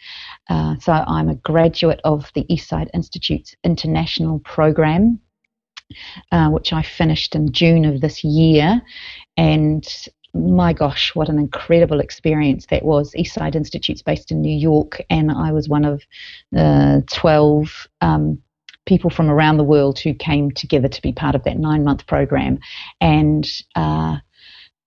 Uh, 0.50 0.76
so 0.80 0.92
I'm 0.92 1.30
a 1.30 1.36
graduate 1.36 2.02
of 2.04 2.32
the 2.36 2.46
Eastside 2.50 2.90
Institute's 2.94 3.56
international 3.64 4.40
program, 4.40 5.20
uh, 6.32 6.50
which 6.50 6.74
I 6.74 6.82
finished 6.82 7.36
in 7.36 7.52
June 7.52 7.86
of 7.86 8.02
this 8.02 8.24
year. 8.24 8.82
And 9.38 9.88
my 10.34 10.74
gosh, 10.74 11.16
what 11.16 11.30
an 11.30 11.40
incredible 11.40 12.00
experience 12.00 12.68
that 12.68 12.84
was. 12.84 13.14
Eastside 13.14 13.56
Institute's 13.56 14.02
based 14.02 14.32
in 14.32 14.42
New 14.42 14.56
York, 14.56 15.02
and 15.10 15.32
I 15.32 15.52
was 15.52 15.68
one 15.68 15.86
of 15.86 16.02
the 16.52 17.04
12 17.12 17.88
um, 18.02 18.42
people 18.86 19.10
from 19.10 19.30
around 19.30 19.58
the 19.58 19.64
world 19.64 20.00
who 20.00 20.14
came 20.14 20.52
together 20.52 20.88
to 20.88 21.02
be 21.02 21.12
part 21.12 21.36
of 21.36 21.44
that 21.44 21.58
nine 21.58 21.84
month 21.84 22.06
program. 22.08 22.60
And 23.02 23.48
uh, 23.76 24.18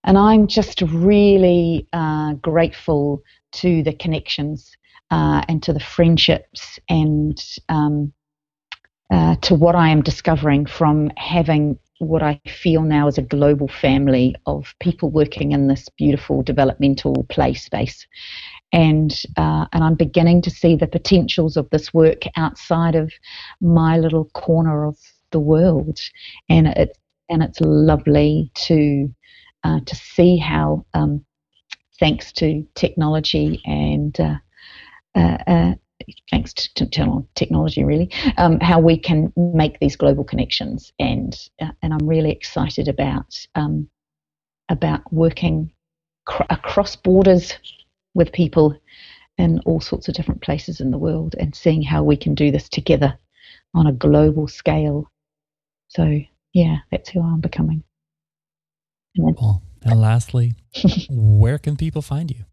and 0.05 0.19
I'm 0.19 0.47
just 0.49 0.83
really 0.83 1.87
uh, 1.93 2.35
grateful 2.35 3.23
to 3.53 3.83
the 3.83 3.93
connections 3.93 4.77
uh, 5.11 5.43
and 5.49 5.63
to 5.63 5.73
the 5.73 5.81
friendships 5.81 6.79
and 6.89 7.41
um, 7.69 8.13
uh, 9.11 9.37
to 9.43 9.55
what 9.55 9.77
I 9.77 9.91
am 9.91 10.03
discovering 10.03 10.67
from 10.67 11.11
having 11.17 11.79
what 12.03 12.23
I 12.23 12.41
feel 12.47 12.83
now 12.83 13.07
is 13.09 13.19
a 13.19 13.23
global 13.23 13.69
family 13.69 14.35
of 14.47 14.75
people 14.81 15.11
working 15.11 15.53
in 15.53 15.69
this 15.69 15.89
beautiful 15.97 16.43
developmental 16.43 17.27
play 17.29 17.55
space. 17.55 18.07
And 18.73 19.13
uh, 19.37 19.67
and 19.73 19.85
I'm 19.85 19.95
beginning 19.95 20.43
to 20.43 20.51
see 20.51 20.77
the 20.77 20.87
potentials 20.87 21.57
of 21.57 21.69
this 21.71 21.93
work 21.93 22.23
outside 22.37 22.95
of 22.95 23.13
my 23.61 23.99
little 23.99 24.25
corner 24.35 24.87
of 24.87 24.97
the 25.31 25.41
world, 25.41 26.01
and 26.49 26.69
it 26.69 26.97
and 27.29 27.43
it's 27.43 27.61
lovely 27.61 28.51
to 28.67 29.13
uh, 29.65 29.81
to 29.87 29.97
see 29.97 30.37
how, 30.37 30.85
um, 30.95 31.25
thanks 32.01 32.33
to 32.33 32.67
technology 32.75 33.61
and 33.65 34.19
uh, 34.21 34.37
uh, 35.15 35.39
uh 35.47 35.75
thanks 36.31 36.53
to, 36.53 36.87
to, 36.87 37.27
technology, 37.35 37.85
really, 37.85 38.11
um, 38.39 38.61
how 38.61 38.81
we 38.81 38.99
can 38.99 39.33
make 39.37 39.79
these 39.81 39.97
global 39.97 40.25
connections, 40.25 40.93
and 40.99 41.37
uh, 41.61 41.71
and 41.83 41.93
I'm 41.93 42.07
really 42.07 42.31
excited 42.31 42.89
about 42.89 43.47
um, 43.55 43.89
about 44.69 45.01
working 45.13 45.73
cr- 46.25 46.45
across 46.51 46.97
borders 46.97 47.55
with 48.15 48.33
people 48.33 48.77
in 49.39 49.61
all 49.61 49.81
sorts 49.81 50.09
of 50.09 50.15
different 50.15 50.43
places 50.43 50.81
in 50.81 50.91
the 50.91 50.99
world 50.99 51.35
and 51.39 51.55
seeing 51.55 51.83
how 51.83 52.03
we 52.03 52.17
can 52.17 52.35
do 52.35 52.51
this 52.51 52.69
together 52.69 53.19
on 53.75 53.87
a 53.87 53.93
global 53.93 54.47
scale. 54.47 55.11
So, 55.89 56.21
yeah, 56.53 56.79
that's 56.91 57.11
who 57.11 57.23
I'm 57.23 57.41
becoming. 57.41 57.83
And, 59.17 59.37
well, 59.41 59.63
and 59.83 60.01
lastly, 60.01 60.55
where 61.11 61.59
can 61.59 61.77
people 61.77 62.03
find 62.03 62.31
you? 62.31 62.45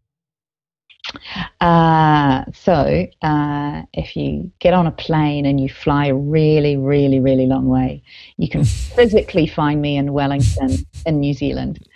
Uh, 1.60 2.44
so, 2.52 3.06
uh, 3.22 3.82
if 3.92 4.16
you 4.16 4.50
get 4.58 4.74
on 4.74 4.86
a 4.86 4.92
plane 4.92 5.46
and 5.46 5.60
you 5.60 5.68
fly 5.68 6.06
a 6.06 6.14
really, 6.14 6.76
really, 6.76 7.20
really 7.20 7.46
long 7.46 7.68
way, 7.68 8.02
you 8.36 8.48
can 8.48 8.64
physically 8.64 9.46
find 9.46 9.80
me 9.80 9.96
in 9.96 10.12
Wellington, 10.12 10.78
in 11.06 11.20
New 11.20 11.34
Zealand. 11.34 11.86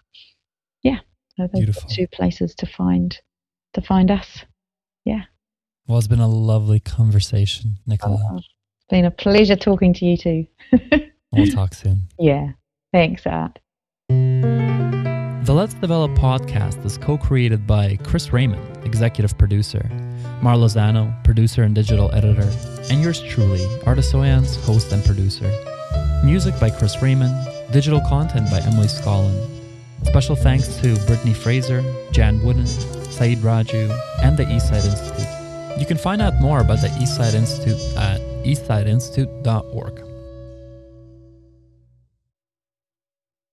So 1.38 1.48
those 1.48 1.52
Beautiful. 1.52 1.84
are 1.84 1.94
two 1.94 2.08
places 2.08 2.54
to 2.56 2.66
find 2.66 3.18
to 3.74 3.82
find 3.82 4.12
us. 4.12 4.44
Yeah. 5.06 5.24
Well, 5.88 5.98
it's 5.98 6.08
been 6.08 6.20
a 6.20 6.28
lovely 6.28 6.80
conversation, 6.80 7.78
Nicola. 7.86 8.30
Oh, 8.32 8.38
it's 8.38 8.48
been 8.90 9.06
a 9.06 9.12
pleasure 9.12 9.56
talking 9.56 9.94
to 9.96 10.06
you 10.06 10.18
too. 10.18 10.48
we'll 11.32 11.48
talk 11.48 11.74
soon. 11.74 12.04
Yeah. 12.20 12.52
Thanks, 12.94 13.26
Art. 13.26 13.60
The 14.10 15.54
Let's 15.54 15.74
Develop 15.74 16.12
podcast 16.12 16.86
is 16.86 16.98
co 16.98 17.18
created 17.18 17.68
by 17.68 17.98
Chris 18.04 18.32
Raymond, 18.32 18.86
executive 18.86 19.38
producer, 19.38 19.90
Mar 20.42 20.56
Lozano, 20.56 21.22
producer 21.24 21.64
and 21.64 21.76
digital 21.76 22.14
editor, 22.14 22.50
and 22.90 23.02
yours 23.02 23.22
truly, 23.24 23.66
Artis 23.86 24.14
Oyans, 24.14 24.56
host 24.64 24.92
and 24.94 25.04
producer. 25.04 25.52
Music 26.24 26.58
by 26.60 26.70
Chris 26.70 27.02
Raymond, 27.02 27.34
Digital 27.74 28.02
content 28.02 28.52
by 28.52 28.60
Emily 28.60 28.86
Scollin. 28.86 29.53
Special 30.04 30.36
thanks 30.36 30.68
to 30.82 30.96
Brittany 31.08 31.34
Fraser, 31.34 31.84
Jan 32.12 32.42
Wooden, 32.44 32.68
Saeed 32.68 33.40
Raju, 33.40 33.98
and 34.22 34.38
the 34.38 34.46
Eastside 34.46 34.86
Institute. 34.86 35.80
You 35.80 35.86
can 35.86 35.98
find 35.98 36.22
out 36.22 36.36
more 36.40 36.60
about 36.60 36.82
the 36.82 36.88
Eastside 36.90 37.34
Institute 37.34 37.80
at 37.98 38.22
eastsideinstitute.org. 38.44 40.13